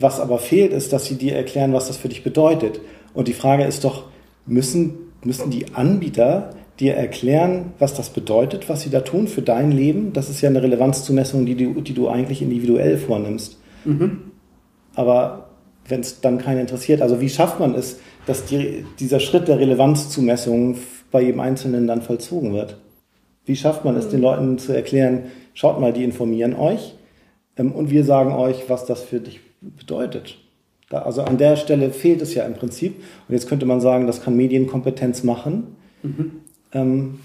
Was 0.00 0.18
aber 0.18 0.38
fehlt, 0.38 0.72
ist, 0.72 0.94
dass 0.94 1.04
sie 1.04 1.16
dir 1.16 1.36
erklären, 1.36 1.74
was 1.74 1.86
das 1.86 1.98
für 1.98 2.08
dich 2.08 2.24
bedeutet. 2.24 2.80
Und 3.12 3.28
die 3.28 3.34
Frage 3.34 3.64
ist 3.64 3.84
doch, 3.84 4.04
müssen, 4.46 4.94
müssen 5.22 5.50
die 5.50 5.74
Anbieter 5.74 6.54
dir 6.80 6.94
erklären, 6.94 7.74
was 7.78 7.94
das 7.94 8.08
bedeutet, 8.08 8.70
was 8.70 8.80
sie 8.80 8.88
da 8.88 9.00
tun 9.00 9.28
für 9.28 9.42
dein 9.42 9.70
Leben. 9.70 10.14
Das 10.14 10.30
ist 10.30 10.40
ja 10.40 10.48
eine 10.48 10.62
Relevanzzumessung, 10.62 11.44
die 11.44 11.54
du, 11.54 11.82
die 11.82 11.92
du 11.92 12.08
eigentlich 12.08 12.40
individuell 12.40 12.96
vornimmst. 12.96 13.58
Mhm. 13.84 14.32
Aber 14.94 15.50
wenn 15.86 16.00
es 16.00 16.22
dann 16.22 16.38
keinen 16.38 16.60
interessiert, 16.60 17.02
also 17.02 17.20
wie 17.20 17.28
schafft 17.28 17.60
man 17.60 17.74
es, 17.74 18.00
dass 18.26 18.46
die, 18.46 18.86
dieser 18.98 19.20
Schritt 19.20 19.48
der 19.48 19.58
Relevanzzumessung 19.58 20.78
bei 21.10 21.20
jedem 21.20 21.40
Einzelnen 21.40 21.86
dann 21.86 22.00
vollzogen 22.00 22.54
wird? 22.54 22.78
Wie 23.44 23.56
schafft 23.56 23.84
man 23.84 23.96
es, 23.96 24.06
mhm. 24.06 24.10
den 24.12 24.20
Leuten 24.22 24.58
zu 24.58 24.72
erklären, 24.72 25.24
schaut 25.52 25.78
mal, 25.78 25.92
die 25.92 26.04
informieren 26.04 26.54
euch 26.54 26.94
ähm, 27.58 27.72
und 27.72 27.90
wir 27.90 28.04
sagen 28.04 28.32
euch, 28.32 28.64
was 28.68 28.86
das 28.86 29.02
für 29.02 29.20
dich 29.20 29.40
bedeutet? 29.60 30.38
Da, 30.88 31.02
also 31.02 31.22
an 31.22 31.38
der 31.38 31.56
Stelle 31.56 31.90
fehlt 31.90 32.20
es 32.22 32.34
ja 32.34 32.44
im 32.44 32.54
Prinzip. 32.54 32.96
Und 33.28 33.34
jetzt 33.34 33.48
könnte 33.48 33.66
man 33.66 33.80
sagen, 33.80 34.06
das 34.06 34.22
kann 34.22 34.36
Medienkompetenz 34.36 35.22
machen. 35.22 35.76
Mhm 36.02 36.40
ähm, 36.72 37.18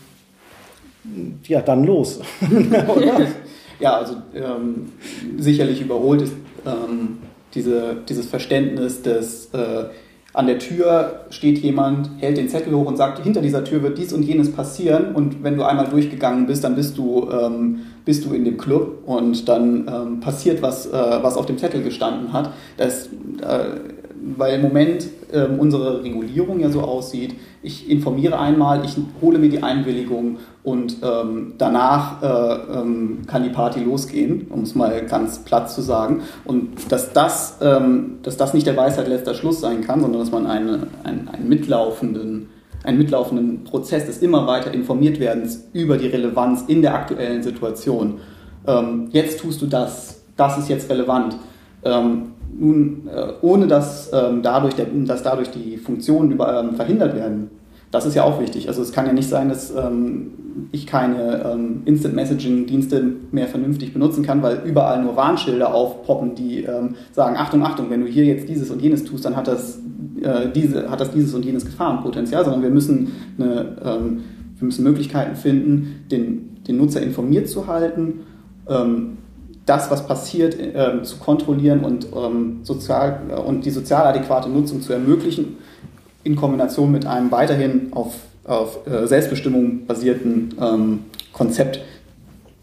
ja, 1.44 1.62
dann 1.62 1.84
los. 1.84 2.20
ja, 3.80 3.98
also 3.98 4.16
ähm, 4.34 4.92
sicherlich 5.38 5.82
überholt 5.82 6.24
ist 6.24 6.34
ähm, 6.66 7.20
diese, 7.54 7.98
dieses 8.08 8.28
Verständnis 8.28 9.02
des 9.02 9.48
äh, 9.54 9.86
an 10.36 10.48
der 10.48 10.60
Tür 10.60 11.22
steht 11.30 11.60
jemand, 11.60 12.10
hält 12.18 12.38
den 12.38 12.50
Zettel 12.50 12.74
hoch 12.74 12.86
und 12.86 12.98
sagt, 12.98 13.24
hinter 13.24 13.42
dieser 13.42 13.64
Tür 13.64 13.82
wird 13.82 13.98
dies 13.98 14.12
und 14.12 14.24
jenes 14.24 14.52
passieren 14.52 15.16
und 15.16 15.44
wenn 15.44 15.56
du 15.56 15.64
einmal 15.64 15.88
durchgegangen 15.88 16.46
bist, 16.46 16.64
dann 16.64 16.76
bist 16.76 16.98
du, 16.98 17.30
ähm, 17.32 17.82
bist 18.04 18.26
du 18.26 18.34
in 18.34 18.44
dem 18.44 18.58
Club 18.58 19.04
und 19.06 19.48
dann 19.48 19.88
ähm, 19.88 20.20
passiert 20.20 20.62
was, 20.62 20.88
äh, 20.88 20.92
was 20.92 21.38
auf 21.38 21.46
dem 21.46 21.58
Zettel 21.58 21.84
gestanden 21.84 22.34
hat. 22.34 22.52
Das, 22.78 23.08
äh, 23.42 23.66
weil 24.38 24.56
im 24.56 24.62
Moment 24.62 25.08
äh, 25.32 25.46
unsere 25.46 26.04
Regulierung 26.04 26.60
ja 26.60 26.70
so 26.70 26.82
aussieht, 26.82 27.36
ich 27.62 27.90
informiere 27.90 28.40
einmal, 28.40 28.84
ich 28.84 28.98
hole 29.22 29.38
mir 29.38 29.50
die 29.50 29.62
Einwilligung 29.62 30.38
und 30.64 30.98
ähm, 31.04 31.54
danach 31.58 32.24
äh, 32.24 32.80
ähm, 32.80 33.22
kann 33.28 33.44
die 33.44 33.50
Party 33.50 33.82
losgehen, 33.82 34.48
um 34.50 34.62
es 34.62 34.74
mal 34.74 35.06
ganz 35.06 35.40
platt 35.40 35.70
zu 35.70 35.82
sagen. 35.82 36.22
Und 36.44 36.92
dass 36.92 37.14
das, 37.14 37.58
ähm, 37.62 38.20
dass 38.24 38.38
das 38.38 38.54
nicht 38.54 38.66
der 38.66 38.76
Weisheit 38.76 39.08
letzter 39.08 39.36
Schluss 39.36 39.62
sein 39.62 39.82
kann, 39.82 40.02
sondern 40.02 40.22
dass 40.22 40.32
man 40.32 40.48
eine, 40.48 40.88
einen, 41.04 41.28
einen 41.28 41.48
mitlaufenden 41.48 42.50
einen 42.84 43.00
mitlaufenden 43.00 43.64
Prozess 43.64 44.06
des 44.06 44.20
immer 44.20 44.46
weiter 44.46 44.72
informiert 44.72 45.20
werdens 45.20 45.68
über 45.74 45.98
die 45.98 46.06
Relevanz 46.06 46.66
in 46.68 46.84
der 46.84 46.94
aktuellen 46.94 47.42
Situation. 47.42 48.20
Ähm, 48.68 49.10
jetzt 49.12 49.40
tust 49.40 49.60
du 49.64 49.66
das, 49.66 50.24
das 50.38 50.60
ist 50.60 50.70
jetzt 50.70 50.88
relevant. 50.92 51.36
Ähm, 51.84 52.35
nun, 52.58 53.08
äh, 53.08 53.34
ohne 53.42 53.68
dass, 53.68 54.12
ähm, 54.14 54.42
dadurch 54.42 54.76
dass 55.06 55.24
dadurch 55.24 55.52
die 55.52 55.78
Funktionen 55.78 56.32
ähm, 56.32 56.76
verhindert 56.76 57.16
werden, 57.16 57.50
Das 57.92 58.06
ist 58.06 58.16
ja 58.16 58.24
auch 58.24 58.42
wichtig. 58.42 58.68
Also 58.68 58.82
es 58.82 58.92
kann 58.92 59.06
ja 59.06 59.14
nicht 59.14 59.30
sein, 59.30 59.48
dass 59.48 59.72
ähm, 59.72 60.32
ich 60.72 60.86
keine 60.86 61.82
Instant-Messaging-Dienste 61.86 63.04
mehr 63.32 63.48
vernünftig 63.48 63.94
benutzen 63.94 64.24
kann, 64.24 64.42
weil 64.42 64.62
überall 64.66 65.02
nur 65.04 65.16
Warnschilder 65.16 65.74
aufpoppen, 65.74 66.34
die 66.34 66.66
sagen, 67.12 67.36
Achtung, 67.38 67.64
Achtung, 67.64 67.90
wenn 67.90 68.02
du 68.02 68.08
hier 68.08 68.26
jetzt 68.26 68.48
dieses 68.50 68.70
und 68.72 68.82
jenes 68.82 69.04
tust, 69.04 69.26
dann 69.26 69.36
hat 69.36 69.48
das, 69.48 69.80
äh, 70.22 70.50
diese, 70.54 70.90
hat 70.90 71.02
das 71.02 71.12
dieses 71.12 71.34
und 71.34 71.46
jenes 71.46 71.66
Gefahrenpotenzial, 71.66 72.44
sondern 72.44 72.64
wir 72.64 72.70
müssen, 72.70 73.12
eine, 73.38 73.76
wir 74.58 74.66
müssen 74.66 74.84
Möglichkeiten 74.84 75.36
finden, 75.36 76.06
den, 76.10 76.64
den 76.68 76.78
Nutzer 76.78 77.02
informiert 77.02 77.50
zu 77.50 77.68
halten, 77.68 78.22
das, 79.66 79.90
was 79.90 80.06
passiert, 80.06 80.60
äh, 80.60 81.02
zu 81.04 81.18
kontrollieren 81.18 81.84
und, 81.84 82.08
ähm, 82.16 82.60
sozial, 82.64 83.22
äh, 83.30 83.34
und 83.34 83.66
die 83.66 83.72
sozial 83.72 84.06
adäquate 84.06 84.50
Nutzung 84.50 84.82
zu 84.82 84.94
ermöglichen, 84.94 85.58
in 86.24 86.36
Kombination 86.36 86.92
mit 86.92 87.06
einem 87.06 87.32
weiterhin 87.32 87.94
auf 87.94 88.16
auf 88.46 88.86
äh, 88.88 89.08
Selbstbestimmung 89.08 89.86
basierten 89.86 90.56
ähm, 90.62 91.06
Konzept. 91.34 91.80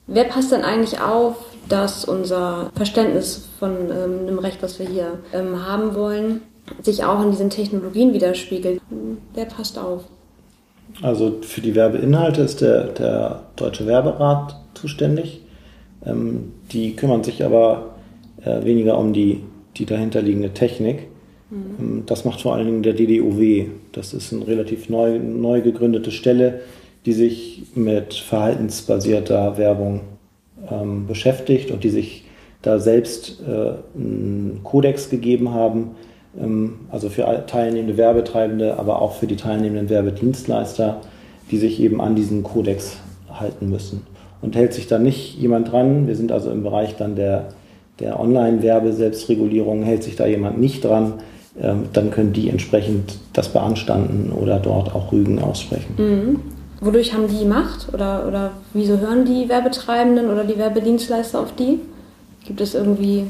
Wer 0.07 0.25
passt 0.25 0.53
denn 0.53 0.63
eigentlich 0.63 1.01
auf, 1.01 1.37
dass 1.69 2.05
unser 2.05 2.71
Verständnis 2.75 3.49
von 3.59 3.73
ähm, 3.91 4.27
dem 4.27 4.39
Recht, 4.39 4.63
was 4.63 4.79
wir 4.79 4.87
hier 4.87 5.19
ähm, 5.33 5.67
haben 5.67 5.95
wollen, 5.95 6.43
sich 6.83 7.05
auch 7.05 7.23
in 7.23 7.31
diesen 7.31 7.51
Technologien 7.51 8.13
widerspiegelt? 8.13 8.81
Wer 9.35 9.45
passt 9.47 9.79
auf? 9.79 10.05
Also 11.01 11.39
für 11.43 11.61
die 11.61 11.75
Werbeinhalte 11.75 12.43
ist 12.43 12.61
der, 12.61 12.89
der 12.89 13.43
Deutsche 13.57 13.87
Werberat 13.87 14.57
zuständig. 14.75 15.41
Ähm, 16.05 16.53
die 16.73 16.95
kümmern 16.97 17.25
sich 17.25 17.45
aber 17.45 17.95
äh, 18.45 18.65
weniger 18.65 18.99
um 18.99 19.13
die, 19.13 19.41
die 19.77 19.87
dahinterliegende 19.87 20.51
Technik. 20.51 21.09
Mhm. 21.51 22.05
Das 22.07 22.25
macht 22.25 22.41
vor 22.41 22.55
allen 22.55 22.67
Dingen 22.67 22.83
der 22.83 22.95
DDOW. 22.95 23.67
Das 23.93 24.15
ist 24.15 24.33
eine 24.33 24.47
relativ 24.47 24.89
neu, 24.89 25.19
neu 25.19 25.61
gegründete 25.61 26.11
Stelle, 26.11 26.61
die 27.05 27.13
sich 27.13 27.63
mit 27.75 28.15
verhaltensbasierter 28.15 29.59
Werbung 29.59 30.01
ähm, 30.71 31.07
beschäftigt 31.07 31.71
und 31.71 31.85
die 31.85 31.91
sich 31.91 32.25
da 32.63 32.79
selbst 32.79 33.43
äh, 33.47 33.73
einen 33.97 34.61
Kodex 34.63 35.11
gegeben 35.11 35.53
haben, 35.53 35.97
ähm, 36.41 36.81
also 36.91 37.09
für 37.09 37.45
teilnehmende 37.47 37.97
Werbetreibende, 37.97 38.79
aber 38.79 39.03
auch 39.03 39.17
für 39.17 39.27
die 39.27 39.37
teilnehmenden 39.37 39.91
Werbedienstleister, 39.91 41.01
die 41.51 41.59
sich 41.59 41.81
eben 41.81 42.01
an 42.01 42.15
diesen 42.15 42.43
Kodex 42.45 42.99
halten 43.29 43.69
müssen. 43.69 44.07
Und 44.43 44.57
hält 44.57 44.75
sich 44.75 44.89
da 44.89 44.99
nicht 44.99 45.39
jemand 45.39 45.73
dran, 45.73 46.07
wir 46.07 46.17
sind 46.17 46.33
also 46.33 46.51
im 46.51 46.63
Bereich 46.63 46.97
dann 46.97 47.17
der, 47.17 47.49
der 48.01 48.19
Online-Werbe-Selbstregulierung, 48.21 49.85
hält 49.85 50.03
sich 50.03 50.17
da 50.17 50.27
jemand 50.27 50.61
nicht 50.61 50.85
dran, 50.85 51.15
ähm, 51.61 51.85
dann 51.93 52.11
können 52.11 52.33
die 52.33 52.49
entsprechend 52.49 53.19
das 53.33 53.49
beanstanden 53.51 54.33
oder 54.33 54.59
dort 54.59 54.95
auch 54.95 55.13
Rügen 55.13 55.39
aussprechen. 55.39 55.95
Mhm. 55.97 56.41
Wodurch 56.81 57.15
haben 57.15 57.29
die 57.29 57.45
Macht 57.45 57.95
oder, 57.95 58.27
oder 58.27 58.51
wieso 58.75 58.99
hören 58.99 59.25
die 59.25 59.49
Werbetreibenden 59.49 60.31
oder 60.31 60.43
die 60.43 60.59
Werbedienstleister 60.59 61.39
auf 61.39 61.55
die? 61.55 61.79
Gibt 62.45 62.61
es 62.61 62.75
irgendwie 62.75 63.25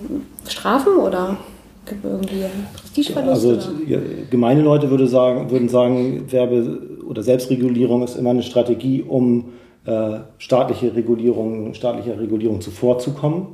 Strafen 0.49 0.97
oder 0.97 1.37
gibt 1.85 2.03
es 2.05 2.11
irgendwie 2.11 2.45
Prestigeverlust? 2.75 3.47
Also 3.47 3.73
ja, 3.87 3.99
gemeine 4.31 4.63
Leute 4.63 4.89
würde 4.89 5.07
sagen, 5.07 5.51
würden 5.51 5.69
sagen, 5.69 6.25
Werbe- 6.31 6.79
oder 7.07 7.23
Selbstregulierung 7.23 8.03
ist 8.03 8.17
immer 8.17 8.31
eine 8.31 8.43
Strategie, 8.43 9.03
um 9.03 9.51
äh, 9.87 10.21
staatliche 10.39 10.95
Regulierung, 10.95 11.75
staatlicher 11.75 12.19
Regulierung 12.19 12.61
zuvorzukommen. 12.61 13.47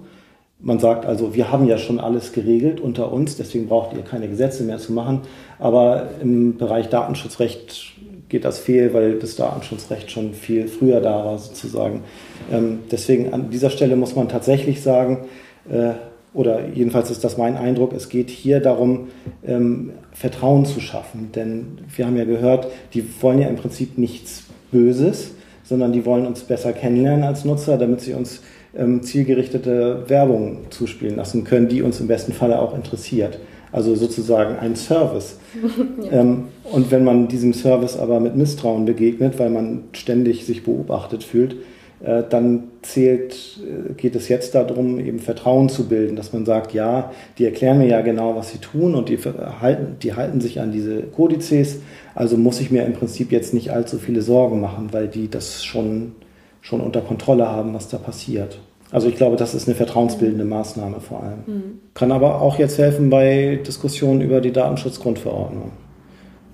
Man 0.61 0.81
sagt 0.81 1.07
also, 1.07 1.35
wir 1.35 1.53
haben 1.53 1.69
ja 1.69 1.79
schon 1.79 2.01
alles 2.01 2.33
geregelt 2.33 2.81
unter 2.81 3.13
uns, 3.13 3.37
deswegen 3.37 3.69
braucht 3.69 3.97
ihr 3.97 4.03
keine 4.03 4.29
Gesetze 4.29 4.65
mehr 4.65 4.79
zu 4.79 4.93
machen. 4.93 5.21
Aber 5.59 6.09
im 6.21 6.57
Bereich 6.57 6.89
Datenschutzrecht 6.89 7.95
geht 8.29 8.45
das 8.45 8.59
fehl, 8.59 8.93
weil 8.93 9.19
das 9.19 9.37
Datenschutzrecht 9.37 10.11
schon 10.11 10.35
viel 10.35 10.69
früher 10.69 11.01
da 11.01 11.25
war 11.25 11.39
sozusagen. 11.39 12.03
Ähm, 12.51 12.81
deswegen 12.91 13.33
an 13.33 13.51
dieser 13.51 13.71
Stelle 13.71 13.97
muss 13.97 14.17
man 14.17 14.29
tatsächlich 14.29 14.83
sagen, 14.83 15.27
äh, 15.71 15.93
oder 16.35 16.69
jedenfalls 16.69 17.11
ist 17.11 17.25
das 17.25 17.39
mein 17.39 17.57
Eindruck, 17.57 17.93
es 17.93 18.09
geht 18.09 18.29
hier 18.29 18.61
darum, 18.61 19.09
ähm, 19.47 19.93
Vertrauen 20.13 20.67
zu 20.67 20.81
schaffen. 20.81 21.31
Denn 21.35 21.79
wir 21.95 22.07
haben 22.07 22.17
ja 22.17 22.25
gehört, 22.25 22.69
die 22.95 23.05
wollen 23.23 23.41
ja 23.41 23.49
im 23.49 23.57
Prinzip 23.57 23.97
nichts 23.97 24.45
Böses, 24.71 25.33
sondern 25.69 25.93
die 25.93 26.07
wollen 26.07 26.27
uns 26.27 26.41
besser 26.41 26.73
kennenlernen 26.73 27.25
als 27.25 27.45
Nutzer, 27.45 27.77
damit 27.77 28.01
sie 28.01 28.15
uns 28.15 28.41
ähm, 28.75 29.03
zielgerichtete 29.03 30.05
Werbung 30.09 30.71
zuspielen 30.71 31.17
lassen 31.17 31.45
können, 31.45 31.69
die 31.69 31.83
uns 31.83 32.01
im 32.01 32.07
besten 32.07 32.33
Falle 32.33 32.59
auch 32.59 32.75
interessiert. 32.75 33.39
Also 33.71 33.95
sozusagen 33.95 34.59
ein 34.59 34.77
Service. 34.77 35.39
ja. 36.11 36.21
ähm, 36.21 36.45
und 36.73 36.91
wenn 36.91 37.05
man 37.05 37.29
diesem 37.29 37.53
Service 37.53 37.99
aber 37.99 38.19
mit 38.19 38.35
Misstrauen 38.35 38.87
begegnet, 38.87 39.39
weil 39.39 39.51
man 39.51 39.85
ständig 39.93 40.47
sich 40.47 40.65
beobachtet 40.65 41.23
fühlt, 41.23 41.57
dann 42.01 42.65
zählt, 42.83 43.59
äh, 43.59 43.93
geht 43.95 44.15
es 44.15 44.29
jetzt 44.29 44.55
darum, 44.55 45.01
eben 45.01 45.19
Vertrauen 45.19 45.69
zu 45.69 45.89
bilden, 45.89 46.17
dass 46.17 46.33
man 46.33 46.45
sagt, 46.45 46.73
ja, 46.73 47.11
die 47.39 47.45
erklären 47.45 47.79
mir 47.79 47.89
ja 47.89 48.01
genau, 48.03 48.37
was 48.37 48.51
sie 48.51 48.59
tun 48.59 48.95
und 48.95 49.09
die 49.09 49.19
halten, 49.19 49.97
die 50.03 50.15
halten 50.15 50.41
sich 50.41 50.61
an 50.61 50.71
diese 50.71 51.03
Kodizes, 51.03 51.81
also 52.15 52.37
muss 52.37 52.61
ich 52.61 52.71
mir 52.71 52.85
im 52.85 52.93
Prinzip 52.93 53.33
jetzt 53.33 53.53
nicht 53.53 53.71
allzu 53.71 53.99
viele 53.99 54.23
Sorgen 54.23 54.61
machen, 54.61 54.89
weil 54.93 55.09
die 55.09 55.29
das 55.29 55.65
schon 55.65 56.13
schon 56.61 56.81
unter 56.81 57.01
Kontrolle 57.01 57.49
haben, 57.49 57.73
was 57.73 57.89
da 57.89 57.99
passiert. 57.99 58.59
Also 58.91 59.09
ich 59.09 59.17
glaube, 59.17 59.37
das 59.37 59.55
ist 59.55 59.69
eine 59.69 59.75
vertrauensbildende 59.75 60.45
Maßnahme 60.45 61.01
vor 61.01 61.23
allem. 61.23 61.39
Mhm. 61.47 61.63
Kann 61.95 62.13
aber 62.13 62.41
auch 62.41 62.59
jetzt 62.59 62.79
helfen 62.79 63.11
bei 63.11 63.59
Diskussionen 63.67 64.21
über 64.21 64.41
die 64.41 64.53
Datenschutzgrundverordnung. 64.53 65.73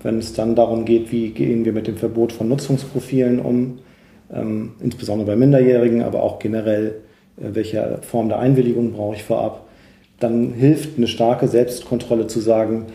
Wenn 0.03 0.19
es 0.19 0.33
dann 0.33 0.55
darum 0.55 0.85
geht, 0.85 1.11
wie 1.11 1.29
gehen 1.29 1.65
wir 1.65 1.73
mit 1.73 1.87
dem 1.87 1.97
Verbot 1.97 2.31
von 2.31 2.47
Nutzungsprofilen 2.47 3.39
um, 3.39 3.79
ähm, 4.33 4.73
insbesondere 4.79 5.27
bei 5.27 5.35
Minderjährigen, 5.35 6.03
aber 6.03 6.23
auch 6.23 6.39
generell, 6.39 6.95
äh, 7.37 7.49
welche 7.53 7.99
Form 8.01 8.29
der 8.29 8.39
Einwilligung 8.39 8.93
brauche 8.93 9.15
ich 9.15 9.23
vorab, 9.23 9.65
dann 10.19 10.53
hilft 10.53 10.97
eine 10.97 11.07
starke 11.07 11.47
Selbstkontrolle 11.47 12.27
zu 12.27 12.39
sagen, 12.39 12.85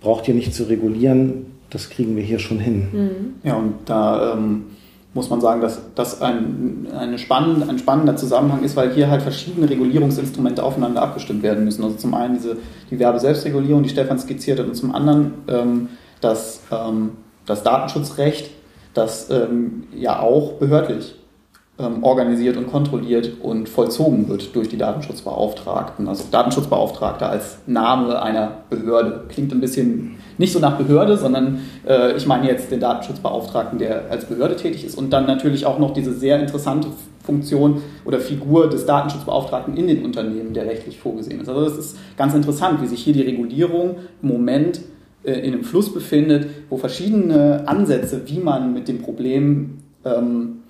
braucht 0.00 0.26
ihr 0.28 0.34
nicht 0.34 0.54
zu 0.54 0.64
regulieren, 0.64 1.46
das 1.68 1.90
kriegen 1.90 2.16
wir 2.16 2.22
hier 2.22 2.38
schon 2.38 2.58
hin. 2.58 2.88
Mhm. 2.92 3.34
Ja, 3.44 3.56
und 3.56 3.74
da 3.86 4.34
ähm 4.34 4.64
muss 5.12 5.28
man 5.28 5.40
sagen, 5.40 5.60
dass 5.60 5.80
das 5.94 6.22
ein, 6.22 6.86
eine 6.96 7.18
spannend, 7.18 7.68
ein 7.68 7.78
spannender 7.78 8.16
Zusammenhang 8.16 8.62
ist, 8.62 8.76
weil 8.76 8.92
hier 8.92 9.10
halt 9.10 9.22
verschiedene 9.22 9.68
Regulierungsinstrumente 9.68 10.62
aufeinander 10.62 11.02
abgestimmt 11.02 11.42
werden 11.42 11.64
müssen. 11.64 11.82
Also 11.82 11.96
zum 11.96 12.14
einen 12.14 12.34
diese, 12.34 12.56
die 12.90 12.98
Werbeselbstregulierung, 12.98 13.82
die 13.82 13.88
Stefan 13.88 14.18
skizziert 14.18 14.60
hat, 14.60 14.66
und 14.66 14.74
zum 14.74 14.94
anderen 14.94 15.34
ähm, 15.48 15.88
das, 16.20 16.60
ähm, 16.70 17.12
das 17.44 17.64
Datenschutzrecht, 17.64 18.50
das 18.94 19.30
ähm, 19.30 19.84
ja 19.94 20.20
auch 20.20 20.54
behördlich 20.54 21.14
ähm, 21.80 22.02
organisiert 22.04 22.56
und 22.56 22.70
kontrolliert 22.70 23.32
und 23.42 23.68
vollzogen 23.68 24.28
wird 24.28 24.54
durch 24.54 24.68
die 24.68 24.76
Datenschutzbeauftragten. 24.76 26.08
Also 26.08 26.24
Datenschutzbeauftragter 26.30 27.30
als 27.30 27.58
Name 27.66 28.20
einer 28.20 28.58
Behörde. 28.68 29.24
Klingt 29.28 29.52
ein 29.52 29.60
bisschen 29.60 30.16
nicht 30.36 30.52
so 30.52 30.58
nach 30.58 30.76
Behörde, 30.76 31.16
sondern 31.16 31.60
äh, 31.86 32.16
ich 32.16 32.26
meine 32.26 32.48
jetzt 32.48 32.70
den 32.70 32.80
Datenschutzbeauftragten, 32.80 33.78
der 33.78 34.10
als 34.10 34.26
Behörde 34.26 34.56
tätig 34.56 34.84
ist 34.84 34.98
und 34.98 35.10
dann 35.10 35.26
natürlich 35.26 35.66
auch 35.66 35.78
noch 35.78 35.92
diese 35.92 36.12
sehr 36.12 36.40
interessante 36.40 36.88
Funktion 37.22 37.82
oder 38.04 38.18
Figur 38.18 38.68
des 38.68 38.86
Datenschutzbeauftragten 38.86 39.76
in 39.76 39.86
den 39.86 40.04
Unternehmen, 40.04 40.52
der 40.52 40.66
rechtlich 40.66 40.98
vorgesehen 40.98 41.40
ist. 41.40 41.48
Also 41.48 41.64
das 41.64 41.78
ist 41.78 41.98
ganz 42.16 42.34
interessant, 42.34 42.82
wie 42.82 42.86
sich 42.86 43.02
hier 43.02 43.12
die 43.12 43.22
Regulierung 43.22 43.96
im 44.22 44.28
Moment 44.28 44.80
in 45.22 45.52
einem 45.52 45.64
Fluss 45.64 45.92
befindet, 45.92 46.48
wo 46.70 46.76
verschiedene 46.76 47.64
Ansätze, 47.66 48.22
wie 48.26 48.38
man 48.38 48.72
mit 48.72 48.88
dem 48.88 49.02
Problem 49.02 49.78
ähm, 50.04 50.60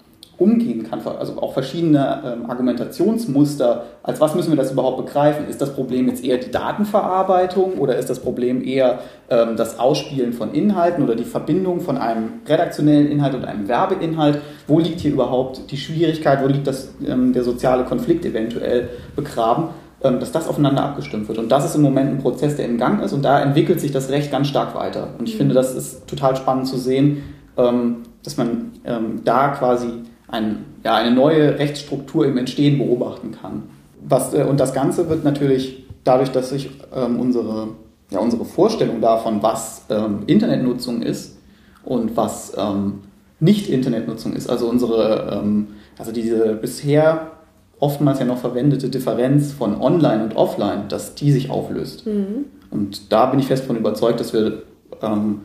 umgehen 0.41 0.85
kann, 0.89 1.01
also 1.07 1.41
auch 1.41 1.53
verschiedene 1.53 2.23
ähm, 2.25 2.51
Argumentationsmuster, 2.51 3.85
als 4.03 4.23
was 4.23 4.35
müssen 4.35 4.51
wir 4.51 4.57
das 4.57 4.73
überhaupt 4.73 5.05
begreifen? 5.05 5.47
Ist 5.47 5.61
das 5.61 5.75
Problem 5.75 6.09
jetzt 6.09 6.25
eher 6.25 6.39
die 6.39 6.51
Datenverarbeitung 6.51 7.75
oder 7.75 7.97
ist 7.97 8.09
das 8.09 8.21
Problem 8.21 8.65
eher 8.65 9.01
ähm, 9.29 9.57
das 9.57 9.79
Ausspielen 9.79 10.33
von 10.33 10.55
Inhalten 10.55 11.05
oder 11.05 11.15
die 11.15 11.25
Verbindung 11.25 11.81
von 11.81 11.99
einem 11.99 12.41
redaktionellen 12.49 13.09
Inhalt 13.09 13.35
und 13.35 13.45
einem 13.45 13.69
Werbeinhalt? 13.69 14.39
Wo 14.67 14.79
liegt 14.79 15.01
hier 15.01 15.13
überhaupt 15.13 15.71
die 15.71 15.77
Schwierigkeit, 15.77 16.43
wo 16.43 16.47
liegt 16.47 16.67
das, 16.67 16.95
ähm, 17.07 17.35
der 17.35 17.45
soziale 17.45 17.85
Konflikt 17.85 18.25
eventuell 18.25 18.89
begraben? 19.15 19.69
Ähm, 20.03 20.19
dass 20.19 20.33
das 20.33 20.49
aufeinander 20.49 20.83
abgestimmt 20.83 21.29
wird. 21.29 21.37
Und 21.37 21.51
das 21.51 21.67
ist 21.67 21.75
im 21.75 21.83
Moment 21.83 22.09
ein 22.11 22.19
Prozess, 22.23 22.57
der 22.57 22.65
im 22.65 22.79
Gang 22.79 23.03
ist 23.05 23.13
und 23.13 23.23
da 23.23 23.39
entwickelt 23.39 23.83
sich 23.83 23.93
das 23.93 24.09
Recht 24.09 24.33
ganz 24.33 24.49
stark 24.49 24.75
weiter. 24.75 25.09
Und 25.19 25.29
ich 25.29 25.35
mhm. 25.35 25.39
finde, 25.41 25.55
das 25.55 25.75
ist 25.75 26.07
total 26.09 26.37
spannend 26.37 26.69
zu 26.69 26.79
sehen, 26.79 27.23
ähm, 27.59 27.97
dass 28.23 28.39
man 28.39 28.73
ähm, 28.87 29.21
da 29.27 29.49
quasi 29.49 29.89
ein, 30.29 30.65
ja, 30.85 30.95
eine 30.95 31.15
neue 31.15 31.59
Rechtsstruktur 31.59 32.25
im 32.25 32.39
Entstehen 32.39 32.79
beobachten 32.79 33.33
kann. 33.33 33.65
Was, 34.01 34.33
äh, 34.33 34.45
und 34.45 34.59
das 34.59 34.73
Ganze 34.73 35.11
wird 35.11 35.23
natürlich 35.23 35.85
dadurch, 36.03 36.33
dass 36.33 36.49
sich 36.49 36.71
unsere, 36.91 37.69
ja, 38.09 38.21
unsere 38.21 38.47
Vorstellung 38.47 39.03
davon, 39.03 39.43
was 39.43 39.83
Internetnutzung 40.27 41.03
ist 41.03 41.37
und 41.85 42.17
was 42.17 42.57
nicht 43.39 43.69
Internetnutzung 43.69 44.33
ist, 44.33 44.49
also 44.49 44.67
unsere, 44.67 45.45
also 45.99 46.11
diese 46.11 46.55
bisher 46.55 47.30
oftmals 47.81 48.21
ja 48.21 48.27
noch 48.27 48.39
verwendete 48.39 48.89
Differenz 48.89 49.53
von 49.53 49.81
Online 49.81 50.23
und 50.25 50.37
Offline, 50.37 50.85
dass 50.89 51.15
die 51.15 51.33
sich 51.33 51.51
auflöst. 51.51 52.07
Mhm. 52.07 52.47
Und 52.71 53.13
da 53.13 53.27
bin 53.27 53.41
ich 53.41 53.47
fest 53.47 53.65
von 53.65 53.77
überzeugt, 53.77 54.21
dass 54.21 54.33
wir 54.33 54.63
ähm, 55.03 55.41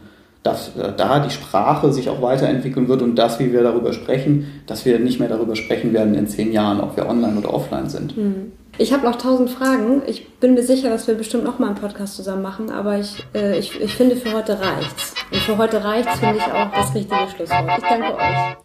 dass 0.46 0.76
äh, 0.78 0.94
da 0.96 1.20
die 1.20 1.32
Sprache 1.32 1.92
sich 1.92 2.08
auch 2.08 2.22
weiterentwickeln 2.22 2.88
wird 2.88 3.02
und 3.02 3.16
das, 3.16 3.40
wie 3.40 3.52
wir 3.52 3.64
darüber 3.64 3.94
sprechen, 3.94 4.62
dass 4.68 4.86
wir 4.86 5.00
nicht 5.00 5.20
mehr 5.20 5.28
darüber 5.28 5.56
sprechen 5.56 5.92
werden 5.92 6.14
in 6.14 6.28
zehn 6.28 6.52
Jahren, 6.52 6.80
ob 6.82 6.96
wir 6.96 7.10
online 7.10 7.38
oder 7.38 7.52
offline 7.52 7.90
sind. 7.90 8.16
Hm. 8.16 8.52
Ich 8.78 8.94
habe 8.94 9.06
noch 9.06 9.16
tausend 9.16 9.50
Fragen. 9.50 10.04
Ich 10.06 10.30
bin 10.36 10.54
mir 10.54 10.62
sicher, 10.62 10.90
dass 10.90 11.08
wir 11.08 11.16
bestimmt 11.16 11.46
noch 11.46 11.58
mal 11.58 11.68
einen 11.68 11.78
Podcast 11.78 12.16
zusammen 12.16 12.44
machen, 12.44 12.70
aber 12.70 13.00
ich, 13.00 13.26
äh, 13.34 13.58
ich, 13.58 13.82
ich 13.82 13.96
finde, 13.96 14.16
für 14.16 14.34
heute 14.34 14.60
reicht's. 14.60 15.16
Und 15.32 15.40
für 15.40 15.58
heute 15.58 15.84
reicht's, 15.84 16.20
finde 16.20 16.38
ich 16.38 16.54
auch 16.54 16.72
das 16.76 16.94
richtige 16.94 17.28
Schlusswort. 17.36 17.80
Ich 17.80 17.90
danke 17.90 18.16
euch. 18.16 18.65